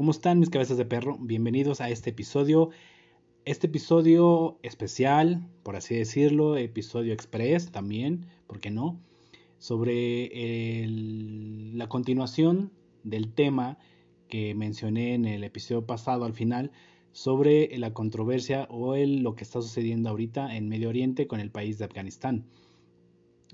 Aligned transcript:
¿Cómo 0.00 0.12
están 0.12 0.38
mis 0.38 0.48
cabezas 0.48 0.78
de 0.78 0.86
perro? 0.86 1.18
Bienvenidos 1.20 1.82
a 1.82 1.90
este 1.90 2.08
episodio. 2.08 2.70
Este 3.44 3.66
episodio 3.66 4.58
especial, 4.62 5.46
por 5.62 5.76
así 5.76 5.94
decirlo, 5.94 6.56
episodio 6.56 7.12
express 7.12 7.70
también, 7.70 8.24
¿por 8.46 8.60
qué 8.60 8.70
no? 8.70 8.98
Sobre 9.58 10.86
la 11.74 11.86
continuación 11.90 12.72
del 13.04 13.30
tema 13.34 13.76
que 14.30 14.54
mencioné 14.54 15.12
en 15.12 15.26
el 15.26 15.44
episodio 15.44 15.84
pasado 15.84 16.24
al 16.24 16.32
final 16.32 16.70
sobre 17.12 17.68
la 17.76 17.92
controversia 17.92 18.68
o 18.70 18.96
lo 18.96 19.34
que 19.34 19.44
está 19.44 19.60
sucediendo 19.60 20.08
ahorita 20.08 20.56
en 20.56 20.70
Medio 20.70 20.88
Oriente 20.88 21.26
con 21.26 21.40
el 21.40 21.50
país 21.50 21.76
de 21.76 21.84
Afganistán. 21.84 22.46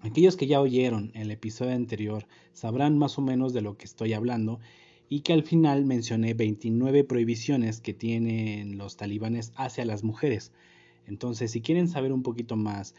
Aquellos 0.03 0.37
que 0.37 0.47
ya 0.47 0.61
oyeron 0.61 1.11
el 1.15 1.33
episodio 1.33 1.75
anterior 1.75 2.29
sabrán 2.53 2.99
más 2.99 3.19
o 3.19 3.23
menos 3.23 3.53
de 3.53 3.63
lo 3.63 3.77
que 3.77 3.87
estoy 3.87 4.13
hablando 4.13 4.61
y 5.09 5.21
que 5.21 5.33
al 5.33 5.43
final 5.43 5.85
mencioné 5.85 6.35
29 6.35 7.05
prohibiciones 7.05 7.81
que 7.81 7.95
tienen 7.95 8.79
los 8.79 8.97
talibanes 8.97 9.53
hacia 9.57 9.85
las 9.85 10.03
mujeres. 10.03 10.53
Entonces, 11.07 11.53
si 11.53 11.61
quieren 11.61 11.89
saber 11.89 12.13
un 12.13 12.23
poquito 12.23 12.57
más 12.57 12.95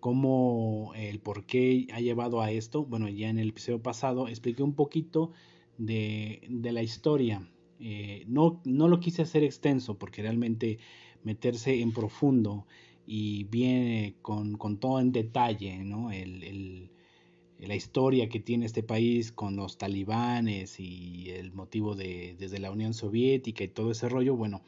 cómo 0.00 0.92
el 0.96 1.20
por 1.20 1.46
qué 1.46 1.86
ha 1.92 2.00
llevado 2.00 2.40
a 2.40 2.50
esto, 2.50 2.84
bueno, 2.84 3.08
ya 3.08 3.28
en 3.28 3.38
el 3.38 3.50
episodio 3.50 3.80
pasado 3.80 4.26
expliqué 4.26 4.62
un 4.62 4.74
poquito 4.74 5.30
de, 5.78 6.40
la 6.48 6.82
historia. 6.82 7.48
Eh, 7.78 8.24
no, 8.26 8.60
no 8.64 8.88
lo 8.88 8.98
quise 9.00 9.22
hacer 9.22 9.44
extenso 9.44 9.98
porque 9.98 10.22
realmente 10.22 10.78
meterse 11.22 11.80
en 11.80 11.92
profundo 11.92 12.66
y 13.06 13.44
viene 13.44 14.16
con, 14.22 14.58
todo 14.78 15.00
en 15.00 15.12
detalle, 15.12 15.84
¿no? 15.84 16.10
La 17.66 17.74
historia 17.74 18.28
que 18.28 18.40
tiene 18.40 18.66
este 18.66 18.82
país 18.82 19.32
con 19.32 19.56
los 19.56 19.78
talibanes 19.78 20.80
y 20.80 21.30
el 21.30 21.52
motivo 21.52 21.94
de 21.94 22.36
desde 22.38 22.58
la 22.58 22.70
Unión 22.70 22.94
Soviética 22.94 23.64
y 23.64 23.68
todo 23.68 23.90
ese 23.92 24.08
rollo, 24.08 24.36
bueno, 24.36 24.62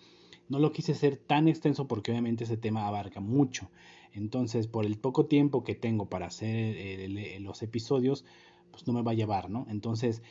no 0.48 0.58
lo 0.58 0.72
quise 0.72 0.92
hacer 0.92 1.16
tan 1.16 1.48
extenso 1.48 1.88
porque 1.88 2.12
obviamente 2.12 2.44
ese 2.44 2.56
tema 2.56 2.86
abarca 2.86 3.20
mucho. 3.20 3.70
Entonces, 4.12 4.68
por 4.68 4.86
el 4.86 4.96
poco 4.96 5.26
tiempo 5.26 5.64
que 5.64 5.74
tengo 5.74 6.08
para 6.08 6.26
hacer 6.26 7.10
los 7.40 7.62
episodios, 7.62 8.24
pues 8.70 8.86
no 8.86 8.92
me 8.92 9.02
va 9.02 9.12
a 9.12 9.14
llevar, 9.14 9.50
¿no? 9.50 9.66
Entonces, 9.68 10.22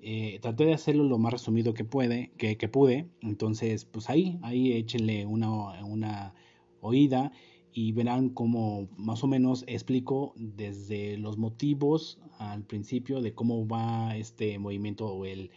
eh, 0.00 0.38
traté 0.40 0.64
de 0.64 0.74
hacerlo 0.74 1.04
lo 1.04 1.18
más 1.18 1.32
resumido 1.32 1.74
que 1.74 1.84
puede, 1.84 2.30
que, 2.36 2.56
que 2.56 2.68
pude. 2.68 3.08
Entonces, 3.20 3.84
pues 3.84 4.10
ahí, 4.10 4.38
ahí 4.42 4.72
échenle 4.72 5.26
una, 5.26 5.84
una 5.84 6.34
oída 6.80 7.32
y 7.72 7.92
verán 7.92 8.28
cómo 8.28 8.88
más 8.96 9.24
o 9.24 9.26
menos 9.26 9.64
explico 9.66 10.34
desde 10.36 11.16
los 11.16 11.38
motivos 11.38 12.18
al 12.38 12.64
principio 12.64 13.20
de 13.20 13.34
cómo 13.34 13.66
va 13.66 14.16
este 14.16 14.58
movimiento 14.58 15.06
o 15.06 15.24
el, 15.24 15.50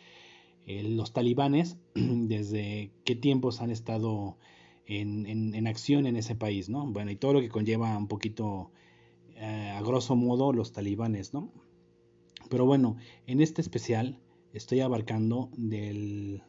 los 0.65 1.13
talibanes, 1.13 1.77
desde 1.95 2.91
qué 3.03 3.15
tiempos 3.15 3.61
han 3.61 3.71
estado 3.71 4.37
en, 4.85 5.25
en, 5.25 5.67
acción 5.67 6.05
en 6.05 6.15
ese 6.15 6.35
país, 6.35 6.69
¿no? 6.69 6.85
Bueno, 6.85 7.11
y 7.11 7.15
todo 7.15 7.33
lo 7.33 7.41
que 7.41 7.49
conlleva 7.49 7.97
un 7.97 8.07
poquito, 8.07 8.71
eh, 9.35 9.73
a 9.75 9.81
grosso 9.81 10.15
modo, 10.15 10.53
los 10.53 10.71
talibanes, 10.71 11.33
¿no? 11.33 11.51
Pero 12.49 12.65
bueno, 12.65 12.97
en 13.25 13.41
este 13.41 13.61
especial 13.61 14.19
estoy 14.53 14.81
abarcando 14.81 15.49
del, 15.57 16.43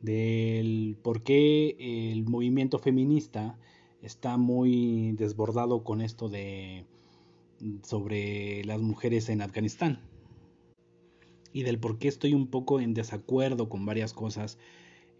del 0.00 0.96
por 1.02 1.22
qué 1.24 1.76
el 2.12 2.24
movimiento 2.24 2.78
feminista 2.78 3.58
está 4.04 4.36
muy 4.36 5.12
desbordado 5.12 5.82
con 5.82 6.00
esto 6.02 6.28
de 6.28 6.84
sobre 7.82 8.62
las 8.64 8.80
mujeres 8.80 9.28
en 9.30 9.40
Afganistán 9.40 10.00
y 11.52 11.62
del 11.62 11.78
por 11.78 11.98
qué 11.98 12.08
estoy 12.08 12.34
un 12.34 12.48
poco 12.48 12.80
en 12.80 12.92
desacuerdo 12.92 13.68
con 13.68 13.86
varias 13.86 14.12
cosas. 14.12 14.58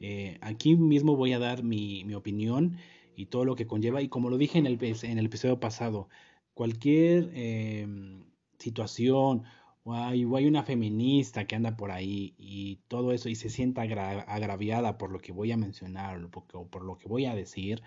Eh, 0.01 0.37
aquí 0.43 0.77
mismo 0.77 1.17
voy 1.17 1.33
a 1.33 1.39
dar 1.39 1.63
mi, 1.63 2.13
opinión 2.15 2.77
y 3.17 3.27
todo 3.27 3.45
lo 3.45 3.55
que 3.55 3.67
conlleva 3.67 4.03
y 4.03 4.09
como 4.09 4.29
lo 4.29 4.37
dije 4.37 4.59
en 4.59 4.67
el, 4.67 4.79
en 4.83 5.19
el 5.19 5.27
episodio 5.27 5.61
pasado, 5.61 6.09
cualquier 6.53 7.31
em, 7.35 8.25
situación 8.59 9.45
o 9.85 9.95
hay, 9.95 10.25
hay, 10.25 10.47
una 10.47 10.65
feminista 10.65 11.47
que 11.47 11.57
anda 11.57 11.77
por 11.77 11.91
ahí 11.91 12.35
y 12.37 12.81
todo 12.89 13.13
eso 13.13 13.29
y 13.29 13.35
se 13.37 13.49
sienta 13.49 13.83
agraviada 13.83 14.99
por 14.99 15.11
lo 15.13 15.21
que 15.21 15.33
voy 15.33 15.53
a 15.53 15.57
mencionar 15.57 16.23
o 16.53 16.67
por 16.67 16.85
lo 16.85 16.99
que 16.99 17.09
voy 17.09 17.27
a 17.27 17.35
decir, 17.35 17.83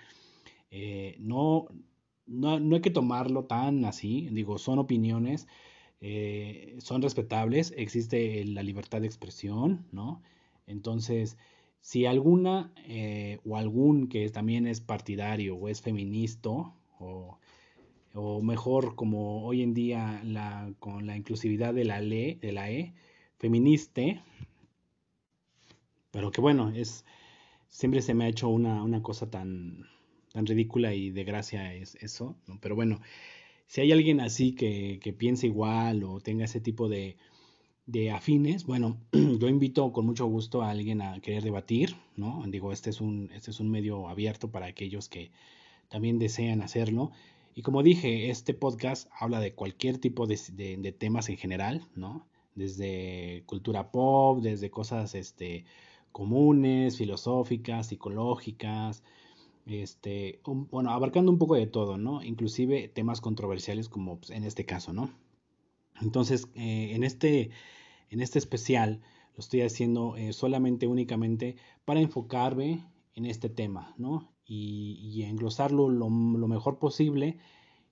eh, 0.72 1.16
no, 1.20 1.68
no, 2.26 2.76
hay 2.76 2.82
que 2.82 2.90
tomarlo 2.90 3.46
tan 3.46 3.86
así, 3.86 4.30
digo, 4.32 4.58
son 4.58 4.80
opiniones, 4.80 5.48
eh, 6.02 6.76
son 6.80 7.02
respetables, 7.02 7.74
existe 7.78 8.44
la 8.46 8.64
libertad 8.64 9.02
de 9.02 9.08
expresión, 9.08 9.88
¿no? 9.92 10.22
Entonces, 10.68 11.38
si 11.82 12.06
alguna 12.06 12.74
eh, 12.88 13.40
o 13.46 13.58
algún 13.58 14.08
que 14.10 14.30
también 14.30 14.68
es 14.68 14.82
partidario 14.82 15.56
o 15.56 15.70
es 15.70 15.82
feminista, 15.82 16.50
o, 17.00 17.40
o, 18.14 18.42
mejor 18.42 18.96
como 18.96 19.46
hoy 19.46 19.62
en 19.62 19.74
día 19.74 20.22
con 20.80 21.08
la 21.08 21.16
inclusividad 21.18 21.74
de 21.74 21.86
la 21.86 22.02
ley, 22.02 22.36
de 22.36 22.52
la 22.52 22.72
E, 22.72 22.94
feministe, 23.38 24.22
pero 26.12 26.32
que 26.32 26.42
bueno, 26.42 26.70
es 26.70 27.06
siempre 27.70 28.02
se 28.02 28.14
me 28.14 28.26
ha 28.26 28.28
hecho 28.30 28.50
una, 28.50 28.84
una 28.84 29.02
cosa 29.04 29.30
tan, 29.30 29.86
tan 30.38 30.46
ridícula 30.46 30.94
y 30.94 31.10
de 31.10 31.24
gracia 31.24 31.74
es 31.74 31.96
eso, 31.96 32.36
Pero 32.62 32.76
bueno, 32.76 33.02
si 33.66 33.82
hay 33.82 33.92
alguien 33.92 34.22
así 34.22 34.54
que, 34.54 35.16
piense 35.18 35.48
igual 35.48 36.04
o 36.04 36.20
tenga 36.20 36.46
ese 36.46 36.62
tipo 36.62 36.88
de, 36.88 37.18
de 37.88 38.12
afines, 38.12 38.64
bueno, 38.68 38.98
yo 39.12 39.48
invito 39.50 39.92
con 39.92 40.06
mucho 40.06 40.28
gusto 40.28 40.62
a 40.62 40.70
alguien 40.70 41.02
a 41.02 41.20
querer 41.22 41.42
debatir, 41.42 41.96
¿no? 42.16 42.44
Digo, 42.46 42.72
este 42.72 42.92
es 42.92 43.02
un, 43.02 43.32
este 43.34 43.50
es 43.50 43.60
un 43.60 43.72
medio 43.72 44.10
abierto 44.10 44.52
para 44.52 44.68
aquellos 44.68 45.10
que 45.10 45.32
también 45.90 46.20
desean 46.20 46.62
hacerlo. 46.62 47.12
Y 47.56 47.64
como 47.64 47.82
dije, 47.82 48.30
este 48.30 48.54
podcast 48.54 49.10
habla 49.20 49.40
de 49.40 49.56
cualquier 49.56 49.98
tipo 49.98 50.28
de, 50.28 50.40
de, 50.54 50.78
de 50.78 50.92
temas 50.92 51.30
en 51.30 51.38
general, 51.38 51.88
¿no? 51.96 52.28
Desde 52.54 53.42
cultura 53.48 53.90
pop, 53.90 54.40
desde 54.44 54.70
cosas 54.70 55.16
este, 55.16 55.66
comunes, 56.12 56.96
filosóficas, 56.96 57.88
psicológicas, 57.88 59.02
este, 59.70 60.42
bueno, 60.46 60.92
abarcando 60.92 61.32
un 61.32 61.38
poco 61.38 61.56
de 61.56 61.68
todo, 61.68 61.98
¿no? 61.98 62.24
Inclusive 62.24 62.88
temas 62.88 63.22
controversiales 63.22 63.90
como 63.90 64.20
pues, 64.20 64.32
en 64.32 64.44
este 64.44 64.66
caso, 64.66 64.94
¿no? 64.94 65.12
Entonces, 66.02 66.48
eh, 66.56 66.92
en, 66.94 67.04
este, 67.04 67.52
en 68.10 68.22
este 68.22 68.40
especial 68.40 69.02
lo 69.36 69.40
estoy 69.40 69.62
haciendo 69.62 70.16
eh, 70.16 70.34
solamente, 70.34 70.88
únicamente 70.88 71.56
para 71.86 72.00
enfocarme 72.00 72.86
en 73.14 73.26
este 73.26 73.50
tema, 73.50 73.94
¿no? 73.98 74.32
Y, 74.46 75.24
englosarlo 75.24 75.90
lo, 75.90 76.10
mejor 76.10 76.80
posible 76.80 77.38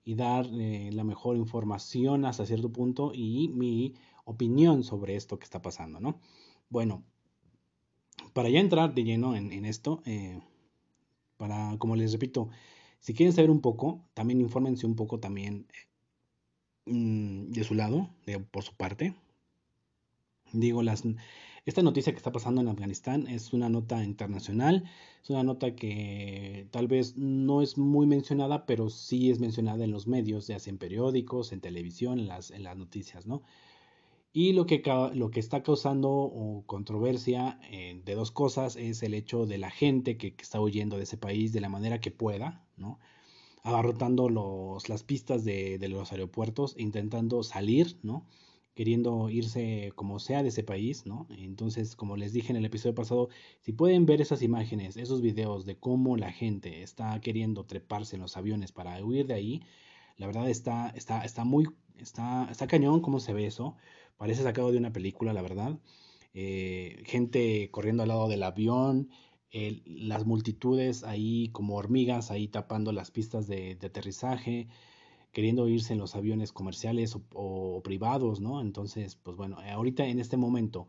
y 0.04 0.14
dar 0.14 0.46
eh, 0.46 0.90
la 0.92 1.04
mejor 1.04 1.36
información 1.36 2.24
hasta 2.24 2.46
cierto 2.46 2.72
punto 2.72 3.12
y 3.12 3.48
mi 3.48 3.94
opinión 4.24 4.82
sobre 4.82 5.16
esto 5.16 5.38
que 5.38 5.44
está 5.44 5.60
pasando, 5.60 6.00
¿no? 6.00 6.18
Bueno, 6.70 7.04
para 8.32 8.48
ya 8.48 8.60
entrar 8.60 8.94
de 8.94 9.04
lleno 9.04 9.36
en, 9.36 9.52
en 9.52 9.66
esto, 9.66 10.02
para, 11.36 11.76
como 11.78 11.96
les 11.96 12.12
repito, 12.12 12.50
si 13.00 13.14
quieren 13.14 13.32
saber 13.32 13.50
un 13.50 13.60
poco, 13.60 14.04
también 14.14 14.40
infórmense 14.40 14.86
un 14.86 14.96
poco 14.96 15.20
también 15.20 15.66
mm, 16.86 17.50
de 17.52 17.64
su 17.64 17.74
lado, 17.74 18.10
de, 18.26 18.40
por 18.40 18.62
su 18.64 18.74
parte. 18.74 19.14
Digo, 20.52 20.82
las, 20.82 21.04
esta 21.66 21.82
noticia 21.82 22.12
que 22.12 22.16
está 22.18 22.32
pasando 22.32 22.60
en 22.60 22.68
Afganistán 22.68 23.26
es 23.26 23.52
una 23.52 23.68
nota 23.68 24.02
internacional, 24.04 24.84
es 25.22 25.30
una 25.30 25.42
nota 25.42 25.74
que 25.74 26.68
tal 26.70 26.86
vez 26.86 27.16
no 27.16 27.62
es 27.62 27.76
muy 27.76 28.06
mencionada, 28.06 28.66
pero 28.66 28.88
sí 28.88 29.30
es 29.30 29.40
mencionada 29.40 29.84
en 29.84 29.90
los 29.90 30.06
medios, 30.06 30.46
ya 30.46 30.58
sea 30.60 30.70
en 30.70 30.78
periódicos, 30.78 31.52
en 31.52 31.60
televisión, 31.60 32.20
en 32.20 32.28
las, 32.28 32.50
en 32.52 32.62
las 32.62 32.76
noticias, 32.76 33.26
¿no? 33.26 33.42
Y 34.38 34.52
lo 34.52 34.66
que, 34.66 34.82
lo 35.14 35.30
que 35.30 35.40
está 35.40 35.62
causando 35.62 36.62
controversia 36.66 37.58
eh, 37.70 38.02
de 38.04 38.14
dos 38.14 38.30
cosas 38.30 38.76
es 38.76 39.02
el 39.02 39.14
hecho 39.14 39.46
de 39.46 39.56
la 39.56 39.70
gente 39.70 40.18
que, 40.18 40.34
está 40.38 40.60
huyendo 40.60 40.98
de 40.98 41.04
ese 41.04 41.16
país 41.16 41.54
de 41.54 41.62
la 41.62 41.70
manera 41.70 42.02
que 42.02 42.10
pueda, 42.10 42.62
¿no? 42.76 42.98
abarrotando 43.62 44.28
los, 44.28 44.90
las 44.90 45.04
pistas 45.04 45.42
de, 45.46 45.78
los 45.88 46.12
aeropuertos, 46.12 46.74
intentando 46.76 47.42
salir, 47.42 47.98
¿no? 48.02 48.26
queriendo 48.74 49.30
irse 49.30 49.92
como 49.94 50.18
sea 50.18 50.42
de 50.42 50.50
ese 50.50 50.62
país, 50.62 51.06
¿no? 51.06 51.26
Entonces, 51.30 51.96
como 51.96 52.18
les 52.18 52.34
dije 52.34 52.52
en 52.52 52.56
el 52.56 52.66
episodio 52.66 52.94
pasado, 52.94 53.30
si 53.62 53.72
pueden 53.72 54.04
ver 54.04 54.20
esas 54.20 54.42
imágenes, 54.42 54.98
esos 54.98 55.22
videos 55.22 55.64
de 55.64 55.78
cómo 55.78 56.18
la 56.18 56.30
gente 56.30 56.82
está 56.82 57.18
queriendo 57.22 57.64
treparse 57.64 58.16
en 58.16 58.22
los 58.22 58.36
aviones 58.36 58.70
para 58.70 59.02
huir 59.02 59.26
de 59.28 59.32
ahí, 59.32 59.62
la 60.18 60.26
verdad 60.26 60.50
está, 60.50 60.90
está, 60.90 61.24
está 61.24 61.44
muy, 61.44 61.68
está, 61.98 62.48
está 62.50 62.66
cañón 62.66 63.00
cómo 63.00 63.18
se 63.18 63.32
ve 63.32 63.46
eso. 63.46 63.76
Parece 64.16 64.42
sacado 64.42 64.72
de 64.72 64.78
una 64.78 64.92
película, 64.92 65.32
la 65.32 65.42
verdad. 65.42 65.78
Eh, 66.34 67.02
gente 67.06 67.70
corriendo 67.70 68.02
al 68.02 68.10
lado 68.10 68.28
del 68.28 68.42
avión, 68.42 69.10
las 69.86 70.26
multitudes 70.26 71.02
ahí 71.02 71.48
como 71.52 71.76
hormigas, 71.76 72.30
ahí 72.30 72.46
tapando 72.48 72.92
las 72.92 73.10
pistas 73.10 73.46
de, 73.46 73.78
aterrizaje, 73.82 74.68
queriendo 75.32 75.66
irse 75.68 75.94
en 75.94 75.98
los 75.98 76.14
aviones 76.14 76.52
comerciales 76.52 77.16
o, 77.32 77.80
privados, 77.82 78.40
¿no? 78.40 78.60
Entonces, 78.60 79.16
pues 79.16 79.36
bueno, 79.36 79.58
ahorita 79.60 80.06
en 80.06 80.18
este 80.20 80.36
momento, 80.36 80.88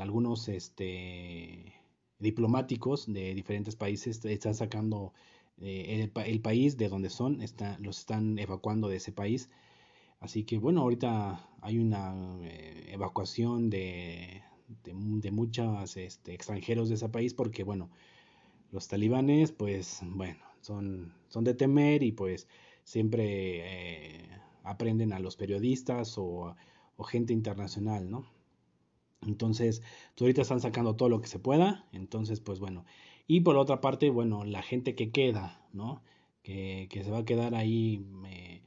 algunos 0.00 0.48
este, 0.48 1.72
diplomáticos 2.18 3.06
de 3.12 3.34
diferentes 3.34 3.76
países 3.76 4.24
están 4.24 4.54
sacando 4.56 5.12
el, 5.58 6.10
el, 6.26 6.40
país 6.40 6.76
de 6.76 6.88
donde 6.88 7.10
son, 7.10 7.42
está, 7.42 7.78
los 7.78 8.00
están 8.00 8.38
evacuando 8.38 8.88
de 8.88 8.96
ese 8.96 9.12
país. 9.12 9.50
Así 10.20 10.44
que 10.44 10.58
bueno, 10.58 10.82
ahorita 10.82 11.48
hay 11.60 11.78
una 11.78 12.14
evacuación 12.88 13.70
de, 13.70 14.42
de, 14.84 15.30
muchos 15.30 15.96
este, 15.96 16.34
extranjeros 16.34 16.88
de 16.88 16.96
ese 16.96 17.08
país 17.08 17.34
porque, 17.34 17.64
bueno, 17.64 17.90
los 18.70 18.88
talibanes, 18.88 19.52
pues, 19.52 20.00
bueno, 20.04 20.40
son, 20.60 21.14
son 21.28 21.44
de 21.44 21.54
temer 21.54 22.02
y 22.02 22.12
pues 22.12 22.48
siempre 22.84 24.22
eh, 24.22 24.28
aprenden 24.62 25.12
a 25.12 25.18
los 25.18 25.36
periodistas 25.36 26.16
o, 26.18 26.54
gente 27.06 27.32
internacional, 27.32 28.10
¿no? 28.10 28.26
Entonces, 29.24 29.82
ahorita 30.20 30.42
están 30.42 30.60
sacando 30.60 30.96
todo 30.96 31.08
lo 31.08 31.20
que 31.20 31.28
se 31.28 31.38
pueda, 31.38 31.86
entonces, 31.92 32.40
pues 32.40 32.58
bueno. 32.58 32.84
Y 33.28 33.42
por 33.42 33.56
otra 33.56 33.80
parte, 33.80 34.10
bueno, 34.10 34.44
la 34.44 34.62
gente 34.62 34.96
que 34.96 35.12
queda, 35.12 35.64
¿no? 35.72 36.02
Que, 36.42 36.88
se 36.90 37.10
va 37.10 37.18
a 37.18 37.24
quedar 37.24 37.54
ahí, 37.54 38.04
eh, 38.26 38.62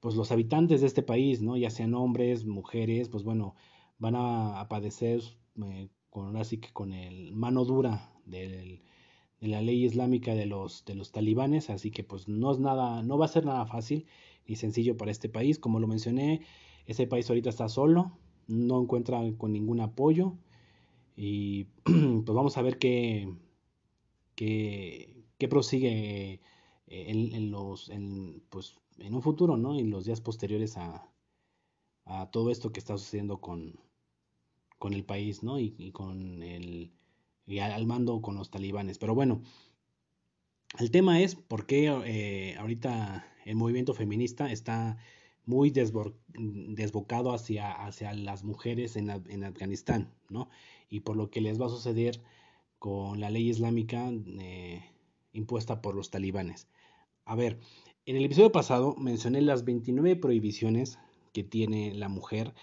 pues 0.00 0.14
los 0.14 0.32
habitantes 0.32 0.80
de 0.80 0.86
este 0.86 1.02
país, 1.02 1.42
¿no? 1.42 1.56
Ya 1.56 1.70
sean 1.70 1.94
hombres, 1.94 2.44
mujeres, 2.46 3.08
pues 3.08 3.24
bueno, 3.24 3.54
van 3.98 4.14
a, 4.16 4.66
padecer 4.68 5.22
eh, 5.64 5.88
con, 6.10 6.36
así 6.36 6.58
que 6.58 6.72
con 6.72 6.92
el 6.92 7.32
mano 7.32 7.64
dura 7.64 8.12
de 8.24 8.82
la 9.40 9.62
ley 9.62 9.84
islámica 9.84 10.34
de 10.34 10.46
los, 10.46 10.84
de 10.84 10.94
los 10.94 11.12
talibanes, 11.12 11.70
así 11.70 11.90
que 11.90 12.04
pues 12.04 12.28
no 12.28 12.52
es 12.52 12.58
nada, 12.58 13.02
no 13.02 13.18
va 13.18 13.26
a 13.26 13.28
ser 13.28 13.44
nada 13.44 13.66
fácil 13.66 14.06
ni 14.46 14.56
sencillo 14.56 14.96
para 14.96 15.10
este 15.10 15.28
país, 15.28 15.58
como 15.58 15.80
lo 15.80 15.86
mencioné, 15.86 16.42
ese 16.86 17.06
país 17.06 17.28
ahorita 17.28 17.50
está 17.50 17.68
solo, 17.68 18.18
no 18.46 18.80
encuentra 18.80 19.20
con 19.36 19.52
ningún 19.52 19.80
apoyo 19.80 20.34
y 21.16 21.64
pues 21.84 22.34
vamos 22.34 22.56
a 22.56 22.62
ver 22.62 22.78
qué, 22.78 23.32
qué, 24.34 25.24
qué 25.38 25.48
prosigue 25.48 26.40
en, 26.86 27.50
los, 27.50 27.90
en, 27.90 28.42
pues, 28.50 28.76
en 28.98 29.14
un 29.14 29.22
futuro, 29.22 29.56
¿no? 29.56 29.78
En 29.78 29.90
los 29.90 30.04
días 30.04 30.20
posteriores 30.20 30.76
a, 30.76 31.10
a 32.04 32.30
todo 32.30 32.50
esto 32.50 32.72
que 32.72 32.80
está 32.80 32.96
sucediendo 32.96 33.40
con, 33.40 33.78
con 34.78 34.94
el 34.94 35.04
país, 35.04 35.42
¿no? 35.42 35.58
Y, 35.58 35.92
con 35.92 36.42
el, 36.42 36.92
y 37.46 37.58
al 37.58 37.86
mando 37.86 38.20
con 38.22 38.36
los 38.36 38.50
talibanes. 38.50 38.98
Pero 38.98 39.14
bueno, 39.14 39.42
el 40.78 40.90
tema 40.90 41.20
es 41.20 41.34
por 41.34 41.66
qué 41.66 41.86
eh, 41.86 42.56
ahorita 42.58 43.26
el 43.44 43.56
movimiento 43.56 43.94
feminista 43.94 44.50
está 44.50 44.98
muy 45.44 45.70
desbocado 45.70 47.32
hacia, 47.32 48.12
las 48.12 48.44
mujeres 48.44 48.96
en, 48.96 49.08
en, 49.10 49.44
Afganistán, 49.44 50.12
¿no? 50.28 50.50
Y 50.90 51.00
por 51.00 51.16
lo 51.16 51.30
que 51.30 51.40
les 51.40 51.60
va 51.60 51.66
a 51.66 51.70
suceder 51.70 52.22
con 52.78 53.20
la 53.20 53.30
ley 53.30 53.48
islámica 53.48 54.10
eh, 54.10 54.82
impuesta 55.32 55.80
por 55.80 55.94
los 55.94 56.10
talibanes. 56.10 56.68
A 57.24 57.34
ver, 57.34 57.58
en 58.08 58.16
el 58.16 58.24
episodio 58.24 58.50
pasado 58.50 58.96
mencioné 58.96 59.42
las 59.42 59.66
29 59.66 60.16
prohibiciones 60.16 60.98
que 61.34 61.44
tiene 61.44 61.92
la 61.92 62.08
mujer 62.08 62.54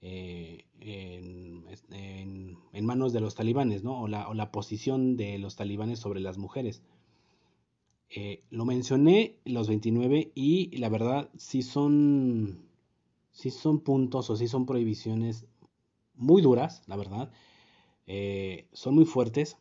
eh, 0.00 0.64
en, 0.80 2.58
manos 2.82 3.12
de 3.12 3.20
los 3.20 3.36
talibanes, 3.36 3.84
¿no? 3.84 4.02
O 4.02 4.08
la, 4.08 4.50
posición 4.50 5.16
de 5.16 5.38
los 5.38 5.54
talibanes 5.54 6.00
sobre 6.00 6.18
las 6.18 6.36
mujeres. 6.36 6.82
Eh, 8.10 8.42
lo 8.50 8.64
mencioné 8.64 9.36
los 9.44 9.68
29 9.68 10.32
y 10.34 10.76
la 10.78 10.88
verdad 10.88 11.30
sí 11.36 11.62
son, 11.62 12.64
sí 13.30 13.50
son 13.50 13.78
puntos 13.78 14.30
o 14.30 14.36
sí 14.36 14.48
son 14.48 14.66
prohibiciones 14.66 15.46
muy 16.14 16.42
duras, 16.42 16.82
la 16.88 16.96
verdad. 16.96 17.30
Eh, 18.08 18.66
son 18.72 18.96
muy 18.96 19.04
fuertes. 19.04 19.58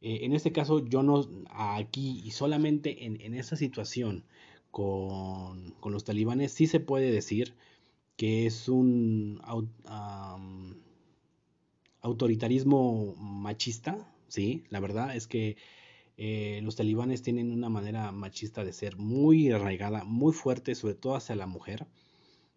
en 0.00 0.32
este 0.32 0.52
caso 0.52 0.84
yo 0.84 1.02
no, 1.02 1.26
aquí 1.50 2.22
y 2.24 2.30
solamente 2.30 3.06
en, 3.06 3.34
esa 3.34 3.56
situación 3.56 4.24
con, 4.76 5.70
con 5.80 5.94
los 5.94 6.04
talibanes 6.04 6.52
sí 6.52 6.66
se 6.66 6.80
puede 6.80 7.10
decir 7.10 7.54
que 8.18 8.44
es 8.44 8.68
un 8.68 9.40
autoritarismo 12.02 13.14
machista, 13.16 14.06
sí, 14.28 14.64
la 14.68 14.80
verdad 14.80 15.16
es 15.16 15.26
que 15.26 15.56
eh, 16.18 16.60
los 16.62 16.76
talibanes 16.76 17.22
tienen 17.22 17.52
una 17.52 17.70
manera 17.70 18.12
machista 18.12 18.64
de 18.64 18.74
ser 18.74 18.98
muy 18.98 19.50
arraigada, 19.50 20.04
muy 20.04 20.34
fuerte, 20.34 20.74
sobre 20.74 20.94
todo 20.94 21.16
hacia 21.16 21.36
la 21.36 21.46
mujer. 21.46 21.86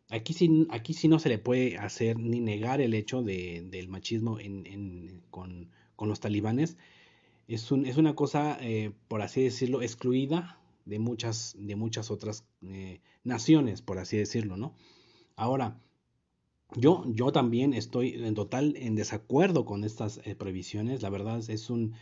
Aquí 0.09 0.33
sí, 0.33 0.67
aquí 0.71 0.93
sí 0.93 1.07
no 1.07 1.19
se 1.19 1.29
le 1.29 1.37
puede 1.37 1.77
hacer 1.77 2.19
ni 2.19 2.41
negar 2.41 2.81
el 2.81 2.95
hecho 2.95 3.23
de, 3.23 3.65
del 3.71 3.87
machismo 3.87 4.39
en, 4.41 5.23
con, 5.31 5.69
los 6.01 6.19
talibanes. 6.19 6.75
Es, 7.47 7.71
un, 7.71 7.85
es 7.85 7.95
una 7.95 8.13
cosa, 8.13 8.57
eh, 8.59 8.91
por 9.07 9.21
así 9.21 9.41
decirlo, 9.41 9.81
excluida 9.81 10.58
de 10.89 10.99
muchas, 10.99 11.55
de 11.57 11.75
muchas 11.75 12.11
otras 12.11 12.45
eh, 12.63 13.01
naciones, 13.23 13.81
por 13.81 13.99
así 13.99 14.17
decirlo, 14.17 14.57
¿no? 14.57 14.73
Ahora, 15.35 15.79
yo, 16.75 17.03
yo 17.07 17.31
también 17.31 17.73
estoy 17.73 18.13
en 18.13 18.35
total 18.35 18.75
en 18.77 18.95
desacuerdo 18.95 19.65
con 19.65 19.83
estas 19.83 20.19
eh, 20.25 20.35
prohibiciones. 20.35 21.01
La 21.01 21.09
verdad 21.09 21.41
es 21.49 21.69
un, 21.69 21.93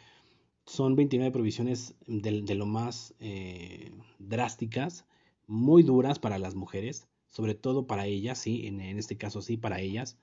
son 0.66 0.96
29 0.96 1.32
prohibiciones 1.32 1.96
de, 2.08 2.56
lo 2.56 2.66
más 2.66 3.14
eh, 3.20 3.92
drásticas, 4.20 5.06
muy 5.48 5.84
duras 5.84 6.20
para 6.20 6.38
las 6.38 6.56
mujeres, 6.56 7.08
sobre 7.30 7.56
todo 7.56 7.88
para 7.88 8.06
ellas, 8.06 8.40
sí, 8.40 8.68
en, 8.68 8.82
este 8.82 9.18
caso 9.18 9.42
sí, 9.42 9.58
para 9.58 9.80
ellas. 9.80 10.18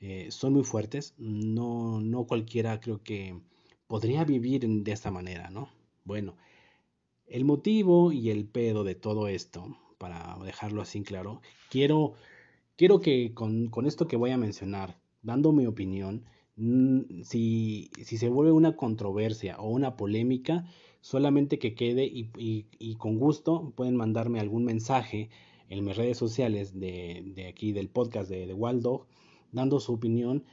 Eh, 0.00 0.28
son 0.30 0.52
muy 0.52 0.64
fuertes. 0.64 1.14
No, 1.18 2.00
no 2.00 2.26
cualquiera 2.26 2.80
creo 2.80 3.02
que 3.02 3.40
podría 3.86 4.24
vivir 4.24 4.66
de 4.68 4.92
esta 4.92 5.10
manera, 5.10 5.50
¿no? 5.50 5.70
Bueno, 6.04 6.36
el 7.26 7.44
motivo 7.44 8.12
y 8.12 8.30
el 8.30 8.46
pedo 8.46 8.84
de 8.84 8.94
todo 8.94 9.28
esto, 9.28 9.76
para 9.98 10.38
dejarlo 10.44 10.82
así 10.82 11.02
claro, 11.02 11.40
quiero 11.70 12.14
quiero 12.76 13.00
que 13.00 13.32
con, 13.34 13.70
esto 13.86 14.06
que 14.06 14.16
voy 14.16 14.30
a 14.30 14.36
mencionar, 14.36 14.98
dando 15.22 15.52
mi 15.52 15.66
opinión, 15.66 16.24
mm, 16.56 17.22
si, 17.22 17.90
se 18.04 18.28
vuelve 18.28 18.52
una 18.52 18.76
controversia 18.76 19.56
o 19.58 19.68
una 19.70 19.96
polémica, 19.96 20.66
solamente 21.00 21.58
que 21.58 21.74
quede 21.74 22.04
y, 22.04 22.94
con 22.96 23.18
gusto 23.18 23.72
pueden 23.76 23.96
mandarme 23.96 24.40
algún 24.40 24.64
mensaje 24.64 25.30
en 25.68 25.84
mis 25.84 25.96
redes 25.96 26.18
sociales 26.18 26.78
de, 26.78 27.46
aquí 27.48 27.72
del 27.72 27.88
podcast 27.88 28.30
de, 28.30 28.46
de 28.46 28.54
Waldo, 28.54 29.06
dando 29.52 29.80
su 29.80 29.94
opinión 29.94 30.44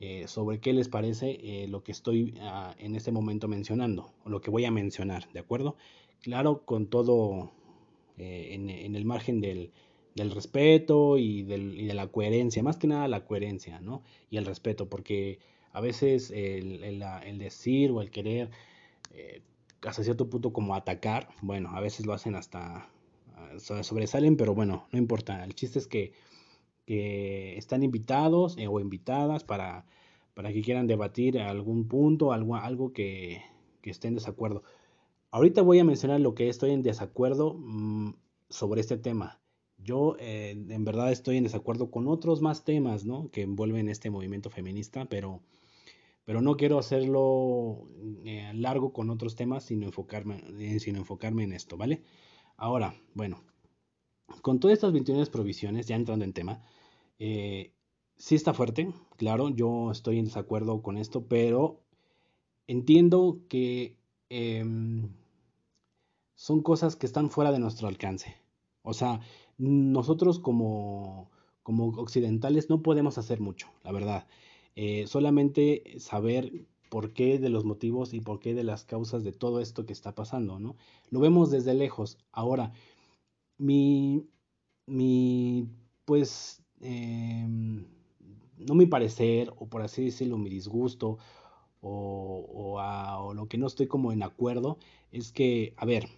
eh, 0.00 0.26
sobre 0.28 0.60
qué 0.60 0.72
les 0.72 0.88
parece 0.88 1.38
eh, 1.42 1.68
lo 1.68 1.82
que 1.82 1.92
estoy 1.92 2.34
ah, 2.40 2.74
en 2.78 2.96
este 2.96 3.12
momento 3.12 3.48
mencionando, 3.48 4.12
o 4.24 4.30
lo 4.30 4.40
que 4.40 4.50
voy 4.50 4.64
a 4.64 4.70
mencionar, 4.70 5.30
¿de 5.32 5.40
acuerdo? 5.40 5.76
Claro, 6.22 6.64
con 6.64 6.86
todo 6.88 7.50
eh, 8.18 8.50
en, 8.52 8.94
el 8.94 9.04
margen 9.06 9.40
del, 9.40 9.72
del 10.14 10.30
respeto 10.30 11.16
y, 11.16 11.42
del, 11.42 11.78
y, 11.80 11.86
de 11.86 11.94
la 11.94 12.08
coherencia, 12.08 12.62
más 12.62 12.76
que 12.76 12.86
nada 12.86 13.08
la 13.08 13.24
coherencia, 13.24 13.80
¿no? 13.80 14.02
Y 14.28 14.36
el 14.36 14.44
respeto, 14.44 14.88
porque 14.88 15.38
a 15.72 15.80
veces 15.80 16.30
el, 16.30 16.84
el, 16.84 17.38
decir 17.38 17.90
o 17.92 18.02
el 18.02 18.10
querer, 18.10 18.50
eh, 19.14 19.42
hasta 19.82 20.04
cierto 20.04 20.28
punto 20.28 20.52
como 20.52 20.74
atacar, 20.74 21.28
bueno, 21.40 21.70
a 21.74 21.80
veces 21.80 22.04
lo 22.04 22.12
hacen 22.12 22.34
hasta, 22.34 22.90
sobresalen, 23.58 24.36
pero 24.36 24.54
bueno, 24.54 24.88
no 24.92 24.98
importa, 24.98 25.42
el 25.44 25.54
chiste 25.54 25.78
es 25.78 25.86
que, 25.86 26.12
que 26.86 27.56
están 27.56 27.82
invitados 27.82 28.58
eh, 28.58 28.68
o 28.68 28.80
invitadas 28.80 29.44
para, 29.44 29.86
para 30.34 30.52
que 30.52 30.62
quieran 30.62 30.86
debatir 30.86 31.38
algún 31.38 31.88
punto, 31.88 32.32
algo, 32.32 32.56
algo 32.56 32.92
que, 32.92 33.42
que 33.80 33.90
esté 33.90 34.08
en 34.08 34.16
desacuerdo. 34.16 34.62
Ahorita 35.30 35.62
voy 35.62 35.78
a 35.78 35.84
mencionar 35.84 36.20
lo 36.20 36.34
que 36.34 36.48
estoy 36.48 36.70
en 36.72 36.82
desacuerdo 36.82 37.54
mm, 37.54 38.14
sobre 38.48 38.80
este 38.80 38.96
tema 38.98 39.40
yo 39.82 40.16
eh, 40.18 40.50
en 40.50 40.84
verdad 40.84 41.12
estoy 41.12 41.36
en 41.36 41.44
desacuerdo 41.44 41.90
con 41.90 42.08
otros 42.08 42.42
más 42.42 42.64
temas, 42.64 43.04
¿no? 43.04 43.30
Que 43.30 43.42
envuelven 43.42 43.88
este 43.88 44.10
movimiento 44.10 44.50
feminista, 44.50 45.06
pero, 45.06 45.42
pero 46.24 46.40
no 46.42 46.56
quiero 46.56 46.78
hacerlo 46.78 47.88
eh, 48.24 48.52
largo 48.54 48.92
con 48.92 49.10
otros 49.10 49.36
temas, 49.36 49.64
sino 49.64 49.86
enfocarme, 49.86 50.44
eh, 50.58 50.80
sino 50.80 50.98
enfocarme 50.98 51.44
en 51.44 51.52
esto, 51.52 51.76
¿vale? 51.76 52.02
Ahora, 52.56 52.94
bueno, 53.14 53.42
con 54.42 54.60
todas 54.60 54.74
estas 54.74 54.92
21 54.92 55.24
provisiones, 55.26 55.86
ya 55.86 55.96
entrando 55.96 56.24
en 56.24 56.32
tema, 56.32 56.62
sí 57.18 58.34
está 58.34 58.54
fuerte, 58.54 58.92
claro, 59.16 59.50
yo 59.50 59.90
estoy 59.90 60.18
en 60.18 60.26
desacuerdo 60.26 60.82
con 60.82 60.96
esto, 60.98 61.26
pero 61.26 61.80
entiendo 62.66 63.40
que 63.48 63.96
em, 64.28 65.10
son 66.40 66.62
cosas 66.62 66.96
que 66.96 67.04
están 67.04 67.28
fuera 67.28 67.52
de 67.52 67.58
nuestro 67.58 67.86
alcance. 67.86 68.34
O 68.82 68.94
sea, 68.94 69.20
nosotros 69.58 70.38
como, 70.38 71.30
como 71.62 71.88
occidentales 71.88 72.70
no 72.70 72.80
podemos 72.80 73.18
hacer 73.18 73.40
mucho, 73.40 73.68
la 73.84 73.92
verdad. 73.92 74.26
Eh, 74.74 75.06
solamente 75.06 75.82
saber 75.98 76.64
por 76.88 77.12
qué 77.12 77.38
de 77.38 77.50
los 77.50 77.66
motivos 77.66 78.14
y 78.14 78.22
por 78.22 78.40
qué 78.40 78.54
de 78.54 78.64
las 78.64 78.84
causas 78.86 79.22
de 79.22 79.32
todo 79.32 79.60
esto 79.60 79.84
que 79.84 79.92
está 79.92 80.14
pasando, 80.14 80.58
¿no? 80.58 80.76
Lo 81.10 81.20
vemos 81.20 81.50
desde 81.50 81.74
lejos. 81.74 82.16
Ahora, 82.32 82.72
mi, 83.58 84.26
mi 84.86 85.68
pues, 86.06 86.62
em, 86.80 87.84
no 88.56 88.74
mi 88.74 88.86
parecer, 88.86 89.52
o 89.58 89.68
por 89.68 89.82
así 89.82 90.06
decirlo, 90.06 90.38
mi 90.38 90.48
disgusto, 90.48 91.18
o, 91.80 92.46
o, 92.52 93.34
lo 93.34 93.46
que 93.46 93.58
no 93.58 93.66
estoy 93.66 93.86
como 93.86 94.12
en 94.12 94.22
acuerdo, 94.22 94.78
es 95.12 95.32
que, 95.32 95.74
a 95.76 95.84
ver, 95.86 96.08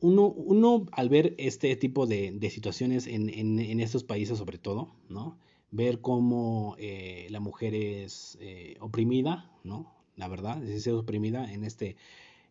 uno, 0.00 0.26
uno 0.28 0.86
al 0.92 1.08
ver 1.08 1.34
este 1.38 1.74
tipo 1.76 2.06
de, 2.06 2.38
situaciones 2.50 3.06
en, 3.06 3.28
en, 3.28 3.80
estos 3.80 4.04
países 4.04 4.38
sobre 4.38 4.58
todo, 4.58 4.94
¿no? 5.08 5.38
Ver 5.70 6.00
cómo 6.00 6.74
eh, 6.78 7.26
la 7.30 7.40
mujer 7.40 7.74
es 7.74 8.38
eh, 8.40 8.76
oprimida, 8.80 9.50
¿no? 9.62 9.92
La 10.16 10.28
verdad, 10.28 10.62
es 10.64 10.86
oprimida 10.88 11.52
en 11.52 11.64
este, 11.64 11.96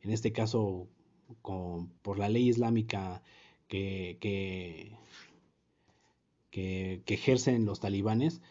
en 0.02 0.12
este 0.12 0.32
caso 0.32 0.88
por 1.42 2.18
la 2.18 2.30
ley 2.30 2.50
islámica 2.50 3.22
que, 3.68 4.18
que, 4.20 4.92
que, 6.52 7.14
ejercen 7.14 7.66
los 7.66 7.80
talibanes, 7.80 8.42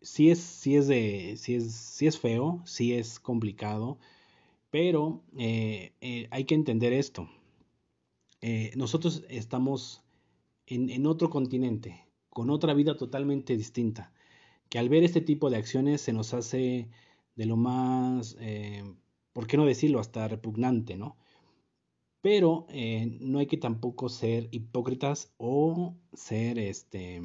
sí 0.00 0.30
es, 0.30 0.66
es, 0.66 0.88
de, 0.88 1.34
sí 1.36 1.54
es, 1.54 2.02
es 2.02 2.18
feo, 2.18 2.62
sí 2.64 2.94
es 2.94 3.20
complicado, 3.20 3.98
pero 4.70 5.22
eh, 5.36 5.92
eh, 6.00 6.28
hay 6.30 6.44
que 6.44 6.54
entender 6.54 6.92
esto. 6.92 7.28
Eh, 8.40 8.72
nosotros 8.76 9.24
estamos 9.28 10.02
en, 10.66 10.90
en, 10.90 11.06
otro 11.06 11.30
continente, 11.30 12.06
con 12.30 12.50
otra 12.50 12.74
vida 12.74 12.96
totalmente 12.96 13.56
distinta, 13.56 14.12
que 14.68 14.78
al 14.78 14.88
ver 14.88 15.04
este 15.04 15.20
tipo 15.20 15.50
de 15.50 15.56
acciones 15.58 16.00
se 16.00 16.12
nos 16.12 16.32
hace 16.34 16.88
de 17.36 17.46
lo 17.46 17.56
más, 17.56 18.36
¿por 19.32 19.46
qué 19.46 19.56
no 19.56 19.64
decirlo?, 19.66 20.00
hasta 20.00 20.28
repugnante, 20.28 20.96
¿no? 20.96 21.16
Pero 22.22 22.66
no 23.20 23.38
hay 23.38 23.46
que 23.46 23.56
tampoco 23.56 24.08
ser 24.08 24.48
hipócritas 24.52 25.32
o 25.38 25.96
ser, 26.12 26.58
este, 26.58 27.22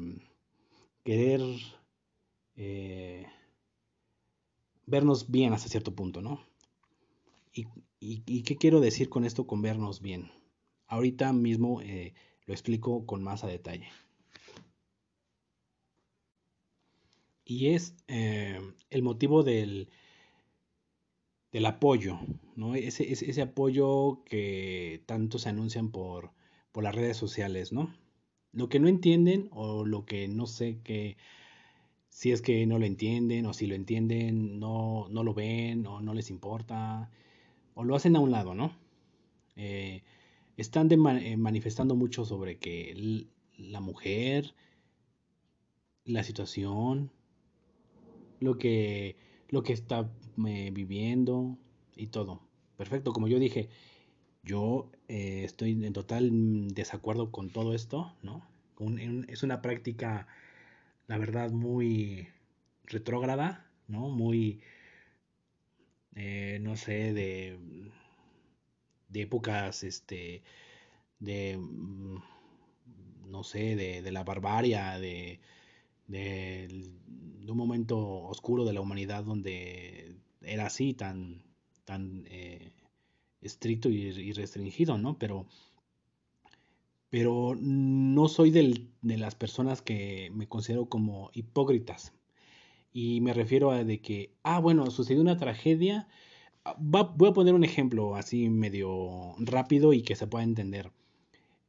querer 1.04 1.42
eh, 2.56 3.26
vernos 4.86 5.30
bien 5.30 5.52
hasta 5.52 5.68
cierto 5.68 5.94
punto, 5.94 6.22
¿no? 6.22 6.40
¿Y, 7.98 8.42
qué 8.42 8.56
quiero 8.56 8.80
decir 8.80 9.08
con 9.08 9.24
esto 9.24 9.46
con 9.46 9.62
vernos 9.62 10.00
bien? 10.00 10.30
Ahorita 10.86 11.32
mismo 11.32 11.80
eh, 11.80 12.14
lo 12.46 12.54
explico 12.54 13.06
con 13.06 13.22
más 13.22 13.44
a 13.44 13.48
detalle. 13.48 13.88
Y 17.44 17.68
es 17.68 17.94
el 18.08 19.02
motivo 19.02 19.42
del, 19.42 19.88
del 21.56 21.66
apoyo, 21.66 22.18
¿no? 22.54 22.74
Ese, 22.74 23.10
ese, 23.10 23.40
apoyo 23.40 24.22
que 24.24 25.02
tanto 25.06 25.38
se 25.38 25.48
anuncian 25.48 25.90
por, 25.90 26.32
por 26.70 26.84
las 26.84 26.94
redes 26.94 27.16
sociales, 27.16 27.72
¿no? 27.72 27.94
Lo 28.52 28.68
que 28.68 28.78
no 28.78 28.88
entienden 28.88 29.48
o 29.52 29.86
lo 29.86 30.04
que 30.04 30.28
no 30.28 30.46
sé 30.46 30.80
que 30.82 31.16
si 32.16 32.32
es 32.32 32.40
que 32.40 32.64
no 32.64 32.78
lo 32.78 32.86
entienden 32.86 33.44
o 33.44 33.52
si 33.52 33.66
lo 33.66 33.74
entienden 33.74 34.58
no, 34.58 35.06
no 35.10 35.22
lo 35.22 35.34
ven 35.34 35.86
o 35.86 36.00
no 36.00 36.14
les 36.14 36.30
importa 36.30 37.10
o 37.74 37.84
lo 37.84 37.94
hacen 37.94 38.16
a 38.16 38.20
un 38.20 38.30
lado, 38.30 38.54
¿no? 38.54 38.74
Eh, 39.54 40.02
están 40.56 40.90
eh, 40.90 41.36
manifestando 41.36 41.94
mucho 41.94 42.24
sobre 42.24 42.56
que 42.56 43.26
la 43.58 43.80
mujer, 43.80 44.54
la 46.06 46.22
situación, 46.22 47.12
lo 48.40 48.56
que 48.56 49.16
lo 49.50 49.62
que 49.62 49.74
está 49.74 50.10
eh, 50.46 50.70
viviendo 50.72 51.58
y 51.96 52.06
todo. 52.06 52.40
Perfecto, 52.78 53.12
como 53.12 53.28
yo 53.28 53.38
dije, 53.38 53.68
yo 54.42 54.90
eh, 55.08 55.42
estoy 55.44 55.72
en 55.72 55.92
total 55.92 56.68
desacuerdo 56.72 57.30
con 57.30 57.50
todo 57.50 57.74
esto, 57.74 58.14
¿no? 58.22 58.48
es 59.28 59.42
una 59.42 59.60
práctica, 59.60 60.28
la 61.06 61.18
verdad, 61.18 61.50
muy 61.50 62.28
retrógrada, 62.84 63.70
¿no? 63.88 64.08
Muy, 64.08 64.60
eh, 66.14 66.58
no 66.60 66.76
sé, 66.76 67.12
de, 67.12 67.58
de 69.08 69.22
épocas, 69.22 69.84
este, 69.84 70.42
de, 71.20 71.56
mm, 71.58 72.16
no 73.26 73.42
sé, 73.44 73.76
de, 73.76 74.02
de 74.02 74.12
la 74.12 74.24
barbarie, 74.24 74.78
de, 75.00 75.40
de, 76.08 76.90
un 77.48 77.56
momento 77.56 77.98
oscuro 77.98 78.64
de 78.64 78.72
la 78.72 78.80
humanidad 78.80 79.24
donde 79.24 80.16
era 80.42 80.66
así, 80.66 80.94
tan, 80.94 81.42
tan 81.84 82.24
eh, 82.28 82.72
estricto 83.40 83.88
y, 83.90 84.32
restringido, 84.32 84.98
¿no? 84.98 85.18
Pero, 85.18 85.46
pero 87.16 87.56
no 87.58 88.28
soy 88.28 88.50
de 88.50 89.16
las 89.16 89.34
personas 89.34 89.80
que 89.80 90.30
me 90.34 90.48
considero 90.48 90.90
como 90.90 91.30
hipócritas. 91.32 92.12
Y 92.92 93.22
me 93.22 93.32
refiero 93.32 93.70
a 93.70 93.84
de 93.84 94.02
que, 94.02 94.34
ah, 94.42 94.60
bueno, 94.60 94.90
sucedió 94.90 95.22
una 95.22 95.38
tragedia. 95.38 96.08
Ah, 96.62 96.76
voy 96.78 97.30
a 97.30 97.32
poner 97.32 97.54
un 97.54 97.64
ejemplo 97.64 98.16
así 98.16 98.50
medio 98.50 99.34
rápido 99.38 99.94
y 99.94 100.02
que 100.02 100.14
se 100.14 100.26
pueda 100.26 100.44
entender. 100.44 100.92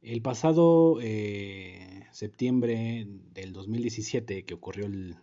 El 0.02 0.20
pasado 0.20 0.98
eh, 1.00 2.04
septiembre 2.12 3.06
del 3.32 3.54
2017, 3.54 4.44
que 4.44 4.52
ocurrió 4.52 4.84
el 4.84 5.16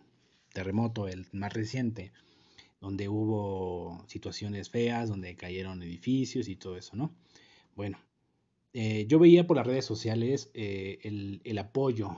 terremoto, 0.52 1.06
el 1.06 1.28
más 1.30 1.52
reciente, 1.52 2.10
donde 2.80 3.08
hubo 3.08 4.04
situaciones 4.08 4.70
feas, 4.70 5.08
donde 5.08 5.36
cayeron 5.36 5.84
edificios 5.84 6.48
y 6.48 6.56
todo 6.56 6.76
eso, 6.76 6.96
¿no? 6.96 7.14
Bueno, 7.76 7.98
eh, 8.78 9.06
yo 9.08 9.18
veía 9.18 9.46
por 9.46 9.56
las 9.56 9.66
redes 9.66 9.86
sociales 9.86 10.50
eh, 10.52 10.98
el, 11.02 11.58
apoyo, 11.58 12.14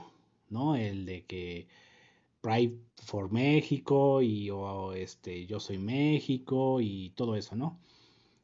¿no? 0.49 0.75
El 0.75 1.05
de 1.05 1.23
que 1.23 1.69
Pride 2.41 2.77
for 3.01 3.31
México 3.31 4.21
y 4.21 4.51
este, 4.93 5.45
yo 5.45 5.61
soy 5.61 5.77
México 5.77 6.81
y 6.81 7.11
todo 7.11 7.37
eso, 7.37 7.55
¿no? 7.55 7.79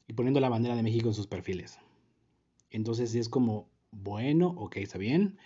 Y 0.07 0.13
poniendo 0.13 0.39
la 0.39 0.47
bandera 0.47 0.77
de 0.77 0.83
México 0.83 1.09
en 1.09 1.13
sus 1.13 1.27
perfiles. 1.27 1.77
Entonces 2.69 3.13
es 3.15 3.27
como, 3.27 3.67
bueno, 3.91 4.47
ok, 4.59 4.77
está 4.77 4.97
bien, 4.97 5.37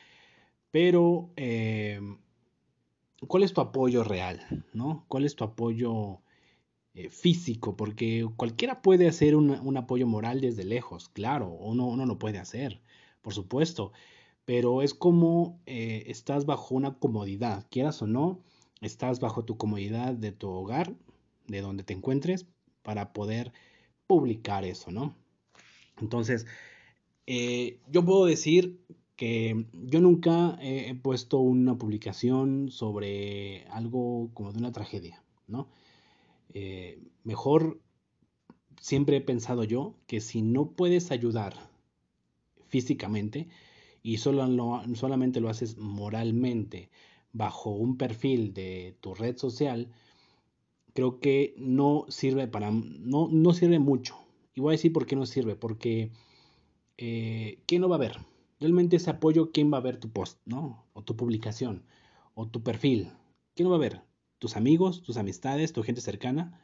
pero 0.70 1.32
eh, 1.38 2.00
¿cuál 3.28 3.42
es 3.42 3.54
tu 3.54 3.62
apoyo 3.62 4.04
real? 4.04 4.64
¿no? 4.74 5.06
¿Cuál 5.08 5.26
es 5.26 5.36
tu 5.36 5.44
apoyo 5.44 6.22
eh, 7.00 7.10
físico? 7.10 7.78
Porque 7.78 8.28
cualquiera 8.36 8.82
puede 8.82 9.08
hacer 9.08 9.34
un, 9.34 9.78
apoyo 9.78 10.06
moral 10.06 10.42
desde 10.42 10.66
lejos, 10.66 11.08
claro, 11.08 11.48
uno, 11.48 11.88
uno 11.88 12.06
lo 12.06 12.20
puede 12.20 12.40
hacer, 12.40 12.82
por 13.22 13.34
supuesto, 13.34 13.94
pero 14.44 14.82
es 14.82 14.94
como 14.94 15.62
eh, 15.66 16.04
estás 16.08 16.46
bajo 16.46 16.76
una 16.76 16.96
comodidad, 17.00 17.66
quieras 17.72 18.02
o 18.02 18.08
no, 18.08 18.42
estás 18.82 19.22
bajo 19.22 19.46
tu 19.46 19.56
comodidad 19.56 20.14
de 20.14 20.34
tu 20.34 20.50
hogar, 20.50 20.94
de 21.48 21.62
donde 21.62 21.84
te 21.86 21.94
encuentres, 21.94 22.48
para 22.82 23.14
poder 23.14 23.54
publicar 24.06 24.66
eso, 24.66 24.92
¿no? 24.92 25.16
Entonces, 26.02 26.48
eh, 27.28 27.80
yo 27.90 28.04
puedo 28.04 28.26
decir 28.26 28.78
que 29.16 29.68
yo 29.74 30.02
nunca 30.02 30.58
he 30.62 30.96
puesto 30.96 31.40
una 31.40 31.78
publicación 31.78 32.72
sobre 32.72 33.66
algo 33.68 34.32
como 34.34 34.52
de 34.52 34.60
una 34.60 34.74
tragedia, 34.74 35.24
¿no? 35.48 35.70
Eh, 36.54 37.02
mejor 37.24 37.80
siempre 38.80 39.18
he 39.18 39.22
pensado 39.22 39.64
yo 39.64 39.96
que 40.08 40.20
si 40.20 40.42
no 40.42 40.72
puedes 40.72 41.12
ayudar 41.12 41.54
físicamente 42.68 43.48
y 44.02 44.18
solo 44.18 44.48
solamente 44.96 45.42
lo 45.42 45.50
haces 45.50 45.78
moralmente 45.78 46.90
bajo 47.34 47.72
un 47.72 47.98
perfil 47.98 48.54
de 48.54 48.98
tu 49.02 49.14
red 49.14 49.38
social, 49.38 49.92
creo 50.94 51.20
que 51.20 51.54
no 51.58 52.06
sirve 52.10 52.48
para 52.48 52.72
no, 52.72 53.28
no 53.32 53.54
sirve 53.54 53.80
mucho. 53.80 54.18
Y 54.56 54.62
voy 54.62 54.72
a 54.72 54.78
decir 54.78 54.94
por 54.94 55.06
qué 55.06 55.16
no 55.16 55.26
sirve, 55.26 55.56
porque 55.56 56.12
eh, 56.98 57.60
¿quién 57.66 57.82
no 57.82 57.90
va 57.90 57.96
a 57.96 58.00
ver? 58.00 58.18
Realmente 58.60 58.98
ese 58.98 59.10
apoyo, 59.10 59.52
¿quién 59.52 59.72
va 59.72 59.78
a 59.78 59.82
ver 59.82 59.98
tu 59.98 60.10
post, 60.10 60.40
¿no? 60.46 60.86
O 60.94 61.04
tu 61.04 61.16
publicación, 61.16 61.84
o 62.34 62.48
tu 62.48 62.62
perfil. 62.62 63.10
¿Quién 63.56 63.66
no 63.66 63.72
va 63.72 63.78
a 63.78 63.80
ver? 63.80 64.02
¿Tus 64.40 64.56
amigos, 64.56 65.04
tus 65.04 65.18
amistades, 65.18 65.74
tu 65.74 65.84
gente 65.84 66.02
cercana? 66.02 66.60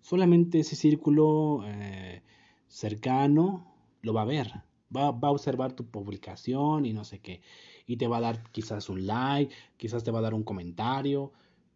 Solamente 0.00 0.60
ese 0.60 0.76
círculo 0.76 1.62
eh, 1.66 2.22
cercano 2.66 3.70
lo 4.00 4.14
va 4.14 4.22
a 4.22 4.26
ver. 4.26 4.62
Va, 4.94 5.10
va, 5.10 5.28
a 5.28 5.32
observar 5.32 5.74
tu 5.74 5.84
publicación 5.84 6.86
y 6.86 6.94
no 6.94 7.04
sé 7.04 7.18
qué. 7.18 7.42
Y 7.86 7.98
te 7.98 8.08
va 8.08 8.16
a 8.16 8.22
dar 8.22 8.50
quizás 8.50 8.88
un 8.88 9.06
like, 9.06 9.54
quizás 9.76 10.02
te 10.04 10.10
va 10.10 10.20
a 10.20 10.22
dar 10.22 10.32
un 10.32 10.42
comentario, 10.42 11.32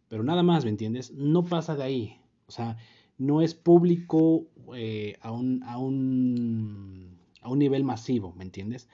pero 0.09 0.23
nada 0.25 0.43
más, 0.43 0.65
¿me 0.65 0.71
entiendes? 0.71 1.13
No 1.13 1.45
pasa 1.45 1.77
de 1.77 1.85
ahí. 1.85 2.21
O 2.47 2.51
sea, 2.51 2.79
no 3.19 3.43
es 3.43 3.55
público 3.55 4.47
eh, 4.75 5.17
a, 5.21 5.33
un, 5.33 5.63
a, 5.65 5.77
un, 5.79 7.19
a 7.43 7.51
un 7.51 7.59
nivel 7.59 7.85
masivo, 7.85 8.33
¿me 8.37 8.45
entiendes? 8.45 8.89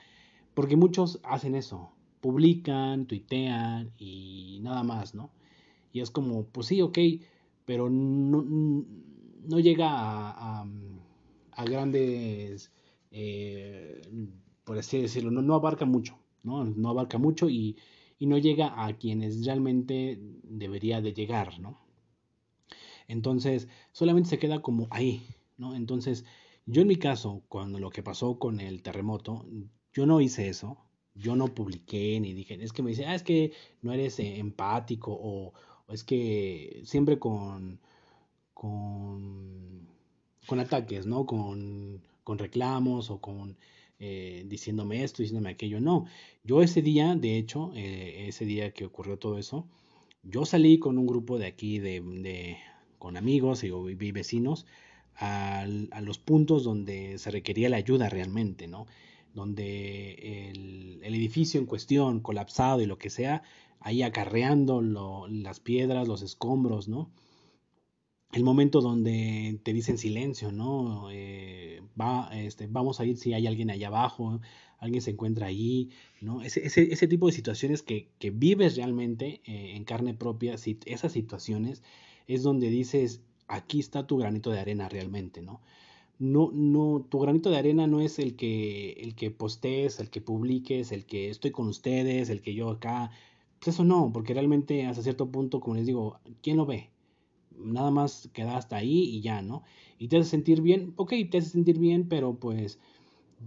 Porque 0.54 0.76
muchos 0.76 1.20
hacen 1.22 1.54
eso, 1.54 1.92
publican, 2.20 3.06
tuitean 3.06 3.92
y 3.96 4.58
nada 4.62 4.82
más, 4.82 5.14
¿no? 5.14 5.30
Y 5.92 6.00
es 6.00 6.10
como, 6.10 6.44
pues 6.46 6.68
sí, 6.68 6.80
ok, 6.82 6.98
pero 7.64 7.88
no, 7.90 8.42
no 8.42 9.60
llega 9.60 9.88
a, 9.90 10.66
a, 11.52 11.64
grandes, 11.64 12.72
eh, 13.10 14.00
por 14.64 14.78
así 14.78 15.00
decirlo, 15.00 15.30
no, 15.30 15.42
no 15.42 15.54
abarca 15.54 15.84
mucho, 15.84 16.18
¿no? 16.42 16.64
No 16.64 16.88
abarca 16.90 17.18
mucho 17.18 17.48
y, 17.48 17.76
y 18.18 18.26
no 18.26 18.38
llega 18.38 18.84
a 18.84 18.96
quienes 18.96 19.44
realmente 19.44 20.18
debería 20.42 21.00
de 21.00 21.12
llegar, 21.12 21.60
¿no? 21.60 21.78
Entonces, 23.06 23.68
solamente 23.92 24.28
se 24.28 24.38
queda 24.38 24.60
como 24.60 24.86
ahí, 24.90 25.26
¿no? 25.56 25.74
Entonces, 25.74 26.24
yo 26.66 26.82
en 26.82 26.88
mi 26.88 26.96
caso, 26.96 27.42
cuando 27.48 27.78
lo 27.78 27.90
que 27.90 28.02
pasó 28.02 28.38
con 28.38 28.60
el 28.60 28.82
terremoto, 28.82 29.46
yo 29.92 30.04
no 30.04 30.20
hice 30.20 30.48
eso, 30.48 30.76
yo 31.14 31.34
no 31.34 31.54
publiqué 31.54 32.20
ni 32.20 32.32
dije, 32.34 32.62
es 32.62 32.72
que 32.72 32.82
me 32.82 32.90
dice, 32.90 33.06
ah, 33.06 33.14
es 33.14 33.22
que 33.22 33.52
no 33.82 33.92
eres 33.92 34.18
eh, 34.20 34.38
empático 34.38 35.12
o, 35.12 35.54
es 35.88 36.04
que 36.04 36.82
siempre 36.84 37.18
con, 37.18 37.80
con, 38.54 39.88
con 40.46 40.60
ataques, 40.60 41.06
¿no? 41.06 41.26
Con, 41.26 42.02
con 42.24 42.38
reclamos 42.38 43.10
o 43.10 43.20
con 43.20 43.56
eh, 44.00 44.44
diciéndome 44.46 45.02
esto, 45.02 45.22
diciéndome 45.22 45.50
aquello. 45.50 45.80
No, 45.80 46.06
yo 46.44 46.62
ese 46.62 46.82
día, 46.82 47.14
de 47.16 47.38
hecho, 47.38 47.72
eh, 47.74 48.26
ese 48.28 48.44
día 48.44 48.72
que 48.72 48.84
ocurrió 48.84 49.18
todo 49.18 49.38
eso, 49.38 49.66
yo 50.22 50.44
salí 50.44 50.78
con 50.78 50.98
un 50.98 51.06
grupo 51.06 51.38
de 51.38 51.46
aquí, 51.46 51.78
de, 51.78 52.00
de 52.00 52.58
con 52.98 53.16
amigos 53.16 53.64
y, 53.64 53.70
vecinos, 54.12 54.66
a, 55.16 55.62
a, 55.62 56.00
los 56.00 56.18
puntos 56.18 56.64
donde 56.64 57.18
se 57.18 57.30
requería 57.30 57.68
la 57.68 57.76
ayuda 57.78 58.08
realmente, 58.08 58.68
¿no? 58.68 58.86
Donde 59.34 60.50
el, 60.50 61.00
el 61.02 61.14
edificio 61.14 61.60
en 61.60 61.66
cuestión, 61.66 62.20
colapsado 62.20 62.80
y 62.80 62.86
lo 62.86 62.98
que 62.98 63.10
sea, 63.10 63.42
ahí 63.80 64.02
acarreando 64.02 64.82
las 65.28 65.60
piedras, 65.60 66.08
los 66.08 66.22
escombros, 66.22 66.88
¿no? 66.88 67.10
el 68.32 68.44
momento 68.44 68.80
donde 68.80 69.58
te 69.62 69.72
dicen 69.72 69.98
silencio, 69.98 70.52
¿no? 70.52 71.08
Eh, 71.10 71.82
va, 71.98 72.30
este, 72.34 72.66
vamos 72.66 73.00
a 73.00 73.06
ir 73.06 73.16
si 73.16 73.32
hay 73.32 73.46
alguien 73.46 73.70
allá 73.70 73.88
abajo, 73.88 74.40
alguien 74.78 75.02
se 75.02 75.12
encuentra 75.12 75.46
ahí, 75.46 75.90
¿no? 76.20 76.42
Ese, 76.42 77.08
tipo 77.08 77.26
de 77.26 77.32
situaciones 77.32 77.82
que, 77.82 78.08
vives 78.32 78.76
realmente 78.76 79.40
eh, 79.46 79.72
en 79.76 79.84
carne 79.84 80.14
propia, 80.14 80.56
esas 80.84 81.12
situaciones 81.12 81.82
es 82.26 82.42
donde 82.42 82.68
dices, 82.68 83.22
aquí 83.48 83.80
está 83.80 84.06
tu 84.06 84.18
granito 84.18 84.50
de 84.50 84.60
arena 84.60 84.88
realmente, 84.88 85.40
¿no? 85.40 85.60
No, 86.18 86.50
no, 86.52 87.06
tu 87.08 87.20
granito 87.20 87.48
de 87.50 87.58
arena 87.58 87.86
no 87.86 88.00
es 88.00 88.18
el 88.18 88.34
que, 88.36 88.92
el 89.00 89.14
que 89.14 89.30
postees, 89.30 90.00
el 90.00 90.10
que 90.10 90.20
publiques, 90.20 90.92
el 90.92 91.06
que 91.06 91.30
estoy 91.30 91.52
con 91.52 91.68
ustedes, 91.68 92.28
el 92.28 92.42
que 92.42 92.54
yo 92.54 92.70
acá, 92.70 93.12
pues 93.58 93.74
eso 93.74 93.84
no, 93.84 94.10
porque 94.12 94.34
realmente 94.34 94.86
hasta 94.86 95.02
cierto 95.02 95.30
punto, 95.30 95.60
como 95.60 95.76
les 95.76 95.86
digo, 95.86 96.20
¿quién 96.42 96.56
lo 96.56 96.66
ve? 96.66 96.90
nada 97.58 97.90
más 97.90 98.28
queda 98.32 98.56
hasta 98.56 98.76
ahí 98.76 99.04
y 99.04 99.20
ya, 99.20 99.42
¿no? 99.42 99.62
Y 99.98 100.08
te 100.08 100.16
hace 100.18 100.30
sentir 100.30 100.62
bien, 100.62 100.92
ok, 100.96 101.12
te 101.30 101.38
hace 101.38 101.50
sentir 101.50 101.78
bien, 101.78 102.08
pero 102.08 102.34
pues 102.34 102.78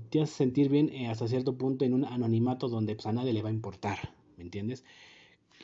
te 0.10 0.22
hace 0.22 0.34
sentir 0.34 0.70
bien 0.70 0.90
eh, 0.90 1.08
hasta 1.08 1.28
cierto 1.28 1.58
punto 1.58 1.86
en 1.86 1.94
un 1.94 2.06
anonimato 2.06 2.70
donde 2.70 2.96
pues, 2.96 3.06
a 3.06 3.14
nadie 3.14 3.34
le 3.34 3.42
va 3.42 3.50
a 3.50 3.54
importar, 3.54 4.14
¿me 4.38 4.44
entiendes? 4.44 4.84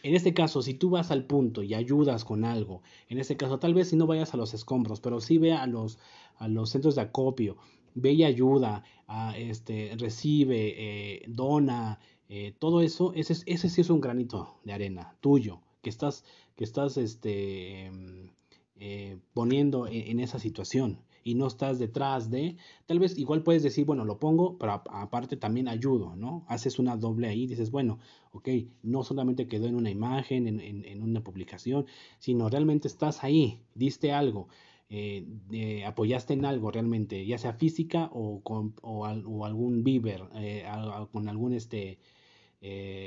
En 0.04 0.16
este 0.16 0.34
caso, 0.34 0.62
si 0.62 0.76
tú 0.76 0.92
vas 0.92 1.12
al 1.12 1.26
punto 1.26 1.64
y 1.64 1.74
ayudas 1.74 2.24
con 2.24 2.46
algo, 2.46 2.82
en 3.10 3.18
este 3.18 3.36
caso 3.36 3.60
tal 3.60 3.74
vez 3.74 3.90
si 3.90 3.96
no 3.96 4.06
vayas 4.06 4.34
a 4.34 4.38
los 4.38 4.54
escombros, 4.54 5.02
pero 5.02 5.20
sí 5.20 5.38
ve 5.38 5.54
a 5.54 5.66
los, 5.66 5.98
a 6.38 6.48
los 6.48 6.70
centros 6.70 6.96
de 6.96 7.02
acopio, 7.02 7.58
ve 7.96 8.12
y 8.12 8.24
ayuda, 8.24 8.84
a, 9.08 9.36
este, 9.38 9.96
recibe, 9.98 10.76
eh, 10.78 11.24
dona, 11.28 12.00
eh, 12.30 12.54
todo 12.60 12.82
eso, 12.82 13.14
ese, 13.14 13.36
ese 13.46 13.70
sí 13.70 13.82
es 13.82 13.90
un 13.90 14.02
granito 14.02 14.58
de 14.64 14.74
arena 14.74 15.16
tuyo, 15.22 15.62
que 15.82 15.90
estás, 15.90 16.26
que 16.56 16.64
estás 16.64 16.98
este, 16.98 17.86
em, 17.86 18.30
eh, 18.76 19.18
poniendo 19.34 19.88
e-, 19.88 20.12
en, 20.12 20.20
esa 20.20 20.40
situación 20.40 21.00
y 21.24 21.36
no 21.36 21.48
estás 21.48 21.80
detrás 21.80 22.30
de, 22.30 22.58
tal 22.86 23.00
vez 23.00 23.18
igual 23.18 23.44
puedes 23.44 23.64
decir, 23.64 23.86
bueno, 23.86 24.06
lo 24.06 24.20
pongo, 24.20 24.58
pero 24.58 24.72
aparte 24.74 25.36
también 25.38 25.68
ayudo, 25.68 26.16
¿no? 26.16 26.46
Haces 26.48 26.80
una 26.80 26.96
doble 26.96 27.28
ahí, 27.28 27.48
dices, 27.48 27.70
bueno, 27.72 28.00
ok, 28.32 28.50
no 28.84 29.04
solamente 29.04 29.48
quedó 29.48 29.68
en 29.68 29.76
una 29.76 29.90
imagen, 29.90 30.48
en, 30.48 30.60
en, 30.62 31.04
una 31.04 31.24
publicación, 31.24 31.86
sino 32.20 32.50
realmente 32.50 32.88
estás 32.88 33.26
ahí, 33.26 33.60
diste 33.76 34.14
algo, 34.14 34.48
eh, 34.90 35.84
apoyaste 35.86 36.34
en 36.34 36.46
algo 36.46 36.72
realmente, 36.72 37.26
ya 37.26 37.38
sea 37.38 37.54
física 37.54 38.10
o 38.14 38.42
con 38.42 38.74
o, 38.82 39.06
algún 39.06 39.84
víver, 39.84 40.24
eh, 40.36 40.66
con 41.12 41.28
algún 41.28 41.54
este, 41.54 42.00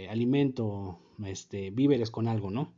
alimento, 0.09 1.01
este, 1.25 1.71
víveres 1.71 2.11
con 2.11 2.29
algo, 2.29 2.51
¿no? 2.51 2.73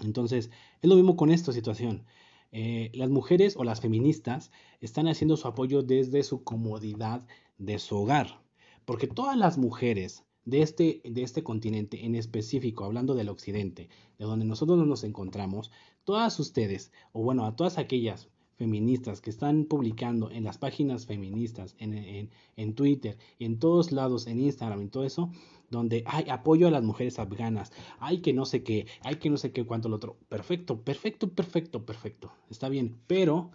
Entonces, 0.00 0.50
es 0.80 0.90
lo 0.90 0.96
mismo 0.96 1.16
con 1.16 1.30
esta 1.30 1.52
situación. 1.52 2.04
Eh, 2.50 2.90
las 2.92 3.08
mujeres 3.08 3.56
o 3.56 3.64
las 3.64 3.80
feministas 3.80 4.50
están 4.80 5.08
haciendo 5.08 5.36
su 5.36 5.48
apoyo 5.48 5.82
desde 5.82 6.22
su 6.22 6.44
comodidad 6.44 7.26
de 7.58 7.78
su 7.78 7.96
hogar. 7.96 8.42
Porque 8.84 9.06
todas 9.06 9.36
las 9.36 9.58
mujeres 9.58 10.24
de 10.44 10.62
este, 10.62 11.00
de 11.04 11.22
este 11.22 11.42
continente 11.42 12.04
en 12.04 12.14
específico, 12.14 12.84
hablando 12.84 13.14
del 13.14 13.28
occidente, 13.28 13.88
de 14.18 14.24
donde 14.24 14.44
nosotros 14.44 14.86
nos 14.86 15.04
encontramos, 15.04 15.70
todas 16.04 16.38
ustedes, 16.40 16.92
o 17.12 17.22
bueno, 17.22 17.46
a 17.46 17.56
todas 17.56 17.78
aquellas 17.78 18.28
feministas 18.62 19.20
que 19.20 19.30
están 19.30 19.64
publicando 19.64 20.30
en 20.30 20.44
las 20.44 20.56
páginas 20.56 21.04
feministas, 21.06 21.74
en, 21.80 21.94
en, 21.94 22.30
en 22.54 22.74
Twitter, 22.76 23.18
en 23.40 23.58
todos 23.58 23.90
lados, 23.90 24.28
en 24.28 24.38
Instagram, 24.38 24.82
y 24.82 24.88
todo 24.88 25.04
eso, 25.04 25.32
donde 25.68 26.04
hay 26.06 26.30
apoyo 26.30 26.68
a 26.68 26.70
las 26.70 26.84
mujeres 26.84 27.18
afganas, 27.18 27.72
hay 27.98 28.20
que 28.20 28.32
no 28.32 28.44
sé 28.44 28.62
qué, 28.62 28.86
hay 29.02 29.16
que 29.16 29.30
no 29.30 29.36
sé 29.36 29.50
qué, 29.50 29.64
cuánto 29.64 29.88
lo 29.88 29.96
otro. 29.96 30.16
Perfecto, 30.28 30.80
perfecto, 30.80 31.30
perfecto, 31.30 31.84
perfecto. 31.84 32.32
Está 32.50 32.68
bien, 32.68 33.00
pero 33.08 33.50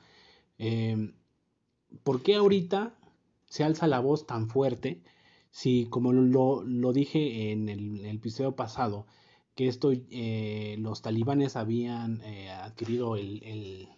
em, 0.58 1.14
¿por 2.04 2.22
qué 2.24 2.36
ahorita 2.36 3.00
se 3.46 3.64
alza 3.64 3.88
la 3.88 4.02
voz 4.02 4.28
tan 4.28 4.50
fuerte? 4.50 5.02
Si, 5.52 5.86
como 5.86 6.12
lo, 6.12 6.64
lo 6.64 6.92
dije 6.92 7.52
en 7.54 7.70
el, 7.70 8.06
episodio 8.06 8.58
pasado, 8.58 9.06
que 9.56 9.68
esto, 9.70 9.92
eh, 9.94 10.76
los 10.80 11.02
talibanes 11.02 11.56
habían 11.56 12.22
eh, 12.24 12.50
adquirido 12.50 13.16
el, 13.16 13.42
el, 13.44 13.90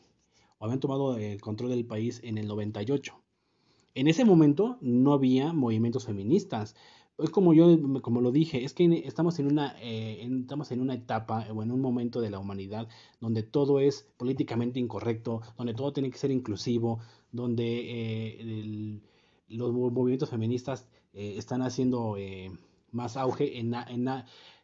o 0.60 0.65
habían 0.65 0.80
tomado 0.80 1.17
el 1.17 1.41
control 1.41 1.72
del 1.72 1.86
país 1.86 2.22
en 2.24 2.38
el 2.38 2.48
98. 2.48 3.19
En 3.95 4.08
ese 4.08 4.24
momento 4.24 4.78
no 4.82 5.13
había 5.13 5.52
movimientos 5.52 6.06
feministas, 6.06 6.76
es 7.17 7.30
como 7.32 7.54
yo, 7.54 7.78
como 8.02 8.22
lo 8.22 8.32
dije, 8.32 8.63
es 8.63 8.74
que 8.74 9.04
estamos 9.06 9.39
en 9.39 9.48
una, 9.48 9.76
eh, 9.82 10.26
estamos 10.41 10.72
en 10.72 10.80
una 10.80 10.93
etapa 10.93 11.45
o 11.54 11.63
en 11.63 11.72
un 11.72 11.82
momento 11.82 12.22
de 12.22 12.30
la 12.30 12.39
humanidad 12.39 12.88
donde 13.19 13.43
todo 13.43 13.80
es 13.80 14.08
políticamente 14.17 14.80
incorrecto, 14.80 15.41
donde 15.58 15.74
todo 15.74 15.91
tiene 15.91 16.12
que 16.12 16.17
ser 16.17 16.32
inclusivo, 16.32 17.00
donde 17.32 17.65
eh, 18.39 19.02
los 19.50 19.74
movimientos 19.74 20.30
feministas 20.30 20.88
eh, 21.13 21.36
están 21.38 21.62
haciendo 21.62 22.15
más 22.91 23.17
auge 23.17 23.60
en, 23.60 23.74
en 23.74 24.08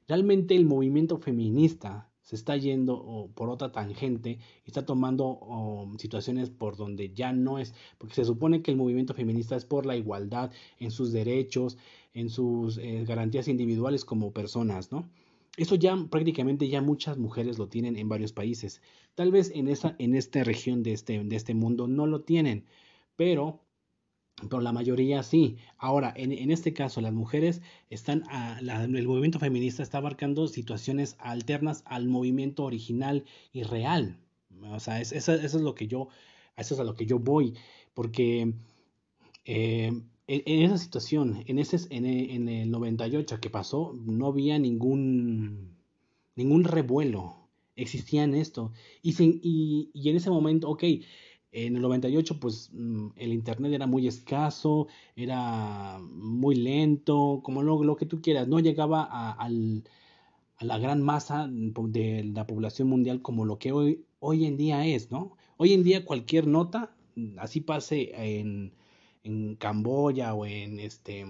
realmente 0.08 0.56
el 0.56 0.66
movimiento 0.66 1.18
feminista 1.18 2.10
se 2.26 2.36
está 2.36 2.58
yendo 2.58 3.30
por 3.36 3.50
otra 3.50 3.72
tangente 3.72 4.40
y 4.66 4.68
está 4.68 4.86
tomando 4.86 5.88
situaciones 5.98 6.50
por 6.50 6.76
donde 6.76 7.14
ya 7.14 7.32
no 7.32 7.60
es, 7.60 7.74
porque 8.00 8.16
se 8.16 8.26
supone 8.26 8.64
que 8.64 8.72
el 8.72 8.78
movimiento 8.78 9.14
feminista 9.14 9.56
es 9.56 9.64
por 9.64 9.86
la 9.86 9.96
igualdad 9.96 10.52
en 10.80 10.90
sus 10.90 11.14
derechos, 11.14 11.78
en 12.16 12.30
sus 12.30 12.80
eh, 12.80 13.06
garantías 13.08 13.48
individuales 13.48 14.04
como 14.04 14.34
personas, 14.34 14.92
¿no? 14.92 15.08
Eso 15.56 15.76
ya 15.76 15.96
prácticamente 16.10 16.68
ya 16.68 16.82
muchas 16.82 17.18
mujeres 17.18 17.60
lo 17.60 17.68
tienen 17.70 17.96
en 17.96 18.10
varios 18.10 18.34
países. 18.34 18.82
Tal 19.14 19.32
vez 19.32 19.52
en, 19.54 19.70
esa, 19.70 19.96
en 20.00 20.16
esta 20.16 20.44
región 20.44 20.84
de 20.84 20.94
este, 20.94 21.24
de 21.24 21.36
este 21.36 21.54
mundo 21.54 21.88
no 21.88 22.08
lo 22.08 22.22
tienen, 22.22 22.66
pero, 23.16 23.62
pero 24.50 24.62
la 24.62 24.74
mayoría 24.74 25.24
sí. 25.24 25.58
Ahora, 25.78 26.14
en, 26.16 26.32
en 26.32 26.52
este 26.52 26.74
caso, 26.74 27.02
las 27.02 27.14
mujeres 27.14 27.62
están, 27.90 28.24
el 28.60 29.08
movimiento 29.08 29.40
feminista 29.40 29.82
está 29.84 30.00
abarcando 30.00 30.48
situaciones 30.48 31.16
alternas 31.20 31.84
al 31.86 32.08
movimiento 32.08 32.64
original 32.64 33.24
y 33.54 33.64
real. 33.64 34.18
O 34.72 34.80
sea, 34.80 35.00
es, 35.02 35.12
eso, 35.12 35.34
es 35.34 35.54
lo 35.54 35.76
que 35.76 35.88
yo, 35.88 36.10
eso 36.58 36.74
es 36.74 36.80
a 36.80 36.84
lo 36.84 36.96
que 36.96 37.06
yo 37.06 37.20
voy, 37.20 37.54
porque 37.94 38.54
eh, 39.46 40.02
en, 40.28 40.62
esa 40.62 40.78
situación, 40.78 41.44
en, 41.48 41.60
ese, 41.60 41.78
en, 41.90 42.06
en, 42.06 42.50
el 42.50 42.72
98 42.72 43.40
que 43.40 43.50
pasó, 43.50 43.94
no 44.06 44.28
había 44.28 44.60
ningún, 44.60 45.76
ningún 46.36 46.64
revuelo. 46.64 47.38
Existían 47.78 48.36
esto. 48.36 48.72
Y, 49.02 49.22
y, 49.22 49.90
y, 49.94 50.10
en 50.10 50.16
ese 50.16 50.30
momento, 50.30 50.70
ok, 50.70 50.84
en 51.56 51.76
el 51.76 51.82
98 51.82 52.40
pues 52.40 52.70
mm, 52.74 53.08
el 53.16 53.34
internet 53.34 53.74
era 53.74 53.88
muy 53.88 54.08
escaso, 54.08 54.88
era 55.16 56.00
muy 56.02 56.56
lento, 56.56 57.42
como 57.44 57.64
lo, 57.64 57.96
que 57.96 58.06
tú 58.06 58.22
quieras, 58.22 58.48
no 58.48 58.60
llegaba 58.60 59.08
a, 59.10 59.32
a 59.32 59.50
la 60.66 60.78
gran 60.78 61.02
masa 61.02 61.48
de 61.50 62.24
la 62.34 62.48
población 62.48 62.88
mundial 62.90 63.22
como 63.22 63.46
lo 63.46 63.58
que 63.60 63.72
hoy, 63.72 64.06
hoy 64.20 64.46
en 64.46 64.58
día 64.58 64.86
es, 64.86 65.12
¿no? 65.12 65.38
Hoy 65.58 65.74
en 65.74 65.84
día 65.84 66.06
cualquier 66.06 66.48
nota, 66.48 66.96
así 67.38 67.62
pase 67.62 68.12
en 68.40 68.74
en 69.26 69.56
Camboya 69.56 70.34
o 70.34 70.46
en 70.46 70.80
este 70.80 71.26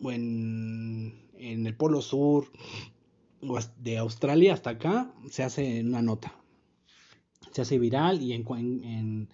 o 0.00 0.12
en, 0.12 1.26
en 1.38 1.66
el 1.66 1.76
Polo 1.76 2.02
Sur 2.02 2.52
o 3.40 3.58
de 3.78 3.98
Australia 3.98 4.52
hasta 4.52 4.70
acá 4.70 5.12
se 5.30 5.42
hace 5.42 5.80
una 5.80 6.02
nota 6.02 6.34
se 7.50 7.62
hace 7.62 7.78
viral 7.78 8.22
y 8.22 8.32
en, 8.32 9.28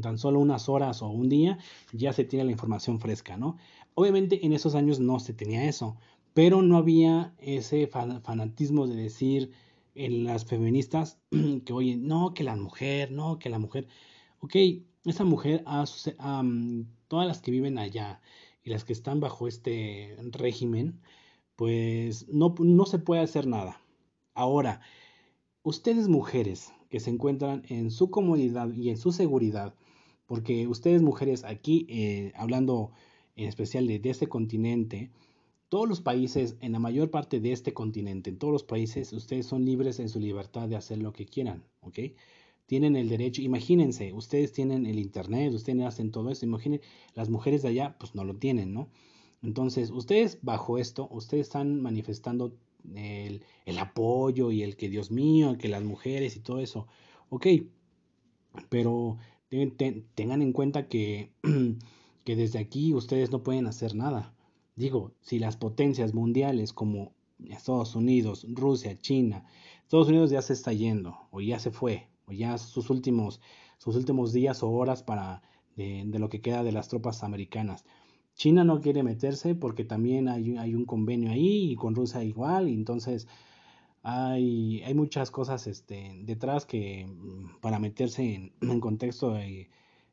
tan 0.00 0.18
solo 0.18 0.40
unas 0.40 0.68
horas 0.68 1.02
o 1.02 1.08
un 1.08 1.28
día 1.28 1.58
ya 1.92 2.12
se 2.12 2.24
tiene 2.24 2.46
la 2.46 2.52
información 2.52 3.00
fresca, 3.00 3.36
¿no? 3.36 3.56
Obviamente 3.94 4.44
en 4.46 4.52
esos 4.52 4.74
años 4.74 5.00
no 5.00 5.20
se 5.20 5.34
tenía 5.34 5.68
eso, 5.68 5.96
pero 6.34 6.62
no 6.62 6.78
había 6.78 7.34
ese 7.38 7.86
fanatismo 7.86 8.86
de 8.86 8.96
decir 8.96 9.52
en 9.94 10.24
las 10.24 10.44
feministas 10.44 11.18
que, 11.64 11.72
oye, 11.72 11.96
no, 11.96 12.34
que 12.34 12.44
la 12.44 12.56
mujer, 12.56 13.10
no, 13.12 13.38
que 13.38 13.50
la 13.50 13.58
mujer. 13.58 13.86
Ok, 14.40 14.56
esa 15.04 15.24
mujer, 15.24 15.64
todas 17.08 17.26
las 17.26 17.40
que 17.40 17.50
viven 17.50 17.78
allá 17.78 18.20
y 18.62 18.70
las 18.70 18.84
que 18.84 18.92
están 18.92 19.20
bajo 19.20 19.48
este 19.48 20.16
régimen, 20.30 21.00
pues 21.56 22.28
no, 22.28 22.54
no 22.58 22.86
se 22.86 22.98
puede 22.98 23.22
hacer 23.22 23.46
nada. 23.46 23.80
Ahora, 24.34 24.80
ustedes 25.62 26.08
mujeres 26.08 26.72
que 26.92 27.00
se 27.00 27.08
encuentran 27.08 27.62
en 27.70 27.90
su 27.90 28.10
comodidad 28.10 28.70
y 28.74 28.90
en 28.90 28.98
su 28.98 29.12
seguridad, 29.12 29.74
porque 30.26 30.68
ustedes 30.68 31.00
mujeres 31.00 31.42
aquí, 31.42 31.86
eh, 31.88 32.32
hablando 32.36 32.90
en 33.34 33.48
especial 33.48 33.86
de, 33.86 33.98
este 34.04 34.26
continente, 34.26 35.10
todos 35.70 35.88
los 35.88 36.02
países, 36.02 36.58
en 36.60 36.72
la 36.72 36.78
mayor 36.78 37.10
parte 37.10 37.40
de 37.40 37.52
este 37.52 37.72
continente, 37.72 38.28
en 38.28 38.36
todos 38.36 38.52
los 38.52 38.62
países, 38.62 39.14
ustedes 39.14 39.46
son 39.46 39.64
libres 39.64 40.00
en 40.00 40.10
su 40.10 40.20
libertad 40.20 40.68
de 40.68 40.76
hacer 40.76 40.98
lo 40.98 41.14
que 41.14 41.24
quieran, 41.24 41.64
¿ok? 41.80 41.98
Tienen 42.66 42.94
el 42.94 43.08
derecho, 43.08 43.40
imagínense, 43.40 44.12
ustedes 44.12 44.52
tienen 44.52 44.84
el 44.84 44.98
internet, 44.98 45.50
ustedes 45.54 45.82
hacen 45.86 46.10
todo 46.10 46.28
eso, 46.28 46.44
imaginen, 46.44 46.82
las 47.14 47.30
mujeres 47.30 47.62
de 47.62 47.68
allá, 47.68 47.96
pues 47.98 48.14
no 48.14 48.22
lo 48.24 48.36
tienen, 48.36 48.74
¿no? 48.74 48.90
Entonces, 49.40 49.90
ustedes 49.90 50.40
bajo 50.42 50.76
esto, 50.76 51.08
ustedes 51.10 51.46
están 51.46 51.80
manifestando 51.80 52.52
el, 52.94 53.44
el 53.64 53.78
apoyo 53.78 54.50
y 54.50 54.62
el 54.62 54.76
que 54.76 54.88
Dios 54.88 55.10
mío, 55.10 55.56
que 55.58 55.68
las 55.68 55.82
mujeres 55.82 56.36
y 56.36 56.40
todo 56.40 56.60
eso, 56.60 56.86
ok, 57.30 57.46
pero 58.68 59.18
tengan 60.14 60.42
en 60.42 60.52
cuenta 60.52 60.88
que, 60.88 61.32
que 62.24 62.36
desde 62.36 62.58
aquí 62.58 62.94
ustedes 62.94 63.30
no 63.30 63.42
pueden 63.42 63.66
hacer 63.66 63.94
nada. 63.94 64.34
Digo, 64.76 65.12
si 65.20 65.38
las 65.38 65.56
potencias 65.56 66.14
mundiales 66.14 66.72
como 66.72 67.12
Estados 67.50 67.94
Unidos, 67.94 68.46
Rusia, 68.48 68.98
China, 68.98 69.44
Estados 69.82 70.08
Unidos 70.08 70.30
ya 70.30 70.40
se 70.40 70.54
está 70.54 70.72
yendo, 70.72 71.16
o 71.30 71.40
ya 71.40 71.58
se 71.58 71.70
fue, 71.70 72.08
o 72.26 72.32
ya 72.32 72.56
sus 72.56 72.88
últimos, 72.88 73.40
sus 73.78 73.96
últimos 73.96 74.32
días 74.32 74.62
o 74.62 74.70
horas 74.70 75.02
para 75.02 75.42
de, 75.76 76.04
lo 76.18 76.28
que 76.28 76.40
queda 76.40 76.62
de 76.62 76.72
las 76.72 76.88
tropas 76.88 77.22
americanas. 77.22 77.84
China 78.34 78.64
no 78.64 78.80
quiere 78.80 79.02
meterse 79.02 79.54
porque 79.54 79.84
también 79.84 80.28
hay, 80.28 80.56
hay 80.56 80.74
un 80.74 80.84
convenio 80.84 81.30
ahí 81.30 81.72
y 81.72 81.76
con 81.76 81.94
Rusia 81.94 82.24
igual, 82.24 82.68
entonces 82.68 83.28
hay, 84.02 84.82
hay 84.82 84.94
muchas 84.94 85.30
cosas 85.30 85.66
este, 85.66 86.12
detrás 86.24 86.66
que 86.66 87.06
mm, 87.06 87.60
para 87.60 87.78
meterse 87.78 88.34
en, 88.34 88.52
en 88.60 88.80
contexto 88.80 89.32
de, 89.34 89.70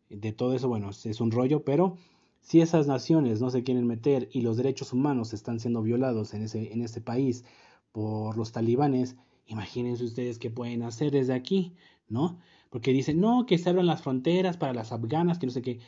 de, 0.10 0.32
todo 0.34 0.54
eso, 0.54 0.68
bueno, 0.68 0.90
es 0.90 1.22
un 1.22 1.32
rollo, 1.32 1.64
pero 1.64 1.98
si 2.42 2.62
esas 2.62 2.88
naciones 2.88 3.42
no 3.42 3.50
se 3.50 3.64
quieren 3.64 3.88
meter 3.88 4.30
y 4.32 4.42
los 4.42 4.58
derechos 4.58 4.94
humanos 4.94 5.34
están 5.34 5.60
siendo 5.60 5.82
violados 5.82 6.34
en 6.34 6.44
ese, 6.44 6.74
en 6.74 6.82
ese 6.82 7.02
país 7.02 7.46
por 7.92 8.38
los 8.38 8.52
talibanes, 8.52 9.16
imagínense 9.48 10.04
ustedes 10.04 10.40
qué 10.40 10.50
pueden 10.50 10.84
hacer 10.84 11.12
desde 11.12 11.34
aquí, 11.34 11.74
¿no? 12.08 12.40
Porque 12.70 12.94
dicen, 12.94 13.20
no, 13.20 13.46
que 13.46 13.58
se 13.58 13.70
abran 13.70 13.88
las 13.88 14.02
fronteras 14.02 14.58
para 14.58 14.74
las 14.74 14.92
afganas, 14.92 15.40
que 15.40 15.48
no 15.48 15.52
sé 15.52 15.62
qué. 15.62 15.80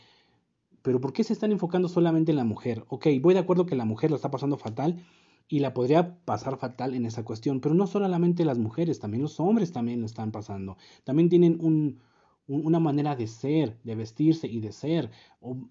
Pero 0.81 0.99
¿por 0.99 1.13
qué 1.13 1.23
se 1.23 1.33
están 1.33 1.51
enfocando 1.51 1.87
solamente 1.87 2.31
en 2.31 2.37
la 2.37 2.43
mujer? 2.43 2.85
Ok, 2.89 3.07
voy 3.21 3.33
de 3.33 3.39
acuerdo 3.39 3.65
que 3.65 3.75
la 3.75 3.85
mujer 3.85 4.09
lo 4.09 4.15
está 4.15 4.31
pasando 4.31 4.57
fatal 4.57 5.03
y 5.47 5.59
la 5.59 5.73
podría 5.73 6.15
pasar 6.23 6.57
fatal 6.57 6.95
en 6.95 7.05
esa 7.05 7.23
cuestión, 7.23 7.59
pero 7.59 7.75
no 7.75 7.85
solamente 7.85 8.45
las 8.45 8.57
mujeres, 8.57 8.99
también 8.99 9.21
los 9.21 9.39
hombres 9.39 9.71
también 9.71 9.99
lo 9.99 10.05
están 10.05 10.31
pasando. 10.31 10.77
También 11.03 11.29
tienen 11.29 11.57
un, 11.61 11.99
una 12.47 12.79
manera 12.79 13.15
de 13.15 13.27
ser, 13.27 13.77
de 13.83 13.95
vestirse 13.95 14.47
y 14.47 14.59
de 14.59 14.71
ser. 14.71 15.11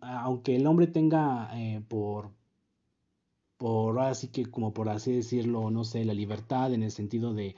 aunque 0.01 0.57
el 0.57 0.67
hombre 0.67 0.87
tenga 0.87 1.51
eh, 1.55 1.83
por, 1.89 2.31
por 3.57 3.99
así 4.01 4.29
que 4.29 4.47
como 4.47 4.73
por 4.73 4.89
así 4.89 5.13
decirlo, 5.13 5.71
no 5.71 5.85
sé, 5.85 6.05
la 6.05 6.15
libertad 6.15 6.73
en 6.75 6.83
el 6.83 6.91
sentido 6.91 7.35
de, 7.35 7.57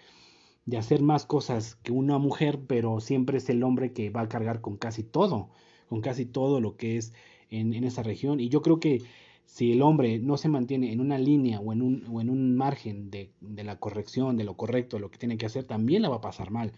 de 0.64 0.78
hacer 0.78 1.02
más 1.02 1.26
cosas 1.26 1.76
que 1.76 1.92
una 1.92 2.18
mujer, 2.18 2.60
pero 2.66 3.00
siempre 3.00 3.38
es 3.38 3.48
el 3.50 3.62
hombre 3.62 3.92
que 3.92 4.10
va 4.10 4.22
a 4.22 4.28
cargar 4.28 4.60
con 4.60 4.76
casi 4.76 5.02
todo, 5.02 5.50
con 5.88 6.00
casi 6.00 6.24
todo 6.26 6.60
lo 6.60 6.76
que 6.76 6.96
es 6.96 7.12
en, 7.52 7.84
esa 7.84 8.02
región. 8.02 8.40
Y 8.40 8.48
yo 8.48 8.62
creo 8.62 8.80
que 8.80 9.02
si 9.44 9.72
el 9.72 9.82
hombre 9.82 10.18
no 10.18 10.36
se 10.36 10.48
mantiene 10.48 10.92
en 10.92 11.00
una 11.00 11.18
línea 11.18 11.60
o 11.60 11.72
en 11.72 11.82
un, 11.82 12.04
o 12.10 12.20
en 12.20 12.30
un 12.30 12.56
margen 12.56 13.10
de, 13.10 13.30
de, 13.40 13.64
la 13.64 13.78
corrección, 13.78 14.36
de 14.36 14.44
lo 14.44 14.56
correcto, 14.56 14.98
lo 14.98 15.10
que 15.10 15.18
tiene 15.18 15.36
que 15.36 15.46
hacer, 15.46 15.64
también 15.64 16.02
la 16.02 16.08
va 16.08 16.16
a 16.16 16.20
pasar 16.20 16.50
mal 16.50 16.72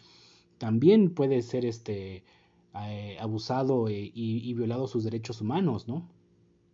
también 0.58 1.10
puede 1.10 1.42
ser 1.42 1.64
este, 1.64 2.24
eh, 2.74 3.16
abusado 3.20 3.88
eh, 3.88 4.10
y, 4.14 4.52
violado 4.54 4.86
sus 4.86 5.04
derechos 5.04 5.40
humanos, 5.40 5.88
¿no? 5.88 6.08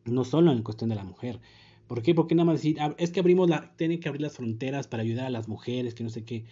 No 0.04 0.24
solo 0.24 0.52
en 0.52 0.62
cuestión 0.62 0.90
de 0.90 0.96
la 0.96 1.04
mujer. 1.04 1.40
¿Por 1.86 2.02
qué? 2.02 2.14
Porque 2.14 2.34
nada 2.34 2.46
más 2.46 2.56
decir, 2.56 2.80
ah, 2.80 2.94
es 2.98 3.10
que 3.10 3.20
abrimos 3.20 3.48
la, 3.48 3.74
tienen 3.76 4.00
que 4.00 4.08
abrir 4.08 4.22
las 4.22 4.36
fronteras 4.36 4.86
para 4.86 5.02
ayudar 5.02 5.26
a 5.26 5.30
las 5.30 5.48
mujeres, 5.48 5.94
que 5.94 6.04
no 6.04 6.10
sé 6.10 6.24
qué. 6.24 6.44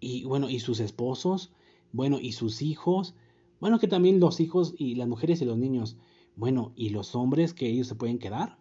Y 0.00 0.24
bueno, 0.24 0.50
y 0.50 0.58
sus 0.60 0.80
esposos, 0.80 1.52
bueno, 1.92 2.18
y 2.20 2.32
sus 2.32 2.62
hijos, 2.62 3.14
bueno, 3.60 3.78
que 3.78 3.88
también 3.88 4.18
los 4.18 4.40
hijos 4.40 4.74
y 4.76 4.96
las 4.96 5.08
mujeres 5.08 5.40
y 5.40 5.44
los 5.44 5.56
niños, 5.56 5.96
bueno, 6.36 6.72
y 6.76 6.90
los 6.90 7.14
hombres 7.14 7.54
que 7.54 7.66
ellos 7.66 7.88
se 7.88 7.94
pueden 7.94 8.18
quedar. 8.18 8.58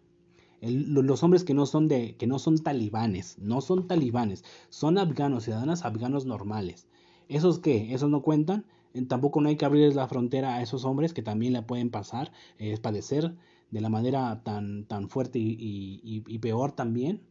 los 0.61 1.23
hombres 1.23 1.43
que 1.43 1.53
no 1.53 1.65
son 1.65 1.87
de, 1.87 2.15
que 2.15 2.25
no 2.25 2.39
son 2.39 2.57
talibanes, 2.57 3.37
no 3.37 3.61
son 3.61 3.87
talibanes, 3.87 4.43
son 4.69 4.97
afganos, 4.97 5.43
ciudadanos 5.43 5.83
afganos 5.83 6.25
normales. 6.25 6.87
¿Esos 7.27 7.59
qué? 7.59 7.93
¿Esos 7.93 8.09
no 8.09 8.21
cuentan? 8.21 8.65
Tampoco 9.09 9.41
no 9.41 9.49
hay 9.49 9.57
que 9.57 9.65
abrirles 9.65 9.95
la 9.95 10.07
frontera 10.07 10.55
a 10.55 10.61
esos 10.61 10.85
hombres 10.85 11.13
que 11.13 11.21
también 11.21 11.51
la 11.51 11.67
pueden 11.67 11.89
pasar, 11.89 12.31
es 12.57 12.79
padecer 12.79 13.35
de 13.71 13.81
la 13.81 13.89
manera 13.89 14.41
tan, 14.43 14.85
tan 14.85 15.09
fuerte 15.09 15.37
y, 15.37 15.99
y, 16.01 16.39
peor 16.39 16.71
también. 16.71 17.21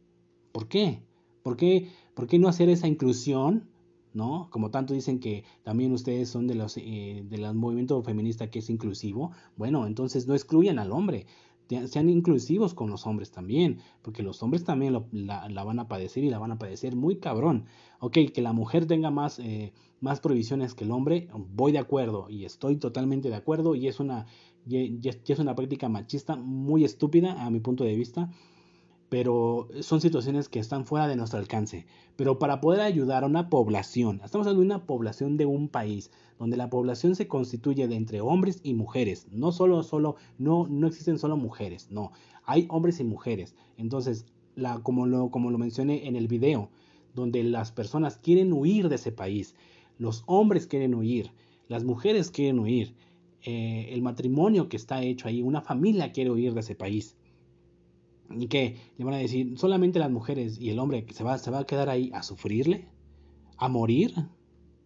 ¿Por 0.51 0.67
qué? 0.67 1.01
¿Por 1.41 1.57
qué? 1.57 1.89
¿Por 2.13 2.27
qué 2.27 2.37
no 2.37 2.47
hacer 2.47 2.69
esa 2.69 2.87
inclusión? 2.87 3.67
¿No? 4.15 4.49
Como 4.49 4.71
tanto 4.71 4.93
dicen 4.93 5.19
que 5.19 5.43
también 5.63 5.91
ustedes 5.91 6.29
son 6.29 6.47
de 6.47 6.55
los 6.55 6.77
eh, 6.77 7.25
del 7.29 7.53
movimiento 7.53 8.01
feminista 8.01 8.49
que 8.49 8.59
es 8.59 8.69
inclusivo, 8.69 9.31
bueno, 9.57 9.85
entonces 9.85 10.25
no 10.25 10.33
excluyan 10.33 10.79
al 10.79 10.93
hombre, 10.93 11.27
sean 11.87 12.09
inclusivos 12.09 12.73
con 12.73 12.89
los 12.89 13.05
hombres 13.07 13.31
también, 13.31 13.79
porque 14.01 14.23
los 14.23 14.41
hombres 14.43 14.63
también 14.63 14.93
la, 15.11 15.63
van 15.63 15.79
a 15.79 15.87
padecer 15.87 16.23
y 16.23 16.29
la 16.29 16.39
van 16.39 16.51
a 16.51 16.57
padecer 16.57 16.95
muy 16.95 17.17
cabrón. 17.17 17.65
Ok, 17.99 18.17
que 18.33 18.41
la 18.41 18.53
mujer 18.53 18.85
tenga 18.85 19.09
más, 19.09 19.39
eh, 19.39 19.73
más 19.99 20.19
provisiones 20.19 20.75
que 20.75 20.83
el 20.83 20.91
hombre, 20.91 21.27
voy 21.53 21.71
de 21.71 21.79
acuerdo 21.79 22.29
y 22.29 22.45
estoy 22.45 22.77
totalmente 22.77 23.29
de 23.29 23.35
acuerdo 23.35 23.75
y 23.75 23.87
es 23.87 23.99
una, 23.99 24.27
es 24.69 25.39
una 25.39 25.55
práctica 25.55 25.89
machista 25.89 26.35
muy 26.35 26.83
estúpida 26.83 27.43
a 27.43 27.49
mi 27.49 27.59
punto 27.59 27.83
de 27.83 27.95
vista, 27.95 28.29
pero 29.09 29.67
son 29.81 30.01
situaciones 30.01 30.49
que 30.49 30.59
están 30.59 30.85
fuera 30.85 31.07
de 31.07 31.15
nuestro 31.15 31.39
alcance. 31.39 31.85
Pero 32.15 32.39
para 32.39 32.61
poder 32.61 32.81
ayudar 32.81 33.23
a 33.23 33.27
una 33.27 33.49
población, 33.49 34.21
estamos 34.23 34.47
hablando 34.47 34.61
de 34.61 34.65
una 34.65 34.85
población 34.85 35.37
de 35.37 35.45
un 35.45 35.69
país, 35.69 36.11
donde 36.39 36.57
la 36.57 36.69
población 36.69 37.15
se 37.15 37.27
constituye 37.27 37.87
de 37.87 37.95
entre 37.95 38.21
hombres 38.21 38.59
y 38.63 38.73
mujeres, 38.73 39.27
no 39.31 39.51
solo, 39.51 39.83
solo, 39.83 40.15
no, 40.37 40.67
no 40.67 40.87
existen 40.87 41.19
solo 41.19 41.37
mujeres, 41.37 41.89
no, 41.91 42.11
hay 42.43 42.65
hombres 42.69 42.99
y 42.99 43.03
mujeres. 43.03 43.55
Entonces, 43.77 44.25
la, 44.55 44.79
como, 44.79 45.05
lo, 45.05 45.29
como 45.29 45.51
lo 45.51 45.57
mencioné 45.57 46.07
en 46.07 46.15
el 46.15 46.27
video, 46.27 46.69
donde 47.13 47.43
las 47.43 47.71
personas 47.71 48.17
quieren 48.17 48.53
huir 48.53 48.89
de 48.89 48.95
ese 48.95 49.11
país, 49.11 49.55
los 49.97 50.23
hombres 50.25 50.67
quieren 50.67 50.93
huir, 50.93 51.31
las 51.67 51.83
mujeres 51.83 52.31
quieren 52.31 52.59
huir, 52.59 52.95
eh, 53.43 53.89
el 53.91 54.01
matrimonio 54.01 54.69
que 54.69 54.77
está 54.77 55.03
hecho 55.03 55.27
ahí, 55.27 55.41
una 55.41 55.61
familia 55.61 56.11
quiere 56.11 56.31
huir 56.31 56.53
de 56.53 56.61
ese 56.61 56.75
país. 56.75 57.15
¿Y 58.29 58.47
qué? 58.47 58.77
Le 58.97 59.05
van 59.05 59.13
a 59.13 59.17
decir, 59.17 59.57
solamente 59.57 59.99
las 59.99 60.11
mujeres 60.11 60.59
y 60.59 60.69
el 60.69 60.79
hombre 60.79 61.05
se 61.11 61.23
va, 61.23 61.37
se 61.37 61.51
va 61.51 61.59
a 61.59 61.65
quedar 61.65 61.89
ahí 61.89 62.11
a 62.13 62.23
sufrirle, 62.23 62.87
a 63.57 63.69
morir. 63.69 64.13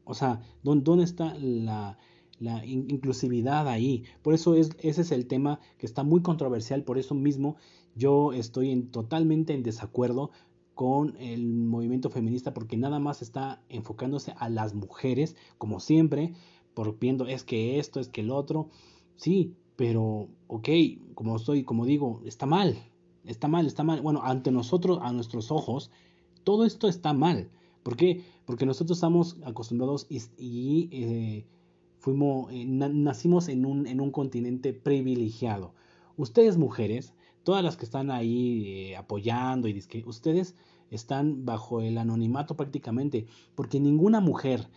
O 0.04 0.14
sea, 0.14 0.42
¿dónde, 0.64 1.04
está 1.04 1.36
la, 1.36 1.98
la 2.40 2.66
inclusividad 2.66 3.68
ahí? 3.68 4.04
Por 4.22 4.34
eso 4.34 4.56
es, 4.56 4.72
ese 4.80 5.02
es 5.02 5.12
el 5.12 5.28
tema 5.28 5.60
que 5.78 5.86
está 5.86 6.04
muy 6.04 6.22
controversial, 6.22 6.84
por 6.84 6.98
eso 6.98 7.16
mismo 7.16 7.58
yo 7.96 8.34
estoy 8.34 8.72
en, 8.72 8.92
totalmente 8.92 9.54
en 9.54 9.64
desacuerdo 9.64 10.32
con 10.74 11.18
el 11.20 11.46
movimiento 11.54 12.10
feminista 12.10 12.54
porque 12.54 12.78
nada 12.78 13.00
más 13.00 13.22
está 13.22 13.62
enfocándose 13.68 14.34
a 14.38 14.50
las 14.50 14.74
mujeres, 14.74 15.36
como 15.58 15.80
siempre, 15.82 16.34
por 16.74 16.98
viendo 17.00 17.28
es 17.28 17.44
que 17.44 17.80
esto, 17.80 18.00
es 18.00 18.08
que 18.08 18.22
el 18.22 18.32
otro. 18.32 18.70
Sí, 19.18 19.56
pero 19.76 20.30
ok, 20.48 20.70
como 21.16 21.36
estoy, 21.36 21.66
como 21.66 21.86
digo, 21.86 22.22
está 22.26 22.46
mal, 22.46 22.78
está 23.26 23.48
mal, 23.48 23.66
está 23.66 23.84
mal. 23.84 24.02
Bueno, 24.02 24.22
ante 24.24 24.52
nosotros, 24.52 25.00
a 25.02 25.12
nuestros 25.12 25.52
ojos, 25.52 25.92
todo 26.44 26.66
esto 26.66 26.88
está 26.88 27.14
mal. 27.14 27.50
¿Por 27.84 27.96
qué? 27.96 28.24
Porque 28.46 28.66
nosotros 28.66 28.98
estamos 28.98 29.38
acostumbrados 29.44 30.08
y, 30.10 30.90
eh, 30.92 31.46
fuimos, 32.00 32.52
eh, 32.52 32.66
nacimos 32.66 33.48
en 33.50 33.66
un, 33.66 33.88
en 33.88 34.02
un 34.02 34.12
continente 34.12 34.74
privilegiado. 34.74 35.74
Ustedes 36.18 36.58
mujeres, 36.58 37.14
todas 37.44 37.64
las 37.64 37.78
que 37.78 37.86
están 37.86 38.12
ahí 38.12 38.92
eh, 38.92 38.98
apoyando 38.98 39.68
y 39.68 39.82
que 39.82 40.04
ustedes 40.06 40.56
están 40.92 41.46
bajo 41.46 41.82
el 41.82 41.98
anonimato 41.98 42.56
prácticamente, 42.56 43.26
porque 43.56 43.80
ninguna 43.80 44.20
mujer 44.20 44.70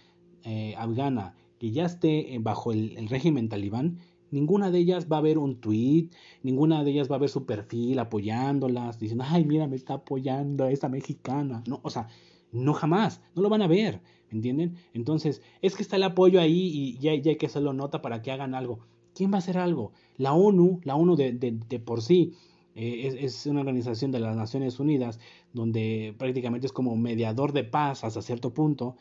afgana 0.76 1.37
que 1.59 1.70
ya 1.70 1.85
esté 1.85 2.37
bajo 2.40 2.72
el 2.72 3.09
régimen 3.09 3.48
talibán 3.48 3.98
ninguna 4.33 4.71
de 4.73 4.79
ellas 4.79 5.07
va 5.11 5.18
a 5.18 5.21
ver 5.21 5.38
un 5.38 5.61
tweet, 5.61 6.09
ninguna 6.42 6.83
de 6.83 6.90
ellas 6.90 7.11
va 7.11 7.16
a 7.16 7.21
ver 7.21 7.29
su 7.29 7.47
perfil 7.47 7.99
apoyándolas, 8.01 8.99
diciendo, 8.99 9.25
ay, 9.29 9.45
mira, 9.45 9.68
me 9.68 9.77
está 9.77 9.95
apoyando 9.95 10.66
esta 10.66 10.88
mexicana. 10.88 11.62
No, 11.68 11.81
o 11.85 11.90
sea, 11.90 12.09
no 12.51 12.75
jamás, 12.75 13.23
no 13.35 13.42
lo 13.42 13.49
van 13.49 13.62
a 13.62 13.68
ver, 13.68 14.01
¿me 14.31 14.37
entienden? 14.37 14.77
Entonces, 14.95 15.42
es 15.61 15.77
que 15.77 15.83
está 15.83 15.97
el 15.97 16.03
apoyo 16.03 16.40
ahí 16.40 16.71
y 16.75 16.99
ya, 16.99 17.14
ya 17.14 17.31
hay 17.31 17.37
que 17.37 17.47
hacerlo 17.47 17.73
nota 17.73 18.03
para 18.03 18.23
que 18.23 18.33
hagan 18.33 18.55
algo. 18.55 18.81
¿Quién 19.14 19.31
va 19.31 19.37
a 19.37 19.38
hacer 19.38 19.59
algo? 19.59 19.92
La 20.16 20.33
ONU, 20.33 20.81
la 20.85 20.97
ONU 20.97 21.16
de, 21.16 21.83
por 21.85 22.03
sí, 22.03 22.33
eh, 22.75 23.18
es, 23.21 23.47
una 23.47 23.61
organización 23.61 24.11
de 24.11 24.21
las 24.21 24.35
Naciones 24.35 24.81
Unidas 24.81 25.21
donde 25.53 26.14
prácticamente 26.18 26.66
es 26.66 26.73
como 26.73 26.97
mediador 26.97 27.53
de 27.53 27.64
paz 27.64 28.05
hasta 28.05 28.23
cierto 28.23 28.55
punto, 28.55 28.97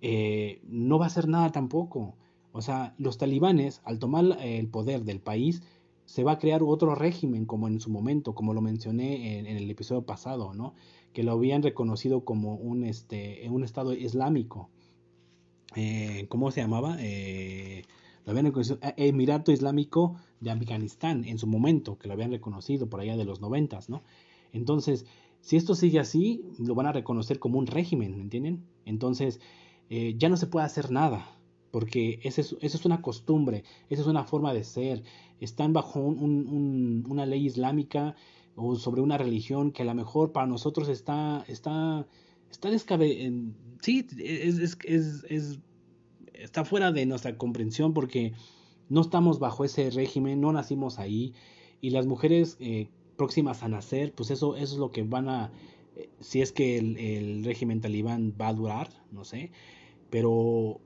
eh, 0.00 0.60
no 0.64 0.98
va 0.98 1.06
a 1.06 1.08
hacer 1.08 1.28
nada 1.28 1.50
tampoco. 1.50 2.14
O 2.52 2.62
sea, 2.62 2.94
los 2.98 3.18
talibanes, 3.18 3.80
al 3.84 3.98
tomar 3.98 4.38
el 4.42 4.68
poder 4.68 5.04
del 5.04 5.20
país, 5.20 5.62
se 6.10 6.24
va 6.24 6.32
a 6.32 6.38
crear 6.38 6.62
otro 6.64 6.96
régimen, 6.96 7.46
como 7.46 7.68
en 7.68 7.78
su 7.78 7.88
momento, 7.88 8.34
como 8.34 8.52
lo 8.52 8.60
mencioné 8.60 9.38
en, 9.38 9.46
el 9.46 9.70
episodio 9.70 10.02
pasado, 10.02 10.54
¿no? 10.54 10.74
Que 11.12 11.22
lo 11.22 11.30
habían 11.32 11.62
reconocido 11.62 12.24
como 12.24 12.56
un, 12.56 12.84
este, 12.84 13.48
un 13.48 13.62
estado 13.62 13.92
islámico. 13.92 14.70
Eh, 15.76 16.26
¿Cómo 16.28 16.50
se 16.50 16.62
llamaba? 16.62 16.96
Eh, 16.98 17.84
lo 18.24 18.32
habían 18.32 18.46
reconocido 18.46 18.80
eh, 18.82 18.94
Emirato 18.96 19.52
Islámico 19.52 20.16
de 20.40 20.50
Afganistán 20.50 21.24
en 21.24 21.38
su 21.38 21.46
momento, 21.46 21.96
que 21.96 22.08
lo 22.08 22.14
habían 22.14 22.32
reconocido 22.32 22.88
por 22.88 23.00
allá 23.00 23.16
de 23.16 23.24
los 23.24 23.40
noventas, 23.40 23.88
¿no? 23.88 24.02
Entonces, 24.52 25.06
si 25.42 25.56
esto 25.56 25.76
sigue 25.76 26.00
así, 26.00 26.42
lo 26.58 26.74
van 26.74 26.86
a 26.86 26.92
reconocer 26.92 27.38
como 27.38 27.60
un 27.60 27.68
régimen, 27.68 28.16
¿me 28.16 28.22
entienden? 28.22 28.64
Entonces, 28.84 29.38
ya 29.88 30.28
no 30.28 30.36
se 30.36 30.46
puede 30.46 30.66
hacer 30.66 30.90
nada 30.90 31.39
porque 31.70 32.20
esa 32.22 32.40
es, 32.40 32.56
es, 32.60 32.84
una 32.84 33.02
costumbre, 33.02 33.64
esa 33.88 34.02
es 34.02 34.08
una 34.08 34.24
forma 34.24 34.52
de 34.52 34.64
ser. 34.64 35.02
Están 35.40 35.72
bajo 35.72 36.00
una 36.00 37.26
ley 37.26 37.46
islámica 37.46 38.16
o 38.56 38.76
sobre 38.76 39.00
una 39.00 39.18
religión 39.18 39.72
que 39.72 39.82
a 39.82 39.86
lo 39.86 39.94
mejor 39.94 40.32
para 40.32 40.46
nosotros 40.46 40.88
está, 40.88 41.44
está, 41.48 42.06
está 42.50 42.70
descabe 42.70 43.32
sí, 43.80 44.06
es, 44.18 44.76
es, 44.84 45.58
está 46.34 46.64
fuera 46.64 46.92
de 46.92 47.06
nuestra 47.06 47.36
comprensión 47.36 47.94
porque 47.94 48.32
no 48.88 49.02
estamos 49.02 49.38
bajo 49.38 49.64
ese 49.64 49.90
régimen, 49.90 50.40
no 50.40 50.52
nacimos 50.52 50.98
ahí 50.98 51.32
y 51.80 51.90
las 51.90 52.06
mujeres 52.06 52.56
eh, 52.60 52.88
próximas 53.16 53.62
a 53.62 53.68
nacer, 53.68 54.12
pues 54.12 54.30
eso, 54.30 54.56
eso 54.56 54.74
es 54.74 54.78
lo 54.78 54.90
que 54.90 55.02
van 55.02 55.28
a, 55.28 55.52
eh, 55.96 56.10
si 56.20 56.42
es 56.42 56.52
que 56.52 56.78
el, 56.78 56.96
el 56.98 57.44
régimen 57.44 57.80
talibán 57.80 58.34
va 58.38 58.48
a 58.48 58.54
durar, 58.54 58.88
no 59.12 59.24
sé, 59.24 59.52
pero 60.10 60.80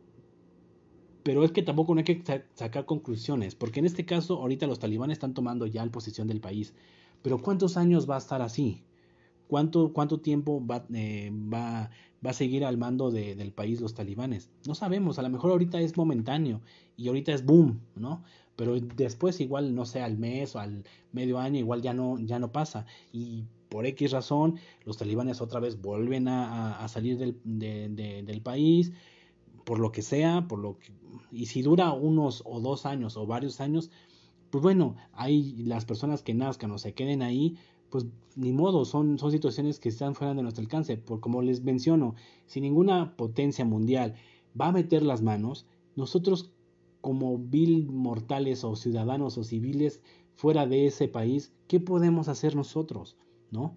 pero 1.25 1.43
es 1.43 1.51
que 1.51 1.63
tampoco 1.63 1.95
no 1.95 2.01
hay 2.01 2.05
que 2.05 2.23
sacar 2.55 2.85
conclusiones, 2.85 3.55
porque 3.57 3.81
en 3.81 3.87
este 3.87 4.05
caso 4.05 4.37
ahorita 4.37 4.67
los 4.69 4.79
talibanes 4.79 5.17
están 5.17 5.35
tomando 5.35 5.67
ya 5.67 5.85
la 5.85 5.91
posición 5.91 6.29
del 6.29 6.41
país, 6.41 6.75
pero 7.23 7.39
¿cuántos 7.39 7.77
años 7.77 8.09
va 8.09 8.17
a 8.17 8.19
estar 8.19 8.43
así? 8.43 8.83
¿Cuánto, 9.49 9.93
cuánto 9.93 10.21
tiempo 10.21 10.65
va, 10.65 10.85
eh, 10.93 11.31
va, 11.33 11.91
va, 12.25 12.31
a 12.31 12.35
seguir 12.35 12.65
al 12.65 12.77
mando 12.77 13.11
de, 13.11 13.35
del 13.35 13.53
país 13.53 13.81
los 13.81 13.95
talibanes? 13.95 14.51
No 14.67 14.75
sabemos, 14.75 15.19
a 15.19 15.23
lo 15.23 15.31
mejor 15.31 15.51
ahorita 15.51 15.81
es 15.81 15.97
momentáneo 15.97 16.61
y 16.97 17.09
ahorita 17.09 17.33
es 17.33 17.45
boom, 17.45 17.81
¿no? 17.97 18.23
Pero 18.57 18.79
después 18.79 19.41
igual, 19.41 19.75
no 19.75 19.87
sé, 19.87 20.03
al 20.03 20.19
mes 20.19 20.55
o 20.55 20.61
al 20.61 20.85
medio 21.13 21.39
año 21.39 21.59
igual 21.59 21.81
ya 21.81 21.95
no, 21.95 22.19
ya 22.19 22.39
no 22.39 22.53
pasa. 22.53 22.87
Y 23.13 23.45
por 23.71 23.87
X 23.87 24.13
razón, 24.13 24.59
los 24.85 24.99
talibanes 24.99 25.41
otra 25.41 25.61
vez 25.61 25.81
vuelven 25.81 26.29
a, 26.29 26.79
a 26.79 26.89
salir 26.89 27.19
del, 27.19 27.37
del 27.45 28.41
país, 28.43 28.93
por 29.65 29.79
lo 29.79 29.93
que 29.93 30.03
sea, 30.03 30.47
por 30.49 30.59
lo 30.59 30.79
que, 30.79 30.93
y 31.33 31.47
si 31.47 31.63
dura 31.63 31.93
unos 31.93 32.43
o 32.47 32.61
dos 32.61 32.87
años 32.87 33.17
o 33.17 33.27
varios 33.27 33.61
años, 33.61 33.91
pues 34.51 34.63
bueno, 34.63 34.97
hay 35.13 35.57
las 35.65 35.85
personas 35.85 36.23
que 36.23 36.35
nazcan 36.35 36.71
o 36.71 36.79
se 36.79 36.95
queden 36.95 37.23
ahí, 37.23 37.57
pues 37.91 38.07
ni 38.37 38.53
modo, 38.53 38.85
son, 38.85 39.19
son 39.19 39.31
situaciones 39.31 39.79
que 39.79 39.89
están 39.89 40.15
fuera 40.15 40.35
de 40.35 40.43
nuestro 40.43 40.63
alcance, 40.63 40.97
por 40.97 41.21
como 41.21 41.43
les 41.43 41.63
menciono, 41.63 42.15
si 42.47 42.61
ninguna 42.61 43.17
potencia 43.17 43.65
mundial 43.65 44.15
va 44.61 44.69
a 44.69 44.73
meter 44.73 45.03
las 45.03 45.23
manos, 45.23 45.67
nosotros 45.97 46.53
como 47.01 47.39
vil 47.39 47.87
mortales 47.91 48.65
o 48.65 48.77
ciudadanos 48.77 49.39
o 49.39 49.45
civiles 49.45 50.01
fuera 50.35 50.67
de 50.67 50.87
ese 50.87 51.09
país, 51.09 51.53
¿qué 51.69 51.79
podemos 51.81 52.29
hacer 52.29 52.57
nosotros? 52.57 53.17
¿No? 53.51 53.77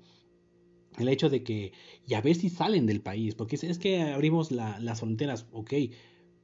El 0.98 1.10
hecho 1.10 1.30
de 1.30 1.44
que, 1.44 1.74
y 2.08 2.16
a 2.16 2.22
ver 2.22 2.36
si 2.36 2.50
salen 2.50 2.86
del 2.86 3.02
país, 3.02 3.36
porque 3.36 3.56
es, 3.56 3.80
que 3.80 4.02
abrimos 4.02 4.52
las 4.52 5.00
fronteras, 5.00 5.48
ok, 5.52 5.74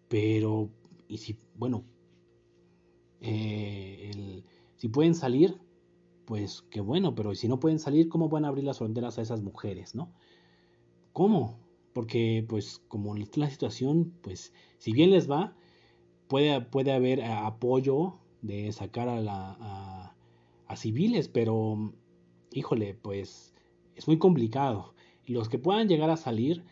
pero, 0.07 0.69
y 1.07 1.17
si, 1.17 1.37
bueno, 1.55 1.83
eh, 3.19 4.43
si 4.75 4.87
pueden 4.89 5.15
salir, 5.15 5.57
pues 6.25 6.61
qué 6.69 6.81
bueno, 6.81 7.15
pero 7.15 7.33
si 7.35 7.47
no 7.47 7.59
pueden 7.59 7.79
salir, 7.79 8.09
¿cómo 8.09 8.29
van 8.29 8.45
a 8.45 8.49
abrir 8.49 8.63
las 8.63 8.77
fronteras 8.77 9.17
a 9.17 9.23
esas 9.23 9.41
mujeres, 9.41 9.95
no? 9.95 10.13
¿Cómo? 11.13 11.59
Porque, 11.93 12.45
pues, 12.47 12.79
como 12.87 13.15
está 13.15 13.41
la 13.41 13.49
situación, 13.49 14.13
pues, 14.21 14.53
si 14.77 14.93
bien 14.93 15.11
les 15.11 15.29
va, 15.29 15.55
puede, 16.27 16.61
puede 16.61 16.91
haber 16.91 17.23
apoyo 17.23 18.19
de 18.41 18.71
sacar 18.71 19.09
a, 19.09 19.19
la, 19.19 19.57
a, 19.59 20.15
a 20.67 20.75
civiles, 20.75 21.27
pero, 21.27 21.93
híjole, 22.51 22.93
pues 22.95 23.52
es 23.95 24.07
muy 24.07 24.17
complicado. 24.17 24.93
Y 25.25 25.33
los 25.33 25.49
que 25.49 25.59
puedan 25.59 25.87
llegar 25.87 26.09
a 26.09 26.17
salir, 26.17 26.63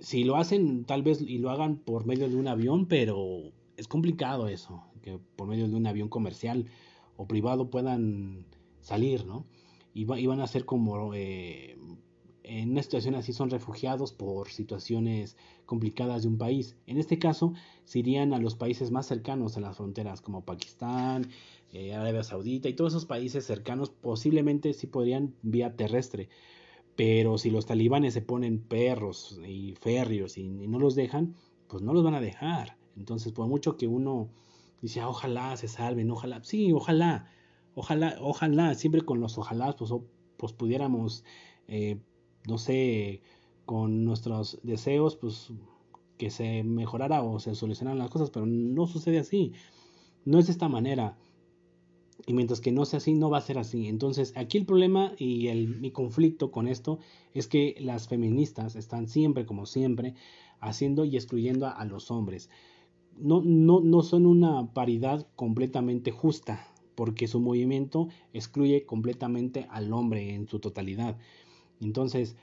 si 0.00 0.24
lo 0.24 0.36
hacen 0.36 0.84
tal 0.84 1.02
vez 1.02 1.22
y 1.22 1.38
lo 1.38 1.50
hagan 1.50 1.76
por 1.76 2.06
medio 2.06 2.28
de 2.28 2.36
un 2.36 2.48
avión, 2.48 2.86
pero 2.86 3.52
es 3.76 3.88
complicado 3.88 4.48
eso, 4.48 4.82
que 5.02 5.18
por 5.36 5.48
medio 5.48 5.68
de 5.68 5.74
un 5.74 5.86
avión 5.86 6.08
comercial 6.08 6.66
o 7.16 7.26
privado 7.26 7.70
puedan 7.70 8.46
salir, 8.80 9.24
¿no? 9.24 9.46
Y, 9.94 10.04
van 10.04 10.40
a 10.40 10.46
ser 10.48 10.64
como, 10.64 11.14
eh, 11.14 11.76
en 12.42 12.72
una 12.72 12.82
situación 12.82 13.14
así 13.14 13.32
son 13.32 13.48
refugiados 13.48 14.12
por 14.12 14.50
situaciones 14.50 15.36
complicadas 15.66 16.22
de 16.22 16.28
un 16.28 16.36
país. 16.36 16.76
En 16.86 16.98
este 16.98 17.18
caso, 17.18 17.54
se 17.84 18.00
irían 18.00 18.34
a 18.34 18.38
los 18.38 18.56
países 18.56 18.90
más 18.90 19.06
cercanos 19.06 19.56
a 19.56 19.60
las 19.60 19.76
fronteras, 19.76 20.20
como 20.20 20.44
Pakistán, 20.44 21.28
eh, 21.72 21.94
Arabia 21.94 22.22
Saudita 22.22 22.68
y 22.68 22.74
todos 22.74 22.92
esos 22.92 23.06
países 23.06 23.44
cercanos 23.44 23.90
posiblemente 23.90 24.72
sí 24.72 24.86
podrían 24.86 25.34
vía 25.42 25.76
terrestre. 25.76 26.28
Pero 26.96 27.38
si 27.38 27.50
los 27.50 27.66
talibanes 27.66 28.14
se 28.14 28.22
ponen 28.22 28.60
perros 28.60 29.40
y 29.46 29.74
férreos 29.74 30.38
y, 30.38 30.44
no 30.44 30.78
los 30.78 30.94
dejan, 30.94 31.34
pues 31.68 31.82
no 31.82 31.92
los 31.92 32.04
van 32.04 32.14
a 32.14 32.20
dejar. 32.20 32.76
Entonces, 32.96 33.32
por 33.32 33.48
mucho 33.48 33.76
que 33.76 33.88
uno 33.88 34.28
dice, 34.80 35.00
ah, 35.00 35.08
ojalá 35.08 35.56
se 35.56 35.66
salven, 35.66 36.10
ojalá, 36.10 36.42
sí, 36.44 36.72
ojalá, 36.72 37.28
ojalá, 37.74 38.16
ojalá, 38.20 38.74
siempre 38.74 39.00
con 39.00 39.20
los 39.20 39.38
ojalá, 39.38 39.74
pues, 39.74 39.92
pues 40.36 40.52
pudiéramos, 40.52 41.24
eh, 41.66 41.98
no 42.46 42.58
sé, 42.58 43.22
con 43.66 44.04
nuestros 44.04 44.60
deseos, 44.62 45.16
pues 45.16 45.52
que 46.18 46.30
se 46.30 46.62
mejorara 46.62 47.22
o 47.22 47.40
se 47.40 47.54
solucionaran 47.54 47.98
las 47.98 48.10
cosas, 48.10 48.30
pero 48.30 48.46
no 48.46 48.86
sucede 48.86 49.18
así. 49.18 49.52
No 50.24 50.38
es 50.38 50.46
de 50.46 50.52
esta 50.52 50.68
manera. 50.68 51.18
Y 52.26 52.32
mientras 52.32 52.60
que 52.60 52.72
no 52.72 52.84
sea 52.84 52.98
así, 52.98 53.14
no 53.14 53.30
va 53.30 53.38
a 53.38 53.42
ser 53.42 53.58
así. 53.58 53.88
Entonces, 53.88 54.32
aquí 54.36 54.58
el 54.58 54.66
problema 54.66 55.12
y 55.18 55.48
el, 55.48 55.68
mi 55.80 55.90
conflicto 55.90 56.50
con 56.50 56.68
esto 56.68 56.98
es 57.34 57.48
que 57.48 57.74
las 57.80 58.08
feministas 58.08 58.76
están 58.76 59.08
siempre, 59.08 59.46
como 59.46 59.66
siempre, 59.66 60.14
haciendo 60.60 61.04
y 61.04 61.16
excluyendo 61.16 61.66
a, 61.66 61.84
los 61.84 62.10
hombres. 62.10 62.50
No, 63.18 63.42
no, 63.44 63.80
no 63.80 64.02
son 64.02 64.26
una 64.26 64.72
paridad 64.72 65.26
completamente 65.36 66.10
justa, 66.10 66.68
porque 66.94 67.28
su 67.28 67.40
movimiento 67.40 68.08
excluye 68.32 68.86
completamente 68.86 69.66
al 69.70 69.92
hombre 69.92 70.34
en 70.34 70.48
su 70.48 70.60
totalidad. 70.60 71.18
Entonces, 71.80 72.36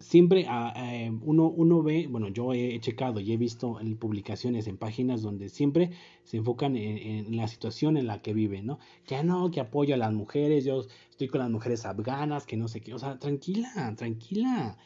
siempre 0.00 0.46
ah, 0.48 0.72
eh, 0.76 1.10
uno, 1.22 1.48
uno 1.48 1.82
ve, 1.82 2.06
bueno, 2.08 2.28
yo 2.28 2.52
he 2.52 2.78
checado 2.80 3.20
y 3.20 3.32
he 3.32 3.36
visto 3.36 3.80
en 3.80 3.96
publicaciones 3.96 4.66
en 4.66 4.76
páginas 4.76 5.22
donde 5.22 5.48
siempre 5.48 5.90
se 6.24 6.36
enfocan 6.36 6.76
en, 6.76 7.36
la 7.36 7.48
situación 7.48 7.96
en 7.96 8.06
la 8.06 8.22
que 8.22 8.32
viven, 8.32 8.66
¿no? 8.66 8.78
Que 9.06 9.22
no, 9.24 9.50
que 9.50 9.60
apoyo 9.60 9.94
a 9.94 9.98
las 9.98 10.12
mujeres, 10.12 10.64
yo 10.64 10.84
estoy 11.10 11.28
con 11.28 11.40
las 11.40 11.50
mujeres 11.50 11.84
afganas, 11.84 12.46
que 12.46 12.56
no 12.56 12.68
sé 12.68 12.80
qué, 12.80 12.94
o 12.94 12.98
sea, 12.98 13.18
tranquila, 13.18 13.94
tranquila, 13.96 14.78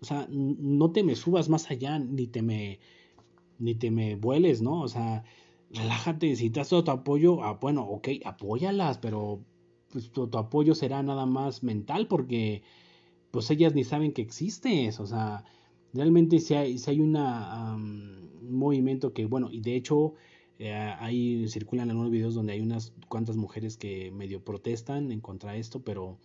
o 0.00 0.04
sea, 0.04 0.26
no 0.30 0.90
te 0.90 1.04
me 1.04 1.14
subas 1.14 1.48
más 1.48 1.70
allá, 1.70 1.98
ni 1.98 2.26
te 2.26 2.42
me, 2.42 2.80
ni 3.58 3.74
te 3.74 3.90
me 3.90 4.16
vueles, 4.16 4.62
¿no? 4.62 4.80
O 4.82 4.88
sea, 4.88 5.24
relájate, 5.70 6.34
si 6.36 6.50
te 6.50 6.60
has 6.60 6.70
dado 6.70 6.84
tu 6.84 6.90
apoyo, 6.90 7.42
ah, 7.44 7.58
bueno, 7.60 7.82
ok, 7.82 8.08
apóyalas, 8.24 8.98
pero 8.98 9.40
pues, 9.92 10.10
tu 10.10 10.28
apoyo 10.36 10.74
será 10.74 11.02
nada 11.02 11.26
más 11.26 11.62
mental 11.62 12.08
porque 12.08 12.62
pues 13.30 13.50
ellas 13.50 13.74
ni 13.74 13.84
saben 13.84 14.12
que 14.12 14.22
existe 14.22 14.86
eso, 14.86 15.02
o 15.02 15.06
sea, 15.06 15.44
realmente 15.92 16.38
si 16.40 16.54
hay, 16.54 16.78
si 16.78 16.90
hay 16.90 17.00
un 17.00 17.12
movimiento 18.42 19.12
que, 19.12 19.26
bueno, 19.26 19.50
y 19.50 19.60
de 19.60 19.76
hecho 19.76 20.14
eh, 20.58 20.72
ahí 20.72 21.48
circulan 21.48 21.90
algunos 21.90 22.10
videos 22.10 22.34
donde 22.34 22.54
hay 22.54 22.60
unas 22.60 22.92
cuantas 23.08 23.36
mujeres 23.36 23.76
que 23.76 24.10
medio 24.10 24.42
protestan 24.42 25.12
en 25.12 25.20
contra 25.20 25.52
de 25.52 25.58
esto, 25.58 25.82
pero 25.82 26.18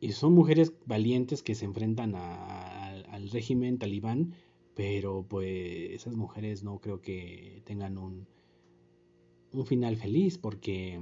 y 0.00 0.12
son 0.12 0.32
mujeres 0.32 0.72
valientes 0.86 1.42
que 1.42 1.54
se 1.54 1.66
enfrentan 1.66 2.14
al 2.14 3.30
régimen 3.30 3.78
talibán, 3.78 4.34
pero 4.74 5.26
pues 5.28 5.90
esas 5.92 6.16
mujeres 6.16 6.62
no 6.64 6.78
creo 6.80 7.02
que 7.02 7.62
tengan 7.66 7.98
un 7.98 8.26
un 9.52 9.66
final 9.66 9.96
feliz, 9.96 10.38
porque 10.38 11.00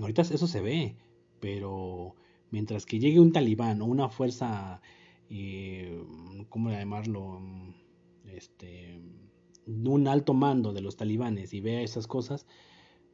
ahorita 0.00 0.22
eso 0.22 0.46
se 0.46 0.60
ve, 0.60 0.96
pero 1.40 2.14
mientras 2.54 2.86
que 2.86 3.00
llegue 3.00 3.18
un 3.18 3.32
talibán 3.32 3.82
o 3.82 3.86
una 3.86 4.08
fuerza, 4.08 4.80
eh, 5.28 6.00
¿cómo 6.48 6.70
llamarlo? 6.70 7.42
Este, 8.26 9.00
un 9.66 10.06
alto 10.06 10.34
mando 10.34 10.72
de 10.72 10.80
los 10.80 10.96
talibanes 10.96 11.52
y 11.52 11.60
vea 11.60 11.82
esas 11.82 12.06
cosas, 12.06 12.46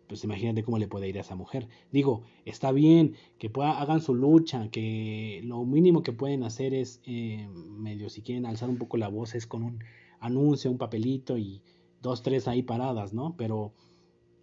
pues 0.09 0.25
imagínate 0.25 0.63
cómo 0.63 0.77
le 0.77 0.89
puede 0.89 1.09
ir 1.09 1.17
a 1.17 1.23
esa 1.23 1.37
mujer. 1.37 1.69
Digo, 1.91 2.21
está 2.45 2.71
bien 2.71 3.15
que 3.39 3.49
pueda, 3.49 3.81
hagan 3.81 4.03
su 4.03 4.15
lucha, 4.15 4.69
que 4.71 5.41
lo 5.43 5.65
mínimo 5.65 6.03
que 6.03 6.13
pueden 6.13 6.43
hacer 6.43 6.75
es, 6.75 7.01
eh, 7.07 7.49
medio 7.49 8.11
si 8.11 8.21
quieren 8.21 8.45
alzar 8.45 8.69
un 8.69 8.77
poco 8.77 8.99
la 8.99 9.09
voz, 9.09 9.35
es 9.35 9.47
con 9.47 9.63
un 9.63 9.83
anuncio, 10.19 10.71
un 10.71 10.77
papelito 10.77 11.39
y 11.39 11.63
dos, 12.03 12.23
tres 12.23 12.47
ahí 12.47 12.63
paradas, 12.63 13.15
¿no? 13.15 13.37
Pero 13.39 13.73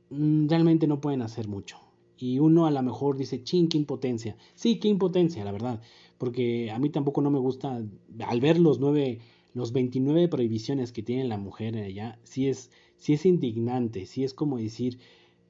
mm, 0.10 0.48
realmente 0.50 0.88
no 0.88 1.00
pueden 1.02 1.22
hacer 1.22 1.48
mucho. 1.48 1.87
Y 2.18 2.40
uno 2.40 2.66
a 2.66 2.72
lo 2.72 2.82
mejor 2.82 3.18
dice, 3.18 3.44
ching, 3.44 3.70
qué 3.70 3.78
impotencia. 3.78 4.36
Sí, 4.56 4.80
qué 4.80 4.88
impotencia, 4.88 5.44
la 5.46 5.52
verdad. 5.52 5.82
Porque 6.18 6.72
a 6.72 6.80
mí 6.80 6.90
tampoco 6.90 7.22
no 7.22 7.30
me 7.30 7.40
gusta, 7.40 7.84
al 8.26 8.42
ver 8.42 8.60
los 8.60 8.80
nueve, 8.80 9.20
los 9.54 9.72
29 9.72 10.28
prohibiciones 10.28 10.92
que 10.92 11.04
tiene 11.04 11.26
la 11.26 11.38
mujer 11.38 11.78
allá, 11.78 12.20
sí 12.24 12.48
es, 12.48 12.72
sí 12.98 13.14
es 13.14 13.26
indignante, 13.26 14.06
sí 14.06 14.24
es 14.24 14.34
como 14.34 14.58
decir, 14.58 15.00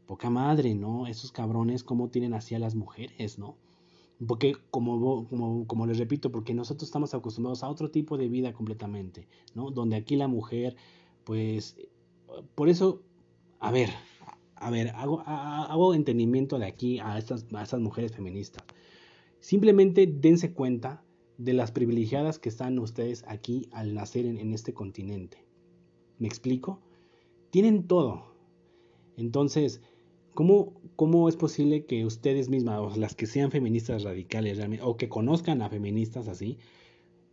poca 0.05 0.29
madre, 0.29 0.75
¿no? 0.75 1.07
Esos 1.07 1.31
cabrones, 1.31 1.83
¿cómo 1.83 2.09
tienen 2.09 2.33
así 2.33 2.55
a 2.55 2.59
las 2.59 2.75
mujeres, 2.75 3.37
¿no? 3.37 3.57
Porque, 4.25 4.55
como, 4.71 5.27
como, 5.27 5.67
como 5.67 5.85
les 5.85 5.99
repito, 5.99 6.31
porque 6.31 6.53
nosotros 6.53 6.87
estamos 6.87 7.13
acostumbrados 7.13 7.63
a 7.63 7.69
otro 7.69 7.91
tipo 7.91 8.17
de 8.17 8.27
vida 8.27 8.51
completamente, 8.53 9.27
¿no? 9.53 9.69
Donde 9.69 9.95
aquí 9.95 10.15
la 10.15 10.27
mujer, 10.27 10.75
pues, 11.23 11.77
por 12.55 12.69
eso, 12.69 13.03
a 13.59 13.71
ver, 13.71 13.89
a 14.59 14.69
ver, 14.71 14.91
hago, 14.95 15.93
entendimiento 15.93 16.59
de 16.59 16.65
aquí 16.65 16.99
a 16.99 17.17
estas, 17.17 17.45
mujeres 17.79 18.11
feministas. 18.11 18.63
Simplemente 19.39 20.07
dense 20.07 20.53
cuenta 20.53 21.03
de 21.37 21.53
las 21.53 21.71
privilegiadas 21.71 22.39
que 22.39 22.49
están 22.49 22.79
ustedes 22.79 23.23
aquí 23.27 23.69
al 23.71 23.93
nacer 23.93 24.25
en, 24.25 24.53
este 24.53 24.73
continente. 24.73 25.45
¿Me 26.17 26.27
explico? 26.27 26.81
Tienen 27.51 27.87
todo. 27.87 28.35
Entonces, 29.15 29.81
¿Cómo, 30.37 31.29
es 31.29 31.35
posible 31.35 31.87
que 31.87 32.05
ustedes 32.05 32.47
mismas, 32.47 32.79
o 32.79 32.95
las 32.95 33.15
que 33.15 33.25
sean 33.25 33.49
feministas 33.49 34.03
radicales 34.03 34.59
o 34.83 34.95
que 34.95 35.09
conozcan 35.09 35.63
a 35.63 35.69
feministas 35.69 36.27
así, 36.27 36.59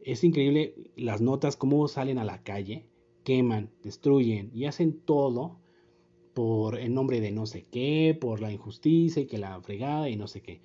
es 0.01 0.25
increíble 0.25 0.75
las 0.97 1.21
notas, 1.21 1.57
cómo 1.57 1.87
salen 1.87 2.17
a 2.17 2.25
la 2.25 2.43
calle, 2.43 2.87
queman, 3.23 3.71
destruyen 3.83 4.51
y 4.55 4.65
hacen 4.65 4.99
todo 5.01 5.59
por 6.35 6.79
el 6.79 6.93
nombre 6.93 7.21
de 7.21 7.31
no 7.31 7.47
sé 7.47 7.65
qué, 7.71 8.17
por 8.21 8.41
la 8.41 8.53
injusticia 8.53 9.23
y 9.23 9.27
que 9.27 9.39
la 9.39 9.61
fregada 9.61 10.09
y 10.09 10.17
no 10.17 10.27
sé 10.27 10.43
qué. 10.43 10.61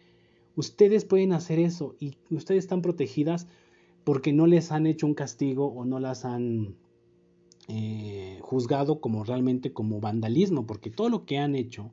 Ustedes 0.56 1.06
pueden 1.06 1.32
hacer 1.32 1.60
eso 1.60 1.96
y 2.00 2.18
ustedes 2.32 2.66
están 2.66 2.82
protegidas 2.82 3.48
porque 4.04 4.34
no 4.34 4.48
les 4.48 4.72
han 4.72 4.88
hecho 4.88 5.06
un 5.06 5.14
castigo 5.14 5.68
o 5.68 5.86
no 5.86 6.00
las 6.00 6.26
han 6.26 6.76
eh, 7.68 8.40
juzgado 8.42 9.00
como 9.00 9.24
realmente 9.24 9.72
como 9.72 10.00
vandalismo, 10.00 10.66
porque 10.66 10.90
todo 10.90 11.10
lo 11.10 11.26
que 11.26 11.38
han 11.38 11.56
hecho 11.56 11.92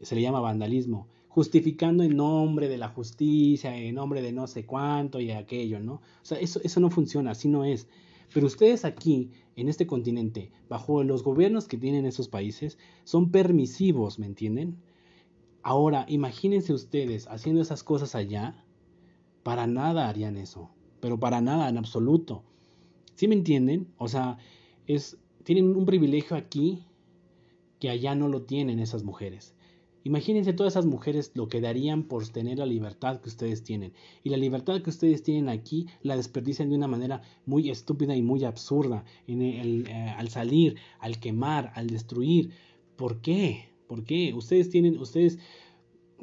se 0.00 0.14
le 0.14 0.22
llama 0.22 0.40
vandalismo, 0.40 1.08
justificando 1.28 2.04
en 2.04 2.16
nombre 2.16 2.68
de 2.68 2.78
la 2.78 2.88
justicia, 2.88 3.76
en 3.76 3.96
nombre 3.96 4.22
de 4.22 4.32
no 4.32 4.46
sé 4.46 4.64
cuánto 4.64 5.20
y 5.20 5.32
aquello, 5.32 5.80
¿no? 5.80 5.94
O 5.94 6.24
sea, 6.24 6.38
eso, 6.38 6.60
eso 6.62 6.78
no 6.78 6.90
funciona, 6.90 7.32
así 7.32 7.48
no 7.48 7.64
es. 7.64 7.88
Pero 8.32 8.46
ustedes 8.46 8.84
aquí, 8.84 9.30
en 9.56 9.68
este 9.68 9.86
continente, 9.86 10.50
bajo 10.68 11.02
los 11.04 11.22
gobiernos 11.22 11.68
que 11.68 11.76
tienen 11.76 12.06
esos 12.06 12.28
países, 12.28 12.78
son 13.04 13.30
permisivos, 13.30 14.18
¿me 14.18 14.26
entienden? 14.26 14.78
Ahora, 15.62 16.06
imagínense 16.08 16.72
ustedes 16.72 17.28
haciendo 17.28 17.60
esas 17.60 17.84
cosas 17.84 18.14
allá, 18.14 18.64
para 19.42 19.66
nada 19.66 20.08
harían 20.08 20.36
eso, 20.36 20.70
pero 21.00 21.18
para 21.18 21.40
nada, 21.40 21.68
en 21.68 21.78
absoluto. 21.78 22.42
¿Sí 23.14 23.28
me 23.28 23.34
entienden? 23.34 23.92
O 23.98 24.08
sea, 24.08 24.38
es, 24.86 25.18
tienen 25.44 25.76
un 25.76 25.84
privilegio 25.84 26.36
aquí 26.36 26.84
que 27.78 27.90
allá 27.90 28.14
no 28.14 28.28
lo 28.28 28.42
tienen 28.42 28.78
esas 28.78 29.04
mujeres. 29.04 29.54
Imagínense 30.04 30.52
todas 30.52 30.72
esas 30.72 30.86
mujeres 30.86 31.32
lo 31.34 31.48
que 31.48 31.60
darían 31.60 32.04
por 32.04 32.26
tener 32.28 32.58
la 32.58 32.66
libertad 32.66 33.20
que 33.20 33.28
ustedes 33.28 33.62
tienen. 33.62 33.92
Y 34.24 34.30
la 34.30 34.36
libertad 34.36 34.82
que 34.82 34.90
ustedes 34.90 35.22
tienen 35.22 35.48
aquí 35.48 35.86
la 36.02 36.16
desperdician 36.16 36.68
de 36.68 36.76
una 36.76 36.88
manera 36.88 37.22
muy 37.46 37.70
estúpida 37.70 38.16
y 38.16 38.22
muy 38.22 38.44
absurda. 38.44 39.04
En 39.26 39.42
el, 39.42 39.86
eh, 39.88 40.14
al 40.16 40.28
salir, 40.28 40.76
al 40.98 41.18
quemar, 41.18 41.72
al 41.74 41.88
destruir. 41.88 42.50
¿Por 42.96 43.20
qué? 43.20 43.68
¿Por 43.86 44.04
qué? 44.04 44.34
Ustedes 44.34 44.70
tienen, 44.70 44.98
ustedes 44.98 45.38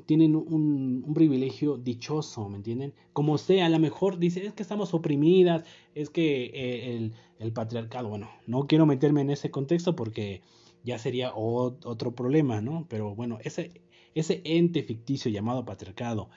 tienen 0.05 0.35
un, 0.35 1.11
privilegio 1.13 1.77
dichoso, 1.77 2.47
¿me 2.49 2.57
entienden? 2.57 2.93
Como 3.13 3.37
sea, 3.37 3.65
a 3.65 3.69
lo 3.69 3.79
mejor 3.79 4.17
dicen, 4.17 4.45
es 4.45 4.53
que 4.53 4.63
estamos 4.63 4.93
oprimidas, 4.93 5.65
es 5.95 6.09
que 6.09 6.45
eh, 6.45 6.95
el, 6.95 7.13
el 7.39 7.51
patriarcado, 7.51 8.09
bueno, 8.09 8.29
no 8.47 8.67
quiero 8.67 8.85
meterme 8.85 9.21
en 9.21 9.31
ese 9.31 9.51
contexto 9.51 9.95
porque 9.95 10.41
ya 10.83 10.97
sería 10.97 11.31
otro 11.35 12.15
problema, 12.15 12.61
¿no? 12.61 12.85
Pero 12.89 13.15
bueno, 13.15 13.39
ese, 13.43 13.81
ese 14.15 14.41
ente 14.45 14.83
ficticio 14.83 15.31
llamado 15.31 15.65
patriarcado 15.65 16.29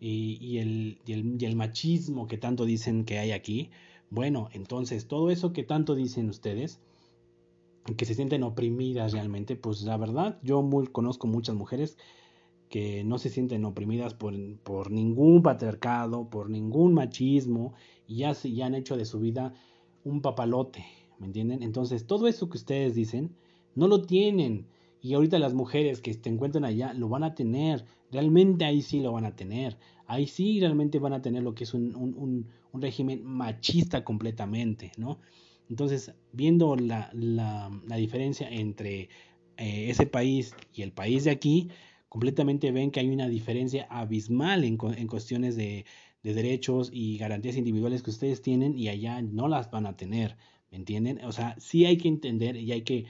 y, 0.00 0.58
el, 0.58 0.98
y, 1.06 1.44
el, 1.44 1.56
machismo 1.56 2.26
que 2.28 2.38
tanto 2.38 2.64
dicen 2.64 3.04
que 3.04 3.18
hay 3.18 3.32
aquí, 3.32 3.70
bueno, 4.10 4.48
entonces 4.52 5.08
todo 5.08 5.30
eso 5.30 5.52
que 5.52 5.64
tanto 5.64 5.94
dicen 5.94 6.28
ustedes, 6.28 6.80
que 7.96 8.04
se 8.04 8.14
sienten 8.14 8.42
oprimidas 8.42 9.12
realmente, 9.12 9.56
pues 9.56 9.82
la 9.82 9.96
verdad, 9.96 10.38
yo 10.42 10.68
conozco 10.92 11.26
muchas 11.26 11.56
mujeres 11.56 11.96
que 12.68 13.02
no 13.02 13.18
se 13.18 13.30
sienten 13.30 13.64
oprimidas 13.64 14.14
por, 14.14 14.34
por 14.58 14.90
ningún 14.90 15.42
patriarcado, 15.42 16.28
por 16.28 16.50
ningún 16.50 16.92
machismo, 16.92 17.74
y 18.06 18.18
ya, 18.18 18.32
ya 18.32 18.66
han 18.66 18.74
hecho 18.74 18.96
de 18.96 19.06
su 19.06 19.18
vida 19.18 19.54
un 20.04 20.20
papalote, 20.20 20.84
¿me 21.18 21.26
entienden? 21.26 21.62
Entonces, 21.62 22.06
todo 22.06 22.28
eso 22.28 22.48
que 22.48 22.58
ustedes 22.58 22.94
dicen, 22.94 23.34
no 23.78 23.88
lo 23.88 24.02
tienen. 24.02 24.66
Y 25.00 25.14
ahorita 25.14 25.38
las 25.38 25.54
mujeres 25.54 26.00
que 26.00 26.12
se 26.12 26.28
encuentran 26.28 26.64
allá 26.64 26.92
lo 26.92 27.08
van 27.08 27.22
a 27.22 27.34
tener. 27.34 27.84
Realmente 28.10 28.64
ahí 28.64 28.82
sí 28.82 29.00
lo 29.00 29.12
van 29.12 29.24
a 29.24 29.36
tener. 29.36 29.78
Ahí 30.06 30.26
sí 30.26 30.60
realmente 30.60 30.98
van 30.98 31.12
a 31.12 31.22
tener 31.22 31.42
lo 31.42 31.54
que 31.54 31.64
es 31.64 31.74
un, 31.74 31.94
un, 31.94 32.46
un, 32.72 32.82
régimen 32.82 33.24
machista 33.24 34.04
completamente, 34.04 34.92
¿no? 34.96 35.18
Entonces, 35.68 36.12
viendo 36.32 36.76
la, 36.76 37.10
la, 37.12 37.70
la 37.86 37.96
diferencia 37.96 38.48
entre 38.48 39.08
eh, 39.56 39.90
ese 39.90 40.06
país 40.06 40.54
y 40.74 40.82
el 40.82 40.92
país 40.92 41.24
de 41.24 41.30
aquí, 41.30 41.68
completamente 42.08 42.70
ven 42.72 42.90
que 42.90 43.00
hay 43.00 43.08
una 43.08 43.28
diferencia 43.28 43.86
abismal 43.90 44.64
en, 44.64 44.78
en 44.96 45.06
cuestiones 45.06 45.56
de, 45.56 45.84
de 46.22 46.34
derechos 46.34 46.90
y 46.92 47.18
garantías 47.18 47.56
individuales 47.56 48.02
que 48.02 48.10
ustedes 48.10 48.42
tienen 48.42 48.78
y 48.78 48.88
allá 48.88 49.20
no 49.22 49.48
las 49.48 49.70
van 49.70 49.86
a 49.86 49.96
tener, 49.96 50.36
¿me 50.70 50.78
entienden? 50.78 51.24
O 51.24 51.32
sea, 51.32 51.54
sí 51.58 51.84
hay 51.84 51.98
que 51.98 52.08
entender 52.08 52.56
y 52.56 52.72
hay 52.72 52.82
que 52.82 53.06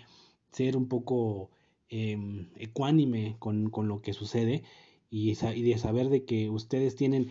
ser 0.58 0.76
un 0.76 0.88
poco 0.88 1.50
em, 1.88 2.50
ecuánime 2.56 3.36
con, 3.38 3.70
con, 3.70 3.88
lo 3.88 4.02
que 4.02 4.12
sucede 4.12 4.64
y, 5.10 5.30
y, 5.30 5.62
de 5.62 5.78
saber 5.78 6.08
de 6.08 6.24
que 6.24 6.50
ustedes 6.50 6.96
tienen, 6.96 7.28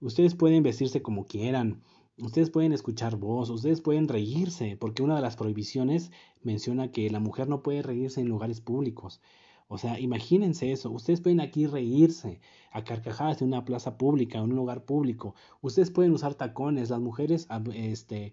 ustedes 0.00 0.34
pueden 0.34 0.62
vestirse 0.62 1.02
como 1.02 1.26
quieran, 1.26 1.82
ustedes 2.16 2.48
pueden 2.50 2.72
escuchar 2.72 3.16
voz, 3.16 3.50
ustedes 3.50 3.82
pueden 3.82 4.08
reírse, 4.08 4.76
porque 4.78 5.02
una 5.02 5.16
de 5.16 5.22
las 5.22 5.36
prohibiciones 5.36 6.10
menciona 6.42 6.90
que 6.90 7.10
la 7.10 7.20
mujer 7.20 7.48
no 7.48 7.62
puede 7.62 7.82
reírse 7.82 8.20
en 8.22 8.28
lugares 8.28 8.60
públicos. 8.62 9.20
O 9.68 9.78
sea, 9.78 10.00
imagínense 10.00 10.72
eso. 10.72 10.90
Ustedes 10.90 11.20
pueden 11.20 11.40
aquí 11.40 11.66
reírse 11.66 12.40
a 12.72 12.82
carcajadas 12.82 13.40
en 13.40 13.48
una 13.48 13.64
plaza 13.64 13.96
pública, 13.98 14.38
en 14.38 14.44
un 14.44 14.56
lugar 14.56 14.84
público. 14.84 15.34
Ustedes 15.60 15.90
pueden 15.92 16.12
usar 16.12 16.34
tacones. 16.34 16.90
Las 16.90 17.00
mujeres, 17.00 17.46
este, 17.74 18.32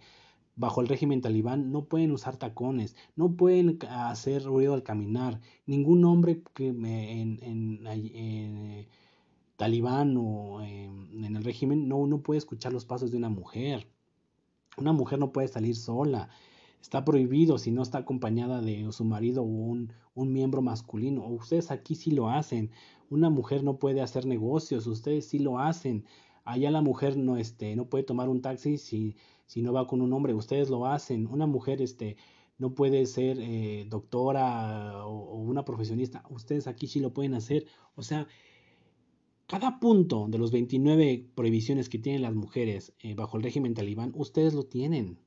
bajo 0.57 0.81
el 0.81 0.87
régimen 0.87 1.21
talibán 1.21 1.71
no 1.71 1.85
pueden 1.85 2.11
usar 2.11 2.35
tacones, 2.35 2.95
no 3.15 3.37
pueden 3.37 3.77
hacer 3.89 4.43
ruido 4.43 4.73
al 4.73 4.83
caminar. 4.83 5.39
Ningún 5.67 6.03
hombre 6.03 6.41
que 6.53 6.67
en, 6.69 7.39
en, 7.41 7.87
eh, 7.87 8.87
talibán 9.55 10.17
o 10.17 10.61
en, 10.61 11.35
el 11.35 11.43
régimen 11.43 11.87
no, 11.87 12.05
no 12.07 12.21
puede 12.21 12.39
escuchar 12.39 12.73
los 12.73 12.85
pasos 12.85 13.11
de 13.11 13.17
una 13.17 13.29
mujer. 13.29 13.87
Una 14.77 14.93
mujer 14.93 15.19
no 15.19 15.31
puede 15.31 15.47
salir 15.47 15.75
sola. 15.75 16.29
Está 16.81 17.05
prohibido 17.05 17.57
si 17.57 17.71
no 17.71 17.83
está 17.83 17.99
acompañada 17.99 18.61
de 18.61 18.91
su 18.91 19.05
marido 19.05 19.43
o 19.43 19.45
un, 19.45 19.93
un 20.15 20.33
miembro 20.33 20.61
masculino. 20.61 21.25
Ustedes 21.27 21.69
aquí 21.69 21.95
sí 21.95 22.11
lo 22.11 22.29
hacen. 22.29 22.71
Una 23.09 23.29
mujer 23.29 23.63
no 23.63 23.77
puede 23.77 24.01
hacer 24.01 24.25
negocios. 24.25 24.87
Ustedes 24.87 25.27
sí 25.27 25.39
lo 25.39 25.59
hacen. 25.59 26.05
Allá 26.47 26.71
la 26.71 26.81
mujer 26.81 27.17
no, 27.17 27.37
este, 27.37 27.75
no 27.75 27.89
puede 27.89 28.03
tomar 28.03 28.29
un 28.29 28.41
taxi 28.41 28.77
si 28.77 29.15
si 29.47 29.61
no 29.61 29.73
va 29.73 29.87
con 29.87 30.01
un 30.01 30.13
hombre, 30.13 30.33
ustedes 30.33 30.69
lo 30.69 30.85
hacen. 30.85 31.25
Una 31.25 31.47
mujer 31.47 31.81
este, 31.81 32.17
no 32.57 32.75
puede 32.75 33.05
ser 33.05 33.39
eh, 33.39 33.85
doctora 33.89 35.05
o, 35.07 35.41
una 35.41 35.65
profesionista, 35.65 36.23
ustedes 36.29 36.67
aquí 36.67 36.87
sí 36.87 36.99
lo 36.99 37.13
pueden 37.13 37.33
hacer. 37.33 37.65
O 37.95 38.03
sea, 38.03 38.27
cada 39.47 39.79
punto 39.79 40.27
de 40.29 40.37
los 40.37 40.51
29 40.51 41.31
prohibiciones 41.33 41.87
que 41.89 41.97
tienen 41.97 42.21
las 42.21 42.35
mujeres 42.35 42.93
eh, 42.99 43.15
bajo 43.15 43.37
el 43.37 43.43
régimen 43.43 43.73
talibán, 43.73 44.11
ustedes 44.15 44.53
lo 44.53 44.63
tienen. 44.63 45.19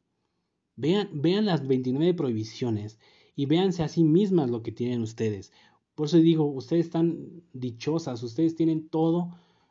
Vean, 0.76 1.08
vean 1.14 1.46
las 1.46 1.66
29 1.66 2.14
prohibiciones 2.14 2.98
y 3.34 3.46
véanse 3.46 3.82
a 3.82 3.88
sí 3.88 4.04
mismas 4.04 4.50
lo 4.50 4.62
que 4.62 4.72
tienen 4.72 5.00
ustedes. 5.00 5.52
Por 5.94 6.06
eso 6.06 6.18
digo, 6.18 6.44
ustedes 6.44 6.86
están 6.86 7.42
dichosas, 7.54 8.22
ustedes 8.22 8.54
tienen 8.54 8.88
todo 8.88 9.30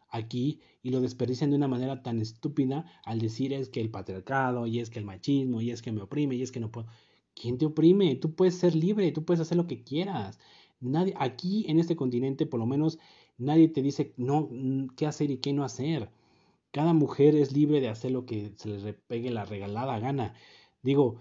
aquí 0.10 0.60
y 0.82 0.90
lo 0.90 1.02
desperdician 1.02 1.50
de 1.50 1.58
una 1.58 1.68
manera 1.68 2.02
tan 2.04 2.22
estúpida 2.22 2.86
al 3.04 3.20
decir 3.20 3.54
es 3.54 3.70
que 3.70 3.82
el 3.82 3.90
patriarcado 3.90 4.68
y 4.68 4.80
es 4.80 4.90
que 4.90 5.00
el 5.00 5.06
machismo 5.06 5.62
y 5.62 5.72
es 5.72 5.82
que 5.82 5.92
me 5.92 6.02
oprime 6.02 6.36
y 6.36 6.42
es 6.42 6.52
que 6.52 6.60
no 6.60 6.72
puedo. 6.72 6.88
¿Quién 7.36 7.58
te 7.58 7.66
oprime? 7.66 8.16
Tú 8.16 8.34
puedes 8.36 8.56
ser 8.56 8.76
libre, 8.76 9.12
tú 9.12 9.24
puedes 9.26 9.40
hacer 9.40 9.58
lo 9.58 9.68
que 9.68 9.84
quieras. 9.84 10.40
Nadie, 10.82 11.14
aquí 11.18 11.66
en 11.70 11.80
este 11.80 11.96
continente, 11.96 12.46
por 12.46 12.60
lo 12.60 12.66
menos, 12.66 13.00
nadie 13.38 13.68
te 13.70 13.82
dice 13.82 14.14
no, 14.18 14.50
qué 14.98 15.06
hacer 15.06 15.32
y 15.32 15.38
qué 15.38 15.54
no 15.54 15.64
hacer. 15.64 16.10
Cada 16.72 16.94
mujer 16.94 17.36
es 17.36 17.54
libre 17.54 17.82
de 17.82 17.90
hacer 17.90 18.12
lo 18.12 18.26
que 18.26 18.54
se 18.58 18.70
le 18.70 18.94
pegue 18.94 19.32
la 19.32 19.46
regalada 19.46 20.00
gana. 20.00 20.34
Digo, 20.84 21.18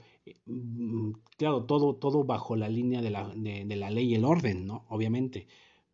mm, 0.47 1.12
claro, 1.36 1.64
todo, 1.64 1.97
todo 1.97 2.24
bajo 2.24 2.57
la 2.57 2.68
línea 2.68 3.03
de 3.03 3.11
la, 3.11 3.28
de 3.34 3.76
la 3.76 3.91
ley 3.91 4.12
y 4.12 4.14
el 4.14 4.24
orden, 4.24 4.66
¿no? 4.66 4.84
Obviamente 4.89 5.47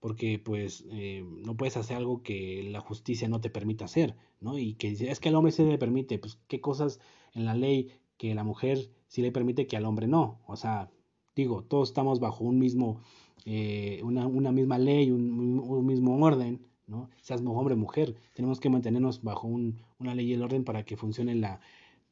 porque 0.04 0.38
pues 0.38 0.84
eh, 0.90 1.24
no 1.46 1.56
puedes 1.56 1.78
hacer 1.78 1.96
algo 1.96 2.22
que 2.22 2.62
la 2.70 2.80
justicia 2.80 3.26
no 3.26 3.40
te 3.40 3.48
permita 3.48 3.86
hacer, 3.86 4.14
¿no? 4.38 4.58
Y 4.58 4.74
que 4.74 4.88
es 4.90 5.18
que 5.18 5.30
al 5.30 5.34
hombre 5.34 5.50
se 5.50 5.64
le 5.64 5.78
permite, 5.78 6.18
pues 6.18 6.38
qué 6.46 6.60
cosas 6.60 7.00
en 7.32 7.46
la 7.46 7.54
ley 7.54 7.90
que 8.18 8.34
la 8.34 8.44
mujer 8.44 8.90
sí 9.06 9.22
le 9.22 9.32
permite 9.32 9.66
que 9.66 9.78
al 9.78 9.86
hombre 9.86 10.06
no, 10.06 10.42
o 10.46 10.56
sea, 10.56 10.90
digo, 11.34 11.64
todos 11.64 11.88
estamos 11.88 12.20
bajo 12.20 12.44
un 12.44 12.58
mismo, 12.58 13.00
eh, 13.46 14.02
una, 14.04 14.26
una, 14.26 14.52
misma 14.52 14.76
ley, 14.76 15.10
un, 15.10 15.58
un, 15.58 15.86
mismo 15.86 16.22
orden, 16.22 16.66
¿no? 16.86 17.08
Seas 17.22 17.40
hombre 17.42 17.72
o 17.72 17.78
mujer, 17.78 18.14
tenemos 18.34 18.60
que 18.60 18.68
mantenernos 18.68 19.22
bajo 19.22 19.48
un, 19.48 19.80
una 19.98 20.14
ley 20.14 20.26
y 20.26 20.34
el 20.34 20.42
orden 20.42 20.64
para 20.64 20.84
que 20.84 20.98
funcione 20.98 21.34
la, 21.34 21.60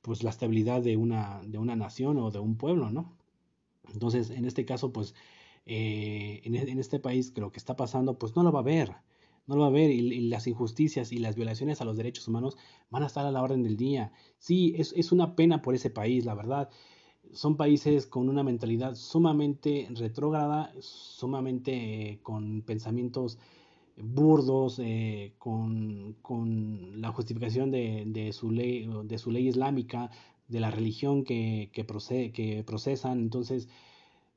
pues 0.00 0.22
la 0.22 0.30
estabilidad 0.30 0.80
de 0.80 0.96
una, 0.96 1.42
de 1.46 1.58
una 1.58 1.76
nación 1.76 2.16
o 2.16 2.30
de 2.30 2.38
un 2.38 2.56
pueblo, 2.56 2.90
¿no? 2.90 3.12
Entonces, 3.92 4.30
en 4.30 4.46
este 4.46 4.64
caso, 4.64 4.94
pues 4.94 5.14
eh, 5.66 6.40
e, 6.44 6.70
en, 6.70 6.78
este 6.78 6.98
país 6.98 7.30
que 7.30 7.40
lo 7.40 7.52
que 7.52 7.58
está 7.58 7.76
pasando, 7.76 8.18
pues 8.18 8.34
no 8.36 8.42
lo 8.42 8.52
va 8.52 8.60
a 8.60 8.64
ver, 8.64 8.92
no 9.46 9.56
lo 9.56 9.62
va 9.62 9.68
a 9.68 9.70
ver 9.70 9.90
y, 9.90 10.28
las 10.28 10.46
injusticias 10.46 11.12
y 11.12 11.18
las 11.18 11.36
violaciones 11.36 11.80
a 11.80 11.84
los 11.84 11.96
derechos 11.96 12.28
humanos 12.28 12.56
van 12.90 13.02
a 13.02 13.06
estar 13.06 13.26
a 13.26 13.30
la 13.30 13.42
orden 13.42 13.62
del 13.62 13.76
día. 13.76 14.12
Sí, 14.38 14.74
es, 14.76 14.92
es 14.96 15.12
una 15.12 15.36
pena 15.36 15.62
por 15.62 15.74
ese 15.74 15.90
país, 15.90 16.24
la 16.24 16.34
verdad. 16.34 16.70
Son 17.32 17.56
países 17.56 18.06
con 18.06 18.28
una 18.28 18.42
mentalidad 18.42 18.94
sumamente 18.94 19.88
retrógrada, 19.94 20.72
sumamente 20.80 22.10
eh, 22.10 22.20
con 22.22 22.62
pensamientos 22.62 23.38
burdos, 23.96 24.80
eh, 24.82 25.34
con, 25.38 26.16
con, 26.22 27.00
la 27.00 27.12
justificación 27.12 27.70
de, 27.70 28.04
de, 28.06 28.32
su 28.32 28.50
ley, 28.50 28.88
de 29.04 29.18
su 29.18 29.30
ley 29.30 29.48
islámica, 29.48 30.10
de 30.48 30.60
la 30.60 30.70
religión 30.70 31.24
que, 31.24 31.70
que, 31.72 31.84
que 32.32 32.64
procesan. 32.64 33.20
Entonces, 33.20 33.68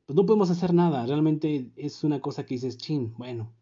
pues 0.05 0.15
no 0.15 0.25
podemos 0.25 0.49
hacer 0.51 0.73
nada. 0.73 1.05
Realmente 1.05 1.71
es 1.75 2.03
una 2.03 2.21
cosa 2.21 2.45
que 2.45 2.55
dices, 2.55 2.77
chin, 2.77 3.13
bueno, 3.17 3.53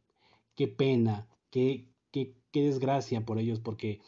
qué 0.55 0.67
pena, 0.67 1.27
qué, 1.51 1.87
qué, 2.11 2.35
qué 2.51 2.63
desgracia 2.63 3.25
por 3.25 3.39
ellos, 3.39 3.59
porque 3.59 4.01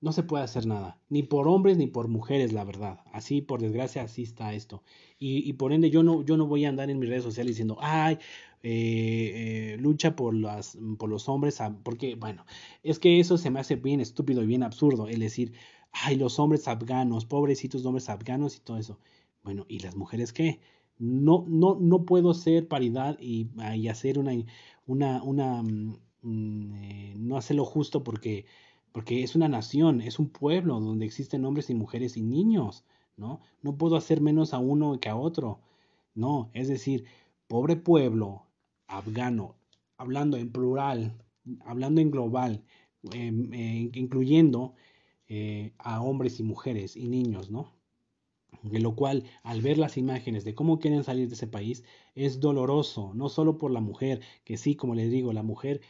no 0.00 0.12
se 0.12 0.24
puede 0.24 0.44
hacer 0.44 0.66
nada, 0.66 1.00
ni 1.08 1.22
por 1.22 1.46
hombres 1.48 1.78
ni 1.78 1.86
por 1.86 2.08
mujeres, 2.08 2.52
la 2.52 2.64
verdad. 2.64 3.00
Así, 3.12 3.40
por 3.40 3.60
desgracia, 3.60 4.02
así 4.02 4.22
está 4.24 4.52
esto. 4.52 4.82
Y, 5.18 5.48
y 5.48 5.52
por 5.54 5.72
ende, 5.72 5.90
yo 5.90 6.02
no, 6.02 6.22
yo 6.24 6.36
no 6.36 6.46
voy 6.46 6.64
a 6.64 6.68
andar 6.70 6.90
en 6.90 6.98
mis 6.98 7.08
redes 7.08 7.22
sociales 7.24 7.52
diciendo, 7.54 7.78
ay, 7.80 8.18
eh, 8.64 9.74
eh, 9.74 9.76
lucha 9.78 10.16
por, 10.16 10.34
las, 10.34 10.76
por 10.98 11.08
los 11.08 11.28
hombres, 11.28 11.58
porque, 11.84 12.16
bueno, 12.16 12.44
es 12.82 12.98
que 12.98 13.20
eso 13.20 13.38
se 13.38 13.50
me 13.50 13.60
hace 13.60 13.76
bien 13.76 14.00
estúpido 14.00 14.42
y 14.42 14.46
bien 14.46 14.62
absurdo, 14.64 15.08
el 15.08 15.20
decir, 15.20 15.52
ay, 15.92 16.16
los 16.16 16.38
hombres 16.40 16.66
afganos, 16.68 17.24
pobrecitos 17.26 17.84
hombres 17.86 18.08
afganos 18.08 18.56
y 18.56 18.60
todo 18.60 18.78
eso. 18.78 18.98
Bueno, 19.44 19.66
¿y 19.68 19.80
las 19.80 19.96
mujeres 19.96 20.32
qué? 20.32 20.60
No, 21.02 21.44
no, 21.48 21.76
no 21.80 22.04
puedo 22.06 22.32
ser 22.34 22.68
paridad 22.68 23.18
y, 23.20 23.48
y 23.74 23.88
hacer 23.88 24.18
una, 24.18 24.32
una, 24.86 25.22
una 25.24 25.62
mm, 25.62 25.96
mm, 26.22 26.74
eh, 26.74 27.14
no 27.18 27.36
hacerlo 27.36 27.64
justo 27.64 28.04
porque, 28.04 28.46
porque 28.92 29.22
es 29.24 29.34
una 29.34 29.48
nación, 29.48 30.00
es 30.00 30.18
un 30.20 30.28
pueblo 30.28 30.78
donde 30.80 31.04
existen 31.06 31.44
hombres 31.44 31.70
y 31.70 31.74
mujeres 31.74 32.16
y 32.16 32.22
niños, 32.22 32.84
¿no? 33.16 33.40
No 33.62 33.76
puedo 33.76 33.96
hacer 33.96 34.20
menos 34.20 34.54
a 34.54 34.58
uno 34.58 35.00
que 35.00 35.08
a 35.08 35.16
otro, 35.16 35.60
no, 36.14 36.50
es 36.54 36.68
decir, 36.68 37.04
pobre 37.48 37.74
pueblo 37.76 38.46
afgano, 38.86 39.56
hablando 39.96 40.36
en 40.36 40.52
plural, 40.52 41.16
hablando 41.64 42.00
en 42.00 42.10
global, 42.12 42.62
em, 43.12 43.52
eh, 43.54 43.90
incluyendo 43.94 44.74
eh, 45.28 45.72
a 45.78 46.00
hombres 46.02 46.38
y 46.40 46.42
mujeres 46.44 46.96
y 46.96 47.08
niños, 47.08 47.50
¿no? 47.50 47.72
Lo 48.62 48.94
cual 48.94 49.24
al 49.42 49.60
ver 49.60 49.78
las 49.78 49.96
imágenes 49.96 50.44
de 50.44 50.54
cómo 50.54 50.78
quieren 50.78 51.04
salir 51.04 51.28
de 51.28 51.34
ese 51.34 51.46
país 51.46 51.84
es 52.14 52.40
doloroso, 52.40 53.12
no 53.14 53.28
solo 53.28 53.58
por 53.58 53.70
la 53.70 53.80
mujer, 53.80 54.20
que 54.44 54.56
sí, 54.56 54.76
como 54.76 54.94
les 54.94 55.10
digo, 55.10 55.32
la 55.32 55.42
mujer 55.42 55.80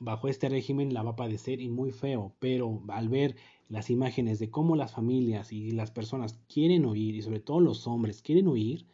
bajo 0.00 0.28
este 0.28 0.48
régimen 0.48 0.92
la 0.92 1.02
va 1.02 1.12
a 1.12 1.16
padecer 1.16 1.60
y 1.60 1.68
muy 1.68 1.92
feo, 1.92 2.34
pero 2.38 2.82
al 2.88 3.08
ver 3.08 3.36
las 3.68 3.88
imágenes 3.88 4.38
de 4.38 4.50
cómo 4.50 4.76
las 4.76 4.92
familias 4.92 5.52
y 5.52 5.70
las 5.70 5.90
personas 5.90 6.38
quieren 6.48 6.84
huir, 6.84 7.14
y 7.14 7.22
sobre 7.22 7.40
todo 7.40 7.60
los 7.60 7.86
hombres 7.86 8.20
quieren 8.20 8.48
huir, 8.48 8.86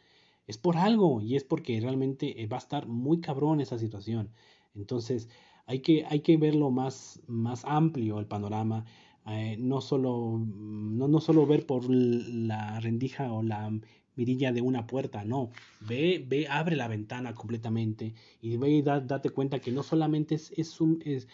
es 0.47 0.57
por 0.57 0.77
algo 0.77 1.21
y 1.21 1.35
es 1.35 1.43
porque 1.43 1.79
realmente 1.79 2.41
eh, 2.41 2.47
va 2.47 2.57
a 2.57 2.59
estar 2.59 2.87
muy 2.87 3.21
cabrón 3.21 3.61
esa 3.61 3.77
situación. 3.77 4.31
Entonces 4.75 5.29
hay 5.65 5.79
que, 5.81 6.05
hay 6.05 6.21
que 6.21 6.37
verlo 6.37 6.71
más, 6.71 7.21
más 7.27 7.63
amplio 7.65 8.19
el 8.19 8.25
panorama 8.25 8.85
eh, 9.31 9.57
no, 9.59 9.81
solo, 9.81 10.39
no, 10.45 11.07
no 11.07 11.19
solo 11.19 11.45
ver 11.45 11.65
por 11.65 11.89
la 11.89 12.79
rendija 12.79 13.31
o 13.31 13.43
la 13.43 13.71
mirilla 14.15 14.51
de 14.51 14.61
una 14.61 14.85
puerta, 14.85 15.23
no, 15.23 15.51
ve, 15.81 16.23
ve, 16.27 16.47
abre 16.49 16.75
la 16.75 16.87
ventana 16.87 17.33
completamente 17.33 18.13
y 18.41 18.57
ve 18.57 18.69
y 18.69 18.81
date 18.81 19.29
cuenta 19.29 19.59
que 19.59 19.71
no 19.71 19.81
solamente 19.81 20.35
es, 20.35 20.51
es 20.57 20.81
un, 20.81 21.01
es, 21.05 21.27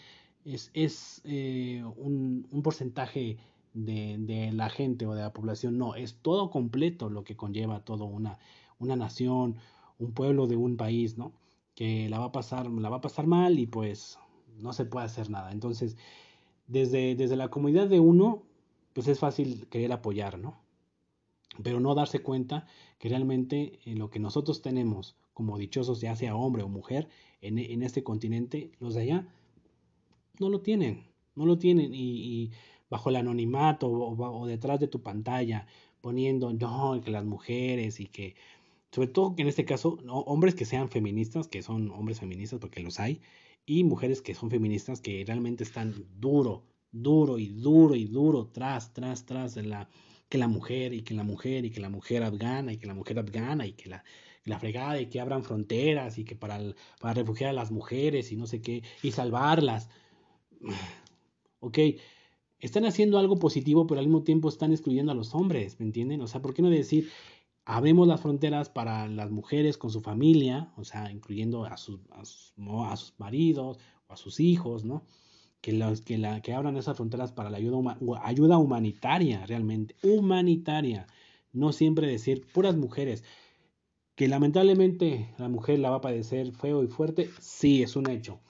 es, 0.44 0.70
es 0.72 1.20
eh, 1.24 1.82
un, 1.96 2.46
un, 2.50 2.62
porcentaje 2.62 3.38
de, 3.74 4.16
de, 4.20 4.52
la 4.52 4.68
gente 4.68 5.04
o 5.06 5.14
de 5.14 5.22
la 5.22 5.32
población, 5.32 5.78
no, 5.78 5.96
es 5.96 6.16
todo 6.22 6.50
completo 6.50 7.10
lo 7.10 7.24
que 7.24 7.36
conlleva 7.36 7.84
todo 7.84 8.04
una, 8.04 8.38
una 8.78 8.94
nación, 8.94 9.56
un 9.98 10.12
pueblo 10.12 10.46
de 10.46 10.56
un 10.56 10.76
país, 10.76 11.18
¿no? 11.18 11.32
Que 11.74 12.08
la 12.08 12.18
va 12.18 12.26
a 12.26 12.32
pasar, 12.32 12.70
la 12.70 12.88
va 12.88 12.98
a 12.98 13.00
pasar 13.00 13.26
mal 13.26 13.58
y 13.58 13.66
pues 13.66 14.18
no 14.58 14.72
se 14.72 14.84
puede 14.84 15.06
hacer 15.06 15.30
nada. 15.30 15.52
Entonces, 15.52 15.96
desde, 16.66 17.14
desde 17.14 17.36
la 17.36 17.48
comunidad 17.48 17.88
de 17.88 18.00
uno, 18.00 18.44
pues 18.92 19.08
es 19.08 19.18
fácil 19.18 19.66
querer 19.68 19.92
apoyar, 19.92 20.38
¿no? 20.38 20.60
Pero 21.62 21.80
no 21.80 21.94
darse 21.94 22.20
cuenta 22.20 22.66
que 22.98 23.08
realmente 23.08 23.78
en 23.84 23.98
lo 23.98 24.10
que 24.10 24.18
nosotros 24.18 24.62
tenemos 24.62 25.16
como 25.32 25.58
dichosos, 25.58 26.00
ya 26.00 26.16
sea 26.16 26.36
hombre 26.36 26.62
o 26.62 26.68
mujer, 26.68 27.08
en, 27.40 27.58
en 27.58 27.82
este 27.82 28.02
continente, 28.02 28.72
los 28.80 28.94
de 28.94 29.02
allá 29.02 29.26
no 30.38 30.48
lo 30.48 30.60
tienen, 30.60 31.04
no 31.34 31.46
lo 31.46 31.58
tienen 31.58 31.92
y, 31.94 32.50
bajo 32.88 33.10
el 33.10 33.16
anonimato 33.16 33.88
o, 33.90 34.46
detrás 34.46 34.78
de 34.78 34.86
tu 34.86 35.02
pantalla 35.02 35.66
poniendo 36.00 36.52
no, 36.52 37.00
que 37.02 37.10
las 37.10 37.24
mujeres 37.24 37.98
y 37.98 38.06
que, 38.06 38.36
sobre 38.92 39.08
todo 39.08 39.34
que 39.34 39.42
en 39.42 39.48
este 39.48 39.64
caso, 39.64 39.98
hombres 40.08 40.54
que 40.54 40.64
sean 40.64 40.88
feministas, 40.88 41.48
que 41.48 41.62
son 41.62 41.90
hombres 41.90 42.20
feministas 42.20 42.60
porque 42.60 42.80
los 42.80 43.00
hay, 43.00 43.20
y 43.66 43.84
mujeres 43.84 44.22
que 44.22 44.34
son 44.34 44.50
feministas 44.50 45.00
que 45.00 45.24
realmente 45.26 45.64
están 45.64 46.06
duro, 46.18 46.64
duro 46.92 47.38
y 47.38 47.48
duro 47.48 47.96
y 47.96 48.06
duro 48.06 48.46
tras, 48.46 48.94
tras, 48.94 49.26
tras 49.26 49.54
de 49.54 49.64
la 49.64 49.88
que 50.28 50.38
la 50.38 50.48
mujer 50.48 50.94
y 50.94 51.02
que 51.02 51.14
la 51.14 51.24
mujer 51.24 51.64
y 51.64 51.70
que 51.70 51.80
la 51.80 51.90
mujer 51.90 52.22
afgana 52.22 52.72
y 52.72 52.78
que 52.78 52.86
la 52.86 52.94
mujer 52.94 53.18
afgana 53.18 53.66
y 53.66 53.72
que 53.72 53.88
la, 53.88 54.04
la 54.44 54.58
fregada 54.58 55.00
y 55.00 55.06
que 55.06 55.20
abran 55.20 55.44
fronteras 55.44 56.18
y 56.18 56.24
que 56.24 56.36
para, 56.36 56.60
para 57.00 57.14
refugiar 57.14 57.50
a 57.50 57.52
las 57.52 57.70
mujeres 57.70 58.32
y 58.32 58.36
no 58.36 58.46
sé 58.46 58.62
qué 58.62 58.82
y 59.02 59.12
salvarlas. 59.12 59.88
Ok, 61.58 61.78
están 62.60 62.84
haciendo 62.84 63.18
algo 63.18 63.38
positivo, 63.38 63.86
pero 63.86 63.98
al 63.98 64.06
mismo 64.06 64.22
tiempo 64.22 64.48
están 64.48 64.72
excluyendo 64.72 65.10
a 65.10 65.14
los 65.14 65.34
hombres, 65.34 65.80
¿me 65.80 65.86
entienden? 65.86 66.20
O 66.20 66.28
sea, 66.28 66.42
¿por 66.42 66.54
qué 66.54 66.62
no 66.62 66.70
decir, 66.70 67.10
abrimos 67.66 68.06
las 68.06 68.20
fronteras 68.20 68.70
para 68.70 69.08
las 69.08 69.30
mujeres 69.30 69.76
con 69.76 69.90
su 69.90 70.00
familia, 70.00 70.72
o 70.76 70.84
sea, 70.84 71.10
incluyendo 71.10 71.64
a 71.64 71.76
sus, 71.76 71.98
a 72.12 72.24
sus, 72.24 73.14
maridos 73.18 73.78
o 74.06 74.12
a 74.12 74.16
sus 74.16 74.38
hijos, 74.40 74.84
¿no? 74.84 75.04
Que, 75.60 75.72
los, 75.72 76.00
que, 76.00 76.16
la, 76.16 76.40
que 76.42 76.54
abran 76.54 76.76
esas 76.76 76.96
fronteras 76.96 77.32
para 77.32 77.50
la 77.50 77.58
ayuda, 77.58 77.98
ayuda 78.22 78.56
humanitaria, 78.56 79.44
realmente, 79.46 79.96
humanitaria. 80.02 81.08
No 81.52 81.72
siempre 81.72 82.06
decir 82.06 82.46
puras 82.52 82.76
mujeres. 82.76 83.24
Que 84.14 84.28
lamentablemente 84.28 85.34
la 85.36 85.48
mujer 85.48 85.80
la 85.80 85.90
va 85.90 85.96
a 85.96 86.00
padecer 86.00 86.52
feo 86.52 86.84
y 86.84 86.86
fuerte, 86.86 87.30
sí, 87.40 87.82
es 87.82 87.96
un 87.96 88.08
hecho. 88.08 88.40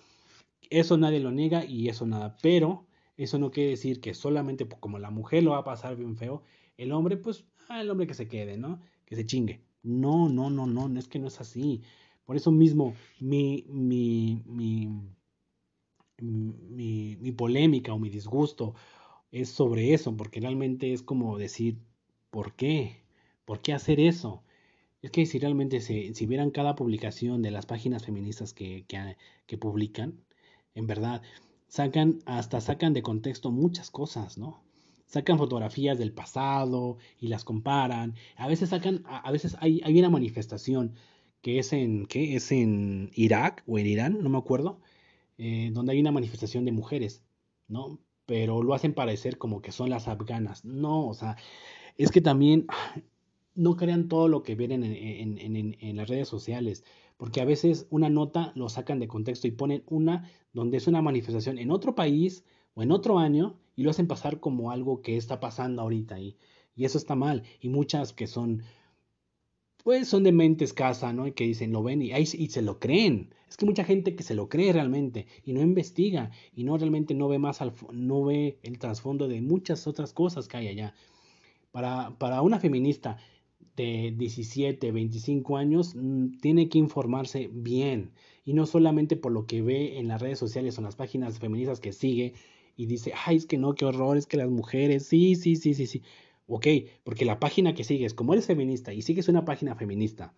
Eso 0.68 0.98
nadie 0.98 1.20
lo 1.20 1.32
niega 1.32 1.64
y 1.64 1.88
eso 1.88 2.06
nada. 2.06 2.36
Pero 2.42 2.86
eso 3.16 3.38
no 3.38 3.50
quiere 3.50 3.70
decir 3.70 4.00
que 4.00 4.12
solamente 4.12 4.68
como 4.68 4.98
la 4.98 5.10
mujer 5.10 5.42
lo 5.42 5.52
va 5.52 5.58
a 5.58 5.64
pasar 5.64 5.96
bien 5.96 6.16
feo, 6.16 6.42
el 6.76 6.92
hombre, 6.92 7.16
pues, 7.16 7.46
ah, 7.68 7.80
el 7.80 7.90
hombre 7.90 8.06
que 8.06 8.14
se 8.14 8.28
quede, 8.28 8.58
¿no? 8.58 8.80
Que 9.06 9.16
se 9.16 9.26
chingue. 9.26 9.62
No, 9.82 10.28
no, 10.28 10.50
no, 10.50 10.66
no, 10.66 10.98
es 10.98 11.08
que 11.08 11.18
no 11.18 11.28
es 11.28 11.40
así. 11.40 11.82
Por 12.24 12.36
eso 12.36 12.50
mismo 12.52 12.94
mi, 13.20 13.64
mi, 13.68 14.42
mi, 14.46 14.88
mi, 16.18 17.16
mi 17.16 17.32
polémica 17.32 17.92
o 17.94 17.98
mi 17.98 18.10
disgusto 18.10 18.74
es 19.32 19.48
sobre 19.50 19.94
eso, 19.94 20.16
porque 20.16 20.40
realmente 20.40 20.92
es 20.92 21.02
como 21.02 21.38
decir, 21.38 21.78
¿por 22.30 22.54
qué? 22.56 23.02
¿Por 23.44 23.60
qué 23.62 23.72
hacer 23.74 24.00
eso? 24.00 24.42
es 25.02 25.10
que 25.12 25.26
si 25.26 25.38
realmente 25.38 25.80
se, 25.80 26.14
si 26.14 26.26
vieran 26.26 26.50
cada 26.50 26.74
publicación 26.74 27.42
de 27.42 27.50
las 27.52 27.66
páginas 27.66 28.04
feministas 28.04 28.52
que, 28.52 28.84
que, 28.88 29.16
que 29.46 29.58
publican, 29.58 30.24
en 30.74 30.86
verdad, 30.88 31.22
sacan, 31.68 32.18
hasta 32.26 32.60
sacan 32.60 32.92
de 32.92 33.02
contexto 33.02 33.50
muchas 33.52 33.90
cosas, 33.90 34.36
¿no? 34.38 34.64
Sacan 35.06 35.38
fotografías 35.38 35.98
del 35.98 36.12
pasado 36.12 36.98
y 37.18 37.28
las 37.28 37.44
comparan. 37.44 38.14
A 38.36 38.48
veces 38.48 38.70
sacan, 38.70 39.04
a, 39.06 39.30
veces 39.30 39.56
hay, 39.60 39.80
hay 39.84 39.98
una 39.98 40.10
manifestación 40.10 40.94
que 41.42 41.60
es 41.60 41.72
en, 41.72 42.06
¿qué? 42.06 42.34
Es 42.34 42.50
en 42.50 43.10
Irak 43.14 43.62
o 43.68 43.78
en 43.78 43.86
Irán, 43.86 44.18
no 44.20 44.28
me 44.28 44.38
acuerdo, 44.38 44.80
eh, 45.38 45.70
donde 45.72 45.92
hay 45.92 46.00
una 46.00 46.10
manifestación 46.10 46.64
de 46.64 46.72
mujeres, 46.72 47.22
¿no? 47.68 48.00
Pero 48.26 48.62
lo 48.64 48.74
hacen 48.74 48.94
parecer 48.94 49.38
como 49.38 49.62
que 49.62 49.70
son 49.72 49.88
las 49.88 50.08
afganas. 50.08 50.64
No, 50.64 51.06
o 51.06 51.14
sea, 51.14 51.36
es 51.96 52.10
que 52.10 52.20
también 52.20 52.66
no 53.54 53.76
crean 53.76 54.08
todo 54.08 54.28
lo 54.28 54.42
que 54.42 54.56
ven 54.56 54.72
en, 54.72 54.84
en, 54.84 55.76
en, 55.80 55.96
las 55.96 56.08
redes 56.08 56.28
sociales, 56.28 56.84
porque 57.16 57.40
a 57.40 57.44
veces 57.44 57.86
una 57.90 58.10
nota 58.10 58.52
lo 58.56 58.68
sacan 58.68 58.98
de 58.98 59.08
contexto 59.08 59.46
y 59.46 59.52
ponen 59.52 59.84
una 59.86 60.28
donde 60.52 60.78
es 60.78 60.86
una 60.88 61.00
manifestación 61.00 61.58
en 61.58 61.70
otro 61.70 61.94
país 61.94 62.44
o 62.74 62.82
en 62.82 62.90
otro 62.90 63.18
año 63.18 63.58
y 63.76 63.82
lo 63.82 63.90
hacen 63.90 64.08
pasar 64.08 64.40
como 64.40 64.70
algo 64.70 65.02
que 65.02 65.16
está 65.16 65.38
pasando 65.38 65.82
ahorita 65.82 66.18
y, 66.18 66.36
y 66.74 66.86
eso 66.86 66.98
está 66.98 67.14
mal. 67.14 67.42
Y 67.60 67.68
muchas 67.68 68.14
que 68.14 68.26
son, 68.26 68.62
pues 69.84 70.08
son 70.08 70.24
de 70.24 70.32
mente 70.32 70.64
escasa, 70.64 71.12
¿no? 71.12 71.26
Y 71.26 71.32
que 71.32 71.44
dicen, 71.44 71.72
lo 71.72 71.82
ven 71.82 72.02
y, 72.02 72.10
y 72.12 72.24
se 72.26 72.62
lo 72.62 72.80
creen. 72.80 73.34
Es 73.48 73.56
que 73.56 73.66
mucha 73.66 73.84
gente 73.84 74.16
que 74.16 74.22
se 74.22 74.34
lo 74.34 74.48
cree 74.48 74.72
realmente 74.72 75.26
y 75.44 75.52
no 75.52 75.60
investiga 75.60 76.30
y 76.54 76.64
no 76.64 76.76
realmente 76.78 77.14
no 77.14 77.28
ve 77.28 77.38
más, 77.38 77.60
al, 77.60 77.74
no 77.92 78.24
ve 78.24 78.58
el 78.62 78.78
trasfondo 78.78 79.28
de 79.28 79.42
muchas 79.42 79.86
otras 79.86 80.12
cosas 80.12 80.48
que 80.48 80.56
hay 80.56 80.68
allá. 80.68 80.94
Para, 81.70 82.16
para 82.18 82.40
una 82.40 82.58
feminista 82.58 83.18
de 83.76 84.14
17, 84.16 84.90
25 84.90 85.56
años 85.58 85.94
mm, 85.94 86.38
tiene 86.40 86.70
que 86.70 86.78
informarse 86.78 87.50
bien 87.52 88.12
y 88.44 88.54
no 88.54 88.64
solamente 88.64 89.16
por 89.16 89.32
lo 89.32 89.46
que 89.46 89.60
ve 89.60 89.98
en 89.98 90.08
las 90.08 90.22
redes 90.22 90.38
sociales 90.38 90.76
o 90.76 90.80
en 90.80 90.86
las 90.86 90.96
páginas 90.96 91.38
feministas 91.38 91.80
que 91.80 91.92
sigue 91.92 92.32
y 92.76 92.86
dice, 92.86 93.12
ay, 93.24 93.36
es 93.36 93.46
que 93.46 93.58
no, 93.58 93.74
qué 93.74 93.84
horror, 93.84 94.16
es 94.16 94.26
que 94.26 94.36
las 94.36 94.50
mujeres, 94.50 95.06
sí, 95.06 95.34
sí, 95.34 95.56
sí, 95.56 95.74
sí, 95.74 95.86
sí. 95.86 96.02
Ok, 96.46 96.66
porque 97.02 97.24
la 97.24 97.40
página 97.40 97.74
que 97.74 97.84
sigues, 97.84 98.14
como 98.14 98.32
eres 98.32 98.46
feminista 98.46 98.92
y 98.92 99.02
sigues 99.02 99.28
una 99.28 99.44
página 99.44 99.74
feminista 99.74 100.32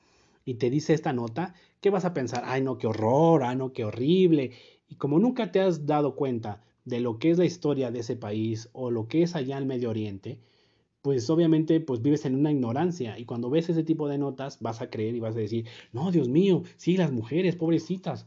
y 0.45 0.55
te 0.55 0.71
dice 0.71 0.95
esta 0.95 1.13
nota, 1.13 1.55
¿qué 1.83 1.91
vas 1.91 2.07
a 2.07 2.15
pensar? 2.15 2.43
Ay, 2.47 2.63
no, 2.63 2.79
qué 2.79 2.87
horror, 2.87 3.43
ay, 3.43 3.57
no, 3.57 3.73
qué 3.73 3.85
horrible. 3.85 4.53
Y 4.89 4.95
como 4.95 5.19
nunca 5.19 5.53
te 5.53 5.61
has 5.61 5.85
dado 5.85 6.15
cuenta 6.17 6.63
de 6.87 7.01
lo 7.01 7.19
que 7.19 7.31
es 7.31 7.39
la 7.39 7.45
historia 7.45 7.91
de 7.91 8.01
ese 8.01 8.17
país 8.17 8.71
o 8.73 8.91
lo 8.91 9.09
que 9.09 9.23
es 9.23 9.37
allá 9.37 9.59
en 9.59 9.67
Medio 9.67 9.91
Oriente, 9.91 10.39
pues 11.03 11.29
obviamente 11.29 11.81
pues 11.81 12.01
vives 12.03 12.25
en 12.25 12.35
una 12.35 12.51
ignorancia 12.51 13.19
y 13.19 13.25
cuando 13.27 13.51
ves 13.51 13.69
ese 13.69 13.85
tipo 13.85 14.09
de 14.09 14.19
notas 14.19 14.59
vas 14.61 14.81
a 14.81 14.91
creer 14.91 15.15
y 15.15 15.21
vas 15.21 15.37
a 15.37 15.41
decir, 15.41 15.67
no, 15.93 16.11
Dios 16.11 16.29
mío, 16.29 16.63
sí, 16.77 16.97
las 16.97 17.13
mujeres, 17.13 17.57
pobrecitas. 17.57 18.27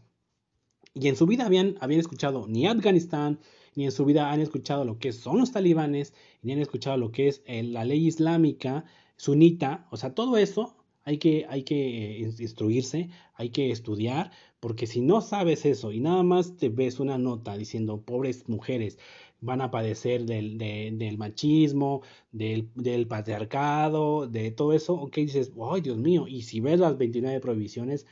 Y 0.94 1.08
en 1.08 1.16
su 1.16 1.26
vida 1.26 1.46
habían, 1.46 1.76
habían 1.80 2.02
escuchado 2.02 2.48
ni 2.48 2.68
Afganistán, 2.68 3.40
ni 3.76 3.86
en 3.86 3.92
su 3.92 4.06
vida 4.06 4.32
han 4.32 4.42
escuchado 4.42 4.86
lo 4.86 5.00
que 5.00 5.12
son 5.12 5.40
los 5.40 5.52
talibanes, 5.52 6.14
ni 6.42 6.54
han 6.54 6.60
escuchado 6.60 6.98
lo 6.98 7.12
que 7.12 7.28
es 7.28 7.42
eh, 7.46 7.64
la 7.64 7.86
ley 7.86 8.08
islámica 8.08 8.86
sunita, 9.16 9.88
o 9.92 9.98
sea, 9.98 10.14
todo 10.14 10.38
eso 10.38 10.76
hay 11.04 11.18
que, 11.18 11.46
hay 11.50 11.64
que 11.64 12.22
eh, 12.22 12.34
instruirse, 12.40 13.10
hay 13.36 13.50
que 13.50 13.72
estudiar, 13.72 14.32
porque 14.60 14.88
si 14.88 15.02
no 15.02 15.22
sabes 15.22 15.66
eso 15.66 15.92
y 15.92 16.00
nada 16.00 16.24
más 16.24 16.58
te 16.58 16.70
ves 16.70 17.00
una 17.00 17.18
nota 17.18 17.58
diciendo 17.58 18.02
pobres 18.02 18.48
mujeres, 18.48 18.98
van 19.42 19.62
a 19.62 19.72
padecer 19.72 20.26
del, 20.26 20.58
del 20.58 21.18
machismo, 21.18 22.04
del, 22.32 22.70
del, 22.76 23.08
patriarcado, 23.08 24.28
de 24.28 24.52
todo 24.52 24.74
eso, 24.74 24.94
ok, 24.94 25.16
dices, 25.16 25.52
ay 25.60 25.82
Dios 25.82 25.98
mío, 25.98 26.28
y 26.28 26.44
si 26.44 26.60
ves 26.60 26.80
las 26.80 26.98
29 26.98 27.40
prohibiciones, 27.40 28.06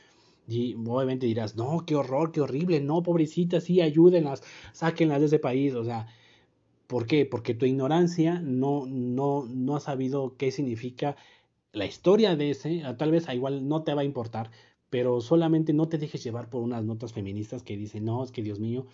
y 0.50 0.74
obviamente 0.74 1.26
dirás, 1.26 1.56
no, 1.56 1.84
qué 1.86 1.94
horror, 1.96 2.32
qué 2.32 2.40
horrible, 2.40 2.80
no, 2.80 3.02
pobrecita, 3.02 3.60
sí, 3.60 3.80
ayúdenlas, 3.80 4.42
sáquenlas 4.72 5.20
de 5.20 5.26
ese 5.26 5.38
país, 5.38 5.74
o 5.74 5.84
sea, 5.84 6.08
¿por 6.86 7.06
qué? 7.06 7.26
Porque 7.26 7.54
tu 7.54 7.66
ignorancia 7.66 8.40
no, 8.40 8.86
no, 8.86 9.46
no 9.46 9.76
ha 9.76 9.80
sabido 9.80 10.36
qué 10.36 10.50
significa 10.50 11.16
la 11.72 11.86
historia 11.86 12.36
de 12.36 12.50
ese, 12.50 12.82
tal 12.98 13.12
vez 13.12 13.28
igual 13.32 13.68
no 13.68 13.84
te 13.84 13.94
va 13.94 14.02
a 14.02 14.04
importar, 14.04 14.50
pero 14.90 15.20
solamente 15.20 15.72
no 15.72 15.88
te 15.88 15.98
dejes 15.98 16.24
llevar 16.24 16.50
por 16.50 16.62
unas 16.62 16.84
notas 16.84 17.12
feministas 17.12 17.62
que 17.62 17.76
dicen, 17.76 18.04
no, 18.04 18.24
es 18.24 18.32
que 18.32 18.42
Dios 18.42 18.58
mío, 18.60 18.86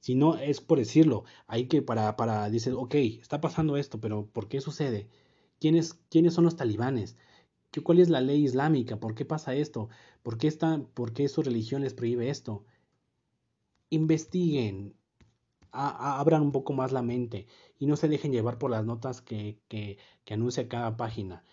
si 0.00 0.14
no 0.14 0.36
es 0.36 0.60
por 0.60 0.78
decirlo, 0.78 1.24
hay 1.46 1.66
que 1.68 1.82
para, 1.82 2.16
para, 2.16 2.50
dices, 2.50 2.74
ok, 2.74 2.94
está 2.94 3.40
pasando 3.40 3.76
esto, 3.76 4.00
pero 4.00 4.26
¿por 4.26 4.48
qué 4.48 4.60
sucede? 4.60 5.08
¿Quiénes, 5.60 5.94
quiénes 6.10 6.34
son 6.34 6.44
los 6.44 6.56
talibanes? 6.56 7.16
¿Qué, 7.70 7.82
¿Cuál 7.82 8.00
es 8.00 8.08
la 8.08 8.20
ley 8.20 8.44
islámica? 8.44 8.98
¿Por 8.98 9.14
qué 9.14 9.24
pasa 9.24 9.54
esto? 9.54 9.88
¿Por 10.22 10.38
qué, 10.38 10.48
está, 10.48 10.80
¿Por 10.94 11.12
qué 11.12 11.28
su 11.28 11.42
religión 11.42 11.82
les 11.82 11.94
prohíbe 11.94 12.30
esto? 12.30 12.64
Investiguen, 13.90 14.94
abran 15.72 16.42
un 16.42 16.52
poco 16.52 16.72
más 16.72 16.92
la 16.92 17.02
mente 17.02 17.46
y 17.78 17.86
no 17.86 17.96
se 17.96 18.08
dejen 18.08 18.32
llevar 18.32 18.58
por 18.58 18.70
las 18.70 18.84
notas 18.84 19.20
que, 19.22 19.58
que, 19.68 19.98
que 20.24 20.34
anuncia 20.34 20.68
cada 20.68 20.96
página. 20.96 21.44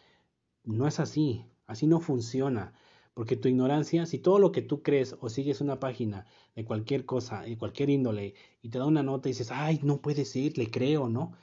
No 0.63 0.87
es 0.87 0.99
así, 0.99 1.45
así 1.67 1.87
no 1.87 1.99
funciona. 1.99 2.73
Porque 3.13 3.35
tu 3.37 3.47
ignorancia, 3.47 4.05
si 4.07 4.17
todo 4.19 4.39
lo 4.39 4.51
que 4.51 4.61
tú 4.63 4.81
crees 4.81 5.15
o 5.21 5.29
sigues 5.29 5.61
una 5.61 5.79
página 5.79 6.25
de 6.55 6.65
cualquier 6.65 7.05
cosa, 7.05 7.41
de 7.43 7.57
cualquier 7.57 7.89
índole, 7.91 8.33
y 8.61 8.69
te 8.69 8.79
da 8.79 8.85
una 8.85 9.03
nota 9.03 9.29
y 9.29 9.33
dices, 9.33 9.51
ay, 9.51 9.79
no 9.83 10.01
puede 10.01 10.25
ser, 10.25 10.57
le 10.57 10.71
creo, 10.71 11.09
¿no? 11.09 11.33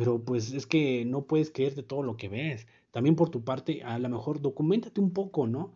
Pero 0.00 0.24
pues 0.24 0.54
es 0.54 0.66
que 0.66 1.04
no 1.04 1.26
puedes 1.26 1.50
creerte 1.50 1.82
todo 1.82 2.02
lo 2.02 2.16
que 2.16 2.30
ves. 2.30 2.66
También 2.90 3.16
por 3.16 3.28
tu 3.28 3.44
parte, 3.44 3.82
a 3.82 3.98
lo 3.98 4.08
mejor 4.08 4.40
documentate 4.40 4.98
un 4.98 5.12
poco, 5.12 5.46
¿no? 5.46 5.74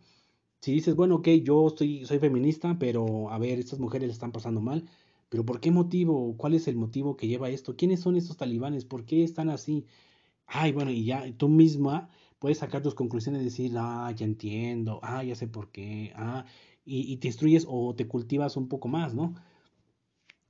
Si 0.61 0.73
dices, 0.73 0.95
bueno, 0.95 1.17
ok, 1.17 1.27
yo 1.43 1.67
estoy, 1.67 2.05
soy 2.05 2.17
feminista, 2.19 2.79
pero 2.79 3.29
a 3.29 3.37
ver, 3.37 3.59
estas 3.59 3.79
mujeres 3.79 4.09
están 4.11 4.31
pasando 4.31 4.61
mal, 4.61 4.89
pero 5.29 5.45
¿por 5.45 5.59
qué 5.59 5.69
motivo? 5.69 6.35
¿Cuál 6.37 6.55
es 6.55 6.67
el 6.67 6.75
motivo 6.75 7.17
que 7.17 7.27
lleva 7.27 7.49
esto? 7.51 7.75
¿Quiénes 7.77 7.99
son 8.01 8.15
estos 8.15 8.37
talibanes? 8.37 8.83
¿Por 8.85 9.05
qué 9.05 9.23
están 9.23 9.49
así? 9.49 9.85
Ay, 10.47 10.71
bueno, 10.71 10.91
y 10.91 11.05
ya 11.05 11.31
tú 11.37 11.49
misma 11.49 12.09
puedes 12.39 12.59
sacar 12.59 12.81
tus 12.81 12.95
conclusiones 12.95 13.41
y 13.43 13.45
decir, 13.45 13.73
ah, 13.77 14.11
ya 14.15 14.25
entiendo, 14.25 14.99
ah, 15.03 15.23
ya 15.23 15.35
sé 15.35 15.47
por 15.47 15.71
qué, 15.71 16.13
ah, 16.15 16.45
y, 16.85 17.17
te 17.17 17.27
instruyes 17.27 17.65
o 17.69 17.93
te 17.95 18.07
cultivas 18.07 18.57
un 18.57 18.69
poco 18.69 18.87
más, 18.87 19.13
¿no? 19.13 19.35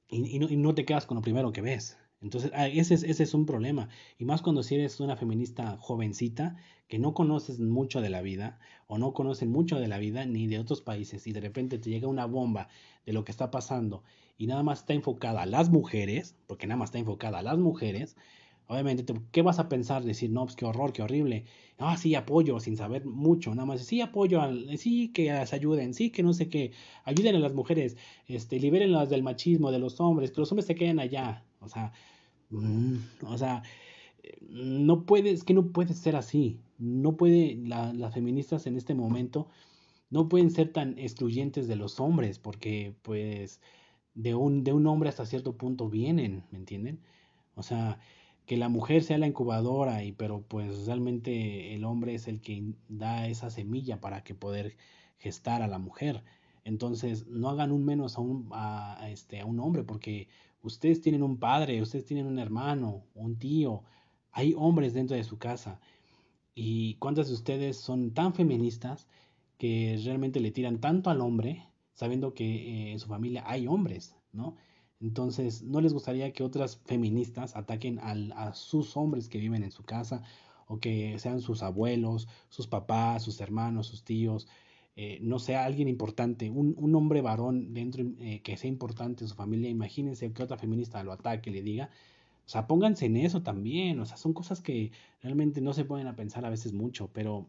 Y, 0.10 0.40
no, 0.40 0.76
te 0.76 0.86
quedas 0.86 1.06
con 1.06 1.16
lo 1.16 1.22
primero 1.22 1.52
que 1.52 1.62
ves. 1.62 1.98
Entonces, 2.22 2.52
ah, 2.56 2.68
ese 2.68 2.96
es, 2.96 3.04
ese 3.04 3.24
es 3.24 3.34
un 3.34 3.46
problema. 3.46 3.90
Y 4.18 4.26
más 4.26 4.42
cuando 4.42 4.64
si 4.64 4.76
eres 4.76 5.00
una 5.00 5.16
feminista 5.16 5.78
jovencita, 5.80 6.56
que 6.88 7.00
no 7.00 7.14
conoces 7.14 7.60
mucho 7.60 8.02
de 8.02 8.10
la 8.10 8.22
vida, 8.22 8.60
o 8.88 8.98
no 8.98 9.14
conocen 9.14 9.52
mucho 9.52 9.80
de 9.80 9.88
la 9.88 9.98
vida 9.98 10.26
ni 10.26 10.48
de 10.48 10.60
otros 10.60 10.82
países, 10.82 11.28
y 11.28 11.34
de 11.34 11.42
repente 11.42 11.80
te 11.80 11.90
llega 11.90 12.08
una 12.08 12.26
bomba 12.26 12.68
de 13.06 13.14
lo 13.14 13.24
que 13.26 13.32
está 13.32 13.52
pasando, 13.52 14.04
y 14.38 14.48
nada 14.48 14.64
más 14.64 14.80
está 14.80 14.94
enfocada 14.94 15.44
a 15.44 15.46
las 15.46 15.70
mujeres, 15.70 16.36
porque 16.48 16.68
nada 16.68 16.78
más 16.80 16.90
está 16.90 17.00
enfocada 17.00 17.40
a 17.40 17.44
las 17.44 17.58
mujeres, 17.58 18.16
Obviamente, 18.68 19.06
¿qué 19.32 19.44
vas 19.44 19.60
a 19.60 19.70
pensar? 19.70 20.04
Decir, 20.04 20.32
no, 20.32 20.44
pues 20.46 20.56
qué 20.56 20.66
horror, 20.66 20.92
qué 20.92 21.04
horrible. 21.04 21.46
Ah, 21.78 21.98
sí, 21.98 22.16
apoyo, 22.16 22.60
sin 22.60 22.78
saber 22.78 23.06
mucho, 23.06 23.52
nada 23.54 23.66
más. 23.68 23.82
Sí, 23.86 24.02
apoyo, 24.02 24.42
al, 24.42 24.76
sí, 24.80 25.10
que 25.14 25.28
las 25.28 25.54
ayuden, 25.54 25.94
sí, 25.94 26.10
que 26.10 26.24
no 26.24 26.34
sé 26.34 26.50
qué. 26.50 26.72
Ayuden 27.04 27.36
a 27.36 27.40
las 27.40 27.54
mujeres, 27.54 27.96
este, 28.28 28.60
libérenlas 28.60 29.10
del 29.10 29.22
machismo, 29.22 29.72
de 29.72 29.80
los 29.80 30.00
hombres, 30.00 30.32
que 30.32 30.42
los 30.42 30.52
hombres 30.52 30.66
se 30.66 30.74
queden 30.76 31.00
allá. 31.00 31.46
O 31.66 31.70
sea, 31.70 31.94
mm, 32.50 32.98
o 33.28 33.38
sea, 33.38 33.64
no 34.42 35.06
puede, 35.06 35.38
que 35.42 35.54
no 35.54 35.72
puede 35.72 35.94
ser 35.94 36.16
así. 36.16 36.60
No 36.78 37.18
puede, 37.18 37.56
las 37.58 38.14
feministas 38.14 38.68
en 38.68 38.76
este 38.78 38.96
momento 38.96 39.48
no 40.10 40.30
pueden 40.30 40.52
ser 40.52 40.72
tan 40.74 40.98
excluyentes 41.00 41.68
de 41.68 41.76
los 41.76 42.00
hombres, 42.00 42.40
porque, 42.40 42.96
pues, 43.02 43.62
de 44.14 44.36
un, 44.36 44.64
de 44.64 44.74
un 44.74 44.88
hombre 44.88 45.10
hasta 45.10 45.26
cierto 45.26 45.58
punto 45.58 45.90
vienen, 45.90 46.44
¿me 46.52 46.60
entienden? 46.60 47.00
O 47.56 47.64
sea, 47.64 48.00
que 48.46 48.58
la 48.58 48.70
mujer 48.70 49.04
sea 49.04 49.18
la 49.18 49.28
incubadora 49.28 50.04
y 50.04 50.12
pero 50.12 50.42
pues 50.42 50.86
realmente 50.86 51.74
el 51.74 51.84
hombre 51.84 52.16
es 52.16 52.28
el 52.28 52.42
que 52.42 52.74
da 52.90 53.28
esa 53.28 53.50
semilla 53.50 54.00
para 54.02 54.24
que 54.24 54.36
poder 54.36 54.78
gestar 55.18 55.62
a 55.62 55.68
la 55.68 55.80
mujer 55.80 56.24
entonces 56.64 57.28
no 57.28 57.50
hagan 57.50 57.72
un 57.72 57.86
menos 57.86 58.18
a 58.18 58.22
un 58.22 58.50
a, 58.52 59.10
este 59.10 59.40
a 59.40 59.46
un 59.46 59.60
hombre 59.60 59.84
porque 59.84 60.28
ustedes 60.66 61.02
tienen 61.02 61.24
un 61.24 61.38
padre 61.38 61.82
ustedes 61.82 62.06
tienen 62.06 62.28
un 62.28 62.40
hermano 62.40 63.06
un 63.14 63.38
tío 63.38 63.84
hay 64.32 64.54
hombres 64.58 64.94
dentro 64.94 65.16
de 65.16 65.24
su 65.24 65.38
casa 65.38 65.80
y 66.54 66.96
cuántas 66.96 67.28
de 67.28 67.34
ustedes 67.34 67.78
son 67.78 68.14
tan 68.14 68.34
feministas 68.34 69.08
que 69.58 70.00
realmente 70.04 70.40
le 70.40 70.52
tiran 70.52 70.80
tanto 70.82 71.10
al 71.10 71.22
hombre 71.22 71.64
sabiendo 71.94 72.34
que 72.34 72.46
eh, 72.46 72.92
en 72.92 73.00
su 73.00 73.08
familia 73.08 73.44
hay 73.46 73.68
hombres 73.68 74.16
no 74.34 74.56
entonces, 75.02 75.62
¿no 75.62 75.82
les 75.82 75.94
gustaría 75.94 76.32
que 76.32 76.44
otras 76.44 76.78
feministas 76.86 77.56
ataquen 77.56 78.00
a 78.00 78.54
sus 78.54 78.96
hombres 78.96 79.28
que 79.28 79.40
viven 79.40 79.64
en 79.64 79.72
su 79.72 79.84
casa 79.84 80.24
o 80.68 80.80
que 80.80 81.20
sean 81.20 81.42
sus 81.42 81.64
abuelos, 81.64 82.28
sus 82.50 82.68
papás, 82.68 83.24
sus 83.24 83.42
hermanos, 83.42 83.88
sus 83.88 84.04
tíos? 84.04 84.48
Eh, 84.98 85.20
no 85.22 85.40
sea 85.40 85.66
alguien 85.66 85.90
importante, 85.90 86.50
un, 86.50 86.96
hombre 86.96 87.22
varón 87.22 87.74
dentro 87.74 88.04
eh, 88.22 88.42
que 88.44 88.56
sea 88.58 88.70
importante 88.70 89.26
en 89.26 89.28
su 89.28 89.36
familia, 89.36 89.70
imagínense 89.70 90.32
que 90.32 90.44
otra 90.44 90.58
feminista 90.58 91.04
lo 91.04 91.12
ataque, 91.12 91.52
le 91.52 91.62
diga, 91.62 91.90
o 92.46 92.50
sea, 92.50 92.68
pónganse 92.68 93.08
en 93.08 93.18
eso 93.18 93.42
también, 93.44 94.00
o 94.00 94.06
sea, 94.06 94.18
son 94.18 94.34
cosas 94.34 94.62
que 94.62 94.92
realmente 95.22 95.62
no 95.62 95.74
se 95.74 95.82
a 95.84 96.16
pensar 96.16 96.46
a 96.46 96.50
veces 96.50 96.74
mucho, 96.74 97.10
pero 97.14 97.48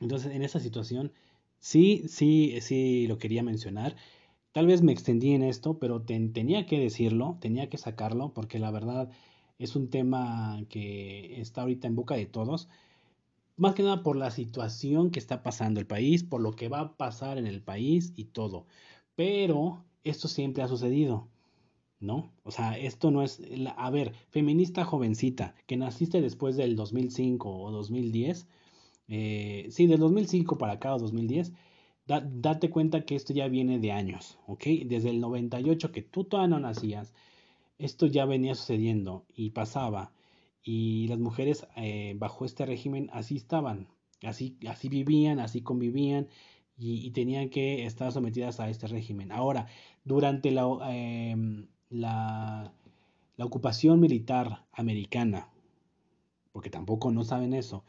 Entonces, 0.00 0.32
en 0.34 0.42
esa 0.42 0.60
situación, 0.60 1.12
sí, 1.58 2.04
sí, 2.08 2.56
sí 2.60 3.06
lo 3.06 3.18
quería 3.18 3.42
mencionar. 3.42 3.96
Tal 4.52 4.66
vez 4.66 4.82
me 4.82 4.92
extendí 4.92 5.32
en 5.34 5.42
esto, 5.44 5.78
pero 5.78 6.02
tenía 6.02 6.66
que 6.66 6.78
decirlo, 6.80 7.38
tenía 7.40 7.68
que 7.68 7.78
sacarlo, 7.78 8.32
porque 8.34 8.58
la 8.58 8.70
verdad 8.70 9.10
es 9.58 9.76
un 9.76 9.90
tema 9.90 10.64
que 10.70 11.40
está 11.40 11.62
ahorita 11.62 11.86
en 11.88 11.96
boca 11.96 12.16
de 12.16 12.26
todos. 12.26 12.68
Más 13.60 13.74
que 13.74 13.82
nada 13.82 14.02
por 14.02 14.16
la 14.16 14.30
situación 14.30 15.10
que 15.10 15.18
está 15.18 15.42
pasando 15.42 15.80
el 15.80 15.86
país, 15.86 16.24
por 16.24 16.40
lo 16.40 16.52
que 16.52 16.68
va 16.68 16.80
a 16.80 16.96
pasar 16.96 17.36
en 17.36 17.46
el 17.46 17.60
país 17.62 18.14
y 18.16 18.24
todo. 18.24 18.66
Pero 19.14 19.84
esto 20.02 20.28
siempre 20.28 20.62
ha 20.62 20.68
sucedido. 20.68 21.28
¿no? 21.98 22.32
O 22.42 22.50
sea, 22.50 22.78
esto 22.78 23.10
no 23.10 23.22
es, 23.22 23.42
a 23.76 23.90
ver, 23.90 24.14
feminista 24.30 24.86
jovencita, 24.86 25.54
que 25.66 25.76
naciste 25.76 26.22
después 26.22 26.56
del 26.56 26.74
2005 26.74 27.54
o 27.54 27.70
2010, 27.70 28.48
eh, 29.08 29.66
sí, 29.68 29.86
del 29.86 30.00
2005 30.00 30.56
para 30.56 30.72
acá 30.74 30.94
o 30.94 30.98
2010, 30.98 31.52
date 32.06 32.70
cuenta 32.70 33.04
que 33.04 33.14
esto 33.14 33.34
ya 33.34 33.46
viene 33.48 33.78
de 33.78 33.92
años, 33.92 34.38
¿ok? 34.46 34.64
Desde 34.86 35.10
el 35.10 35.20
98 35.20 35.92
que 35.92 36.00
tú 36.00 36.24
todavía 36.24 36.56
no 36.56 36.60
nacías, 36.60 37.12
esto 37.78 38.06
ya 38.06 38.24
venía 38.24 38.54
sucediendo 38.54 39.26
y 39.34 39.50
pasaba, 39.50 40.12
y 40.62 41.08
las 41.08 41.18
mujeres 41.18 41.66
eh, 41.76 42.14
bajo 42.18 42.44
este 42.44 42.66
régimen 42.66 43.10
así 43.12 43.36
estaban, 43.36 43.88
así, 44.22 44.58
así 44.68 44.88
vivían, 44.88 45.40
así 45.40 45.62
convivían, 45.62 46.28
y, 46.82 47.10
tenían 47.10 47.50
que 47.50 47.84
estar 47.84 48.10
sometidas 48.10 48.58
a 48.58 48.70
este 48.70 48.86
régimen. 48.86 49.32
Ahora, 49.32 49.66
durante 50.04 50.50
la... 50.50 50.66
Em, 50.90 51.68
la, 51.90 52.72
ocupación 53.38 54.00
militar 54.00 54.66
americana, 54.72 55.48
porque 56.52 56.70
tampoco 56.70 57.10
no 57.10 57.24
saben 57.24 57.54
eso, 57.54 57.84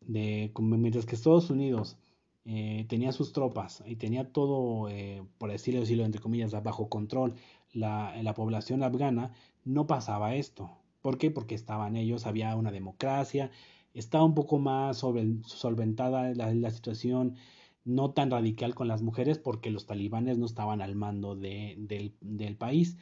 de, 0.00 0.52
mientras 0.58 1.04
que 1.06 1.16
Estados 1.16 1.50
Unidos 1.50 1.96
eh, 2.44 2.86
tenía 2.88 3.12
sus 3.12 3.32
tropas 3.32 3.82
y 3.86 3.96
tenía 3.96 4.32
todo, 4.32 4.88
eh, 4.88 5.22
por 5.38 5.50
decirlo, 5.50 5.80
decirlo 5.80 6.04
entre 6.04 6.20
comillas, 6.20 6.52
bajo 6.62 6.88
control 6.88 7.34
la, 7.72 8.14
la, 8.22 8.34
población 8.34 8.82
afgana, 8.82 9.32
no 9.64 9.86
pasaba 9.86 10.36
esto. 10.36 10.70
¿Por 11.04 11.18
qué? 11.18 11.30
Porque 11.30 11.54
estaban 11.54 11.96
ellos, 11.96 12.24
había 12.24 12.56
una 12.56 12.72
democracia, 12.72 13.50
estaba 13.92 14.24
un 14.24 14.32
poco 14.34 14.58
más 14.58 14.96
solventada 14.96 16.32
la, 16.32 16.70
situación, 16.70 17.36
no 17.84 18.12
tan 18.12 18.30
radical 18.30 18.74
con 18.74 18.88
las 18.88 19.02
mujeres, 19.02 19.38
porque 19.38 19.70
los 19.70 19.84
talibanes 19.84 20.38
no 20.38 20.46
estaban 20.46 20.80
al 20.80 20.94
mando 20.94 21.36
de, 21.36 21.76
del, 22.22 22.56
país 22.56 22.96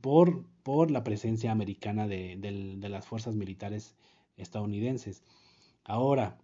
por, 0.00 0.44
la 0.90 1.04
presencia 1.04 1.52
americana 1.52 2.08
de, 2.08 2.76
las 2.80 3.06
fuerzas 3.06 3.36
militares 3.36 3.94
estadounidenses. 4.36 5.22
Ahora, 5.84 6.36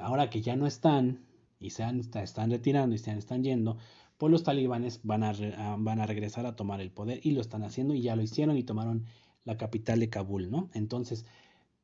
ahora 0.00 0.30
que 0.30 0.42
ya 0.42 0.56
no 0.56 0.66
están 0.66 1.24
y 1.60 1.70
se 1.70 1.84
están 2.14 2.50
retirando 2.50 2.96
y 2.96 2.98
se 2.98 3.16
están 3.16 3.44
yendo, 3.44 3.78
pues 4.18 4.32
los 4.32 4.42
talibanes 4.42 4.98
van 5.04 5.22
a, 5.22 5.32
van 5.78 6.00
a 6.00 6.06
regresar 6.06 6.44
a 6.44 6.56
tomar 6.56 6.80
el 6.80 6.90
poder 6.90 7.20
y 7.22 7.30
lo 7.30 7.40
están 7.40 7.62
haciendo 7.62 7.94
y 7.94 8.02
ya 8.02 8.16
lo 8.16 8.22
hicieron 8.22 8.56
y 8.56 8.64
tomaron 8.64 9.06
la 9.44 9.56
capital 9.56 10.00
de 10.00 10.08
Kabul, 10.10 10.50
¿no? 10.50 10.70
Entonces, 10.74 11.24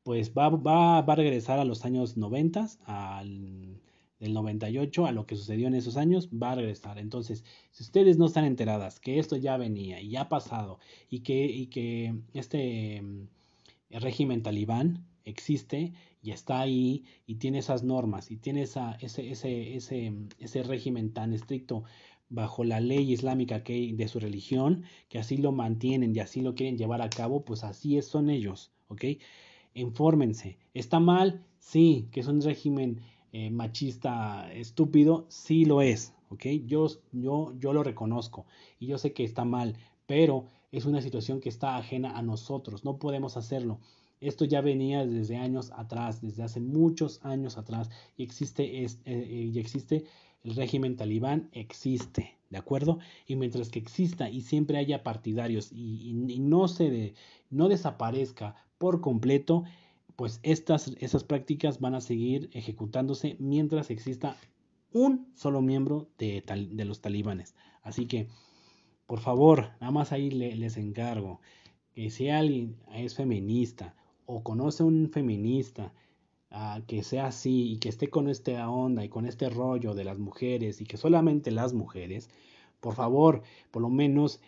pues 0.03 0.31
va, 0.33 0.49
va, 0.49 1.01
va 1.01 1.13
a 1.13 1.15
regresar 1.15 1.59
a 1.59 1.65
los 1.65 1.85
años 1.85 2.17
90, 2.17 2.67
al, 2.85 3.79
del 4.19 4.33
98 4.33 5.05
a 5.05 5.11
lo 5.11 5.25
que 5.25 5.35
sucedió 5.35 5.67
en 5.67 5.75
esos 5.75 5.97
años 5.97 6.29
va 6.31 6.51
a 6.51 6.55
regresar. 6.55 6.99
Entonces, 6.99 7.43
si 7.71 7.83
ustedes 7.83 8.17
no 8.17 8.25
están 8.25 8.45
enteradas 8.45 8.99
que 8.99 9.19
esto 9.19 9.37
ya 9.37 9.57
venía 9.57 10.01
y 10.01 10.09
ya 10.11 10.21
ha 10.21 10.29
pasado 10.29 10.79
y 11.09 11.21
que, 11.21 11.45
y 11.45 11.67
que 11.67 12.13
este 12.33 13.01
mm, 13.01 13.27
régimen 13.91 14.43
talibán 14.43 15.05
existe 15.23 15.93
y 16.21 16.31
está 16.31 16.59
ahí 16.59 17.05
y 17.25 17.35
tiene 17.35 17.59
esas 17.59 17.83
normas 17.83 18.31
y 18.31 18.37
tiene 18.37 18.63
esa, 18.63 18.97
ese, 18.99 19.31
ese, 19.31 19.75
ese, 19.75 20.13
ese 20.39 20.63
régimen 20.63 21.13
tan 21.13 21.33
estricto 21.33 21.83
bajo 22.29 22.63
la 22.63 22.79
ley 22.79 23.11
islámica 23.11 23.63
que 23.63 23.93
de 23.93 24.07
su 24.07 24.19
religión, 24.19 24.83
que 25.09 25.19
así 25.19 25.37
lo 25.37 25.51
mantienen 25.51 26.15
y 26.15 26.19
así 26.19 26.41
lo 26.41 26.55
quieren 26.55 26.77
llevar 26.77 27.01
a 27.01 27.09
cabo, 27.09 27.43
pues 27.43 27.63
así 27.63 28.01
son 28.01 28.29
ellos, 28.29 28.71
¿ok? 28.87 29.05
Infórmense. 29.73 30.57
¿Está 30.73 30.99
mal? 30.99 31.43
Sí, 31.57 32.07
que 32.11 32.21
es 32.21 32.27
un 32.27 32.41
régimen 32.41 33.01
eh, 33.31 33.49
machista 33.49 34.51
estúpido, 34.53 35.25
sí 35.29 35.65
lo 35.65 35.81
es, 35.81 36.13
¿ok? 36.29 36.45
Yo, 36.65 36.87
yo, 37.11 37.53
yo 37.57 37.73
lo 37.73 37.83
reconozco 37.83 38.45
y 38.79 38.87
yo 38.87 38.97
sé 38.97 39.13
que 39.13 39.23
está 39.23 39.45
mal, 39.45 39.75
pero 40.05 40.45
es 40.71 40.85
una 40.85 41.01
situación 41.01 41.39
que 41.39 41.49
está 41.49 41.77
ajena 41.77 42.17
a 42.17 42.21
nosotros, 42.21 42.85
no 42.85 42.97
podemos 42.97 43.37
hacerlo. 43.37 43.79
Esto 44.21 44.45
ya 44.45 44.61
venía 44.61 45.05
desde 45.05 45.37
años 45.37 45.71
atrás, 45.75 46.21
desde 46.21 46.43
hace 46.43 46.59
muchos 46.59 47.23
años 47.23 47.57
atrás, 47.57 47.89
y 48.17 48.23
existe, 48.23 48.83
es, 48.83 48.95
eh, 49.05 49.25
eh, 49.29 49.49
y 49.53 49.59
existe 49.59 50.05
el 50.43 50.55
régimen 50.55 50.95
talibán, 50.95 51.49
existe, 51.51 52.37
¿de 52.49 52.57
acuerdo? 52.57 52.99
Y 53.27 53.35
mientras 53.35 53.69
que 53.69 53.79
exista 53.79 54.29
y 54.29 54.41
siempre 54.41 54.77
haya 54.77 55.03
partidarios 55.03 55.71
y, 55.71 56.13
no 56.39 56.67
se 56.67 57.13
no 57.49 57.67
desaparezca 57.67 58.55
por 58.77 59.01
completo, 59.01 59.63
pues 60.15 60.39
estas, 60.43 60.89
esas 60.99 61.23
prácticas 61.23 61.79
van 61.79 61.95
a 61.95 62.01
seguir 62.01 62.49
ejecutándose 62.53 63.35
mientras 63.39 63.89
exista 63.89 64.37
un 64.91 65.31
solo 65.35 65.61
miembro 65.61 66.09
de, 66.17 66.43
de 66.71 66.85
los 66.85 67.01
talibanes. 67.01 67.55
Así 67.81 68.05
que, 68.05 68.27
por 69.07 69.19
favor, 69.19 69.71
nada 69.79 69.91
más 69.91 70.11
ahí 70.11 70.29
les 70.29 70.77
encargo 70.77 71.39
que 71.93 72.09
si 72.09 72.29
alguien 72.29 72.77
es 72.93 73.15
feminista 73.15 73.95
o 74.25 74.43
conoce 74.43 74.83
a 74.83 74.85
un 74.85 75.09
feminista 75.11 75.93
que 76.87 77.03
sea 77.03 77.27
así 77.27 77.71
y 77.71 77.77
que 77.77 77.89
esté 77.89 78.09
con 78.09 78.27
esta 78.27 78.69
onda 78.69 79.03
y 79.03 79.09
con 79.09 79.25
este 79.25 79.49
rollo 79.49 79.93
de 79.93 80.03
las 80.03 80.19
mujeres 80.19 80.81
y 80.81 80.85
que 80.85 80.97
solamente 80.97 81.51
las 81.51 81.73
mujeres, 81.73 82.29
por 82.79 82.95
favor, 82.95 83.43
por 83.71 83.81
lo 83.81 83.89
menos 83.89 84.39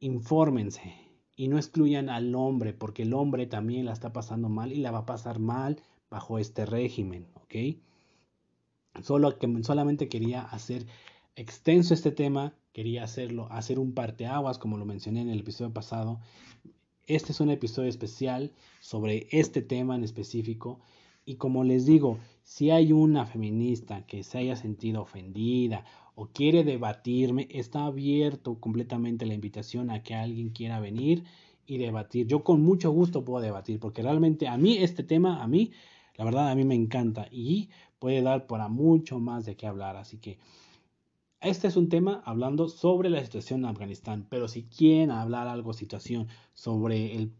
infórmense, 0.00 0.94
y 1.36 1.48
no 1.48 1.56
excluyan 1.56 2.08
al 2.08 2.34
hombre, 2.34 2.72
porque 2.72 3.02
el 3.02 3.14
hombre 3.14 3.46
también 3.46 3.86
la 3.86 3.92
está 3.92 4.12
pasando 4.12 4.48
mal 4.48 4.72
y 4.72 4.76
la 4.76 4.90
va 4.90 4.98
a 5.00 5.06
pasar 5.06 5.38
mal 5.38 5.80
bajo 6.10 6.38
este 6.38 6.64
régimen, 6.64 7.26
¿ok? 7.34 7.54
Solo 9.02 9.36
que 9.38 9.62
solamente 9.64 10.08
quería 10.08 10.42
hacer 10.42 10.86
extenso 11.34 11.94
este 11.94 12.12
tema, 12.12 12.54
quería 12.72 13.02
hacerlo, 13.02 13.48
hacer 13.50 13.80
un 13.80 13.94
parteaguas, 13.94 14.58
como 14.58 14.76
lo 14.76 14.84
mencioné 14.84 15.22
en 15.22 15.30
el 15.30 15.40
episodio 15.40 15.72
pasado. 15.72 16.20
Este 17.06 17.32
es 17.32 17.40
un 17.40 17.50
episodio 17.50 17.88
especial 17.88 18.52
sobre 18.80 19.26
este 19.30 19.62
tema 19.62 19.96
en 19.96 20.04
específico. 20.04 20.80
Y 21.24 21.36
como 21.36 21.64
les 21.64 21.86
digo, 21.86 22.18
si 22.42 22.70
hay 22.70 22.92
una 22.92 23.24
feminista 23.24 24.06
que 24.06 24.22
se 24.22 24.38
haya 24.38 24.56
sentido 24.56 25.02
ofendida 25.02 25.84
o 26.14 26.26
quiere 26.26 26.64
debatirme, 26.64 27.48
está 27.50 27.86
abierto 27.86 28.60
completamente 28.60 29.24
la 29.26 29.34
invitación 29.34 29.90
a 29.90 30.02
que 30.02 30.14
alguien 30.14 30.50
quiera 30.50 30.80
venir 30.80 31.24
y 31.66 31.78
debatir. 31.78 32.26
Yo 32.26 32.44
con 32.44 32.62
mucho 32.62 32.90
gusto 32.90 33.24
puedo 33.24 33.42
debatir, 33.42 33.80
porque 33.80 34.02
realmente 34.02 34.48
a 34.48 34.58
mí 34.58 34.76
este 34.78 35.02
tema, 35.02 35.42
a 35.42 35.48
mí, 35.48 35.72
la 36.16 36.24
verdad, 36.24 36.50
a 36.50 36.54
mí 36.54 36.64
me 36.64 36.74
encanta 36.74 37.26
y 37.30 37.70
puede 37.98 38.20
dar 38.20 38.46
para 38.46 38.68
mucho 38.68 39.18
más 39.18 39.46
de 39.46 39.56
qué 39.56 39.66
hablar. 39.66 39.96
Así 39.96 40.18
que 40.18 40.38
este 41.40 41.68
es 41.68 41.76
un 41.76 41.88
tema 41.88 42.22
hablando 42.24 42.68
sobre 42.68 43.08
la 43.10 43.22
situación 43.22 43.60
en 43.60 43.66
Afganistán, 43.66 44.26
pero 44.28 44.48
si 44.48 44.64
quieren 44.64 45.10
hablar 45.10 45.48
algo, 45.48 45.72
situación 45.72 46.28
sobre 46.52 47.16
el, 47.16 47.32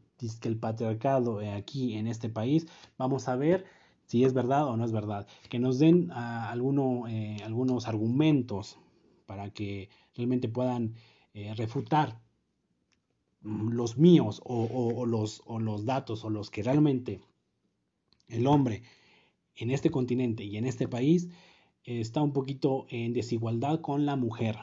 el 0.42 0.58
patriarcado 0.58 1.40
aquí 1.56 1.94
en 1.94 2.06
este 2.06 2.28
país, 2.28 2.66
vamos 2.98 3.28
a 3.28 3.36
ver 3.36 3.64
si 4.06 4.24
es 4.24 4.32
verdad 4.34 4.66
o 4.66 4.76
no 4.76 4.84
es 4.84 4.92
verdad, 4.92 5.26
que 5.48 5.58
nos 5.58 5.78
den 5.78 6.10
ah, 6.12 6.50
alguno, 6.50 7.08
eh, 7.08 7.38
algunos 7.44 7.88
argumentos 7.88 8.78
para 9.26 9.50
que 9.50 9.88
realmente 10.14 10.48
puedan 10.48 10.94
eh, 11.32 11.54
refutar 11.54 12.20
los 13.42 13.98
míos 13.98 14.40
o, 14.44 15.04
los, 15.04 15.42
o 15.44 15.58
los 15.58 15.84
datos 15.84 16.24
o 16.24 16.30
los 16.30 16.50
que 16.50 16.62
realmente 16.62 17.20
el 18.28 18.46
hombre 18.46 18.82
en 19.54 19.70
este 19.70 19.90
continente 19.90 20.44
y 20.44 20.56
en 20.56 20.64
este 20.64 20.88
país 20.88 21.28
está 21.84 22.22
un 22.22 22.32
poquito 22.32 22.86
en 22.88 23.12
desigualdad 23.12 23.82
con 23.82 24.06
la 24.06 24.16
mujer. 24.16 24.56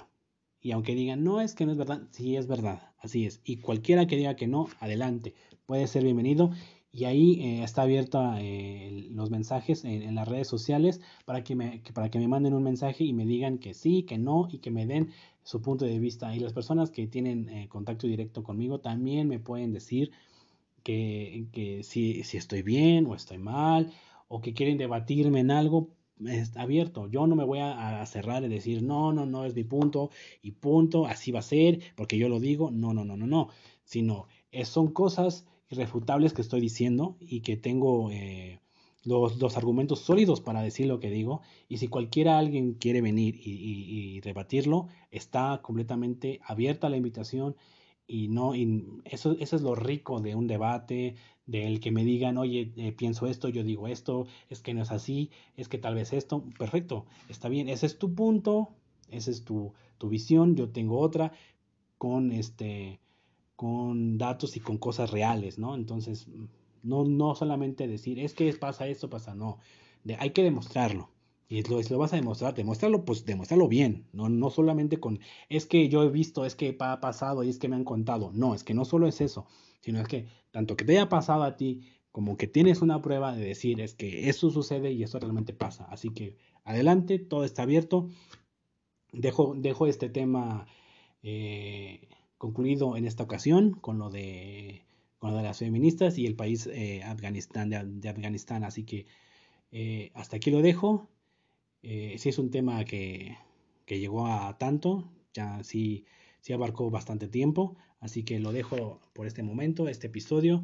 Y 0.61 0.71
aunque 0.71 0.95
digan, 0.95 1.23
no 1.23 1.41
es 1.41 1.53
que 1.53 1.65
no 1.65 1.71
es 1.71 1.77
verdad, 1.77 2.07
sí 2.09 2.35
es 2.35 2.47
verdad, 2.47 2.90
así 3.01 3.25
es. 3.25 3.41
Y 3.43 3.57
cualquiera 3.57 4.07
que 4.07 4.17
diga 4.17 4.35
que 4.35 4.47
no, 4.47 4.67
adelante, 4.79 5.33
puede 5.65 5.87
ser 5.87 6.03
bienvenido 6.03 6.51
y 6.93 7.05
ahí 7.05 7.41
eh, 7.41 7.63
está 7.63 7.83
abierta 7.83 8.35
eh, 8.41 9.07
los 9.11 9.31
mensajes 9.31 9.85
en, 9.85 10.13
las 10.13 10.27
redes 10.27 10.47
sociales 10.47 10.99
para 11.25 11.43
que, 11.43 11.55
me, 11.55 11.81
para 11.93 12.09
que 12.09 12.19
me 12.19 12.27
manden 12.27 12.53
un 12.53 12.63
mensaje 12.63 13.05
y 13.05 13.13
me 13.13 13.25
digan 13.25 13.59
que 13.59 13.73
sí, 13.73 14.03
que 14.03 14.17
no 14.17 14.47
y 14.51 14.59
que 14.59 14.71
me 14.71 14.85
den 14.85 15.11
su 15.43 15.61
punto 15.61 15.85
de 15.85 15.99
vista. 15.99 16.35
Y 16.35 16.39
las 16.39 16.53
personas 16.53 16.91
que 16.91 17.07
tienen 17.07 17.49
eh, 17.49 17.67
contacto 17.69 18.07
directo 18.07 18.43
conmigo 18.43 18.79
también 18.79 19.27
me 19.29 19.39
pueden 19.39 19.71
decir 19.71 20.11
que, 20.83 21.47
que 21.53 21.83
si, 21.83 22.23
si, 22.23 22.37
estoy 22.37 22.61
bien 22.61 23.05
o 23.05 23.15
estoy 23.15 23.37
mal 23.37 23.91
o 24.27 24.41
que 24.41 24.53
quieren 24.53 24.77
debatirme 24.77 25.39
en 25.39 25.51
algo. 25.51 25.89
Está 26.27 26.63
abierto. 26.63 27.07
Yo 27.07 27.27
no 27.27 27.35
me 27.35 27.43
voy 27.43 27.59
a, 27.59 28.05
cerrar 28.05 28.43
y 28.43 28.47
decir, 28.47 28.83
no, 28.83 29.13
no, 29.13 29.25
no 29.25 29.45
es 29.45 29.55
mi 29.55 29.63
punto 29.63 30.09
y 30.41 30.51
punto, 30.51 31.05
así 31.05 31.31
va 31.31 31.39
a 31.39 31.43
ser, 31.43 31.79
porque 31.95 32.17
yo 32.17 32.29
lo 32.29 32.39
digo. 32.39 32.71
No, 32.71 32.93
no, 32.93 33.05
no, 33.05 33.17
no, 33.17 33.27
no. 33.27 33.49
Sino 33.83 34.27
son 34.63 34.91
cosas 34.91 35.45
irrefutables 35.69 36.33
que 36.33 36.41
estoy 36.41 36.61
diciendo 36.61 37.17
y 37.19 37.41
que 37.41 37.55
tengo 37.55 38.11
eh, 38.11 38.59
los, 39.03 39.57
argumentos 39.57 39.99
sólidos 39.99 40.41
para 40.41 40.61
decir 40.61 40.87
lo 40.87 40.99
que 40.99 41.09
digo. 41.09 41.41
Y 41.67 41.77
si 41.77 41.87
cualquiera 41.87 42.37
alguien 42.37 42.73
quiere 42.73 43.01
venir 43.01 43.35
y, 43.43 44.19
rebatirlo, 44.21 44.87
está 45.09 45.61
completamente 45.63 46.39
abierta 46.43 46.89
la 46.89 46.97
invitación. 46.97 47.55
Y 48.05 48.27
no, 48.27 48.53
eso, 49.05 49.37
eso 49.39 49.55
es 49.55 49.61
lo 49.61 49.73
rico 49.75 50.19
de 50.19 50.35
un 50.35 50.47
debate, 50.47 51.15
del 51.45 51.79
que 51.79 51.91
me 51.91 52.03
digan, 52.05 52.37
oye, 52.37 52.71
eh, 52.77 52.91
pienso 52.91 53.27
esto, 53.27 53.49
yo 53.49 53.63
digo 53.63 53.87
esto, 53.87 54.27
es 54.49 54.61
que 54.61 54.73
no 54.73 54.83
es 54.83 54.91
así, 54.91 55.31
es 55.57 55.67
que 55.67 55.77
tal 55.77 55.95
vez 55.95 56.13
esto, 56.13 56.43
perfecto, 56.57 57.05
está 57.29 57.49
bien, 57.49 57.69
ese 57.69 57.85
es 57.85 57.97
tu 57.97 58.13
punto, 58.13 58.69
esa 59.09 59.31
es 59.31 59.43
tu, 59.43 59.73
tu 59.97 60.09
visión, 60.09 60.55
yo 60.55 60.69
tengo 60.69 60.99
otra, 60.99 61.33
con 61.97 62.31
este, 62.31 62.99
con 63.55 64.17
datos 64.17 64.57
y 64.57 64.59
con 64.59 64.77
cosas 64.77 65.11
reales, 65.11 65.59
¿no? 65.59 65.75
Entonces, 65.75 66.27
no, 66.83 67.05
no 67.05 67.35
solamente 67.35 67.87
decir, 67.87 68.19
es 68.19 68.33
que 68.33 68.51
pasa 68.53 68.87
esto, 68.87 69.09
pasa, 69.09 69.35
no. 69.35 69.59
hay 70.17 70.31
que 70.31 70.43
demostrarlo. 70.43 71.09
Y 71.47 71.61
lo, 71.63 71.81
lo 71.81 71.97
vas 71.97 72.13
a 72.13 72.15
demostrar, 72.15 72.55
demostrarlo, 72.55 73.03
pues 73.03 73.25
demostrarlo 73.25 73.67
bien, 73.67 74.07
no, 74.13 74.29
no 74.29 74.49
solamente 74.49 74.99
con, 74.99 75.19
es 75.49 75.65
que 75.65 75.89
yo 75.89 76.01
he 76.03 76.09
visto, 76.09 76.45
es 76.45 76.55
que 76.55 76.75
ha 76.79 77.01
pasado 77.01 77.43
y 77.43 77.49
es 77.49 77.59
que 77.59 77.67
me 77.67 77.75
han 77.75 77.83
contado. 77.83 78.31
No, 78.33 78.55
es 78.55 78.63
que 78.63 78.73
no 78.73 78.85
solo 78.85 79.05
es 79.07 79.19
eso, 79.19 79.45
sino 79.81 79.99
es 79.99 80.07
que 80.07 80.27
tanto 80.51 80.75
que 80.75 80.85
te 80.85 80.93
haya 80.93 81.09
pasado 81.09 81.43
a 81.43 81.57
ti, 81.57 81.81
como 82.11 82.37
que 82.37 82.47
tienes 82.47 82.81
una 82.81 83.01
prueba 83.01 83.35
de 83.35 83.45
decir, 83.45 83.81
es 83.81 83.95
que 83.95 84.29
eso 84.29 84.49
sucede 84.51 84.91
y 84.91 85.03
eso 85.03 85.19
realmente 85.19 85.53
pasa. 85.53 85.85
Así 85.85 86.09
que 86.09 86.37
adelante, 86.63 87.19
todo 87.19 87.45
está 87.45 87.63
abierto. 87.63 88.07
Dejo, 89.13 89.55
dejo 89.57 89.87
este 89.87 90.09
tema 90.09 90.67
eh, 91.23 92.07
concluido 92.37 92.97
en 92.97 93.05
esta 93.05 93.23
ocasión 93.23 93.71
con 93.71 93.99
lo 93.99 94.09
de 94.09 94.85
con 95.21 95.35
de 95.35 95.43
las 95.43 95.59
feministas 95.59 96.17
y 96.17 96.25
el 96.25 96.35
país 96.35 96.65
eh, 96.65 97.03
Afganistán, 97.03 97.69
de, 97.69 98.09
Afganistán. 98.09 98.63
Así 98.63 98.83
que 98.85 99.05
eh, 99.71 100.09
hasta 100.15 100.37
aquí 100.37 100.49
lo 100.49 100.63
dejo. 100.63 101.09
Eh, 101.83 102.15
sí 102.17 102.29
es 102.29 102.39
un 102.39 102.49
tema 102.49 102.83
que, 102.85 103.37
que, 103.85 103.99
llegó 103.99 104.25
a 104.25 104.57
tanto, 104.57 105.11
ya 105.31 105.63
sí, 105.63 106.05
sí 106.39 106.53
abarcó 106.53 106.89
bastante 106.89 107.27
tiempo, 107.27 107.77
así 108.01 108.23
que 108.23 108.39
lo 108.39 108.51
dejo 108.51 108.99
por 109.13 109.27
este 109.27 109.43
momento, 109.43 109.87
este 109.87 110.07
episodio. 110.07 110.63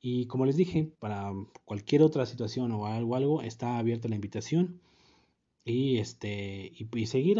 Y 0.00 0.26
como 0.26 0.46
les 0.46 0.56
dije, 0.56 0.92
para 1.00 1.32
cualquier 1.64 2.02
otra 2.02 2.26
situación 2.26 2.70
o 2.72 2.86
algo, 2.86 3.16
algo 3.16 3.42
está 3.42 3.78
abierta 3.78 4.08
la 4.08 4.14
invitación. 4.14 4.80
Y, 5.64 5.98
este, 5.98 6.72
y, 6.76 7.06
seguir 7.06 7.38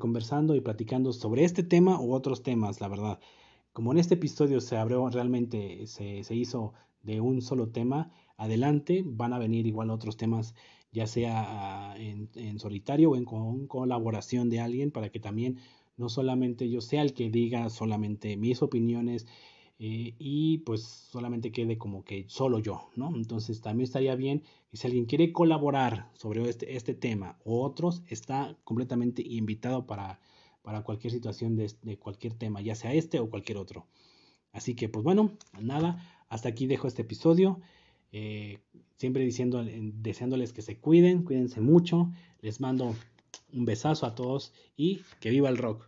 conversando 0.00 0.56
y 0.56 0.60
platicando 0.60 1.12
sobre 1.12 1.44
este 1.44 1.62
tema 1.62 2.00
u 2.00 2.12
otros 2.12 2.42
temas, 2.42 2.80
la 2.80 2.88
verdad 2.88 3.20
como 3.78 3.92
en 3.92 3.98
este 3.98 4.14
episodio 4.14 4.60
se 4.60 4.76
abrió 4.76 5.08
realmente, 5.08 5.86
se, 5.86 6.24
se 6.24 6.34
hizo 6.34 6.72
de 7.02 7.20
un 7.20 7.42
solo 7.42 7.68
tema, 7.68 8.10
adelante 8.36 9.04
van 9.06 9.32
a 9.32 9.38
venir 9.38 9.68
igual 9.68 9.90
otros 9.90 10.16
temas, 10.16 10.56
ya 10.90 11.06
sea 11.06 11.44
ah, 11.92 11.94
en, 11.96 12.28
en 12.34 12.58
solitario 12.58 13.10
o 13.10 13.16
en 13.16 13.24
con 13.24 13.68
colaboración 13.68 14.50
de 14.50 14.58
alguien, 14.58 14.90
para 14.90 15.10
que 15.10 15.20
también 15.20 15.58
no 15.98 16.08
solamente 16.08 16.70
yo 16.70 16.80
sea 16.80 17.02
el 17.02 17.12
que 17.12 17.30
diga 17.30 17.68
solamente 17.70 18.36
mis 18.36 18.62
opiniones 18.62 19.26
eh, 19.78 20.14
y 20.18 20.58
pues 20.58 20.82
solamente 20.82 21.52
quede 21.52 21.78
como 21.78 22.04
que 22.04 22.24
solo 22.28 22.58
yo, 22.58 22.90
¿no? 22.96 23.14
Entonces 23.14 23.60
también 23.60 23.84
estaría 23.84 24.14
bien 24.16 24.42
que 24.70 24.76
si 24.76 24.86
alguien 24.86 25.04
quiere 25.04 25.32
colaborar 25.32 26.10
sobre 26.14 26.48
este, 26.48 26.76
este 26.76 26.94
tema 26.94 27.38
o 27.44 27.62
otros, 27.62 28.02
está 28.08 28.56
completamente 28.64 29.22
invitado 29.22 29.86
para 29.86 30.20
para 30.68 30.82
cualquier 30.82 31.14
situación 31.14 31.56
de, 31.56 31.96
cualquier 31.96 32.34
tema, 32.34 32.60
ya 32.60 32.74
sea 32.74 32.92
este 32.92 33.20
o 33.20 33.30
cualquier 33.30 33.56
otro. 33.56 33.86
Así 34.52 34.74
que, 34.74 34.90
pues 34.90 35.02
bueno, 35.02 35.32
nada, 35.58 36.26
hasta 36.28 36.50
aquí 36.50 36.66
dejo 36.66 36.86
este 36.86 37.00
episodio. 37.00 37.58
Eh, 38.12 38.58
siempre 38.96 39.24
diciendo, 39.24 39.64
deseándoles 39.64 40.52
que 40.52 40.60
se 40.60 40.76
cuiden, 40.76 41.22
cuídense 41.22 41.62
mucho. 41.62 42.12
Les 42.42 42.60
mando 42.60 42.94
un 43.50 43.64
besazo 43.64 44.04
a 44.04 44.14
todos 44.14 44.52
y 44.76 45.00
que 45.20 45.30
viva 45.30 45.48
el 45.48 45.56
rock. 45.56 45.87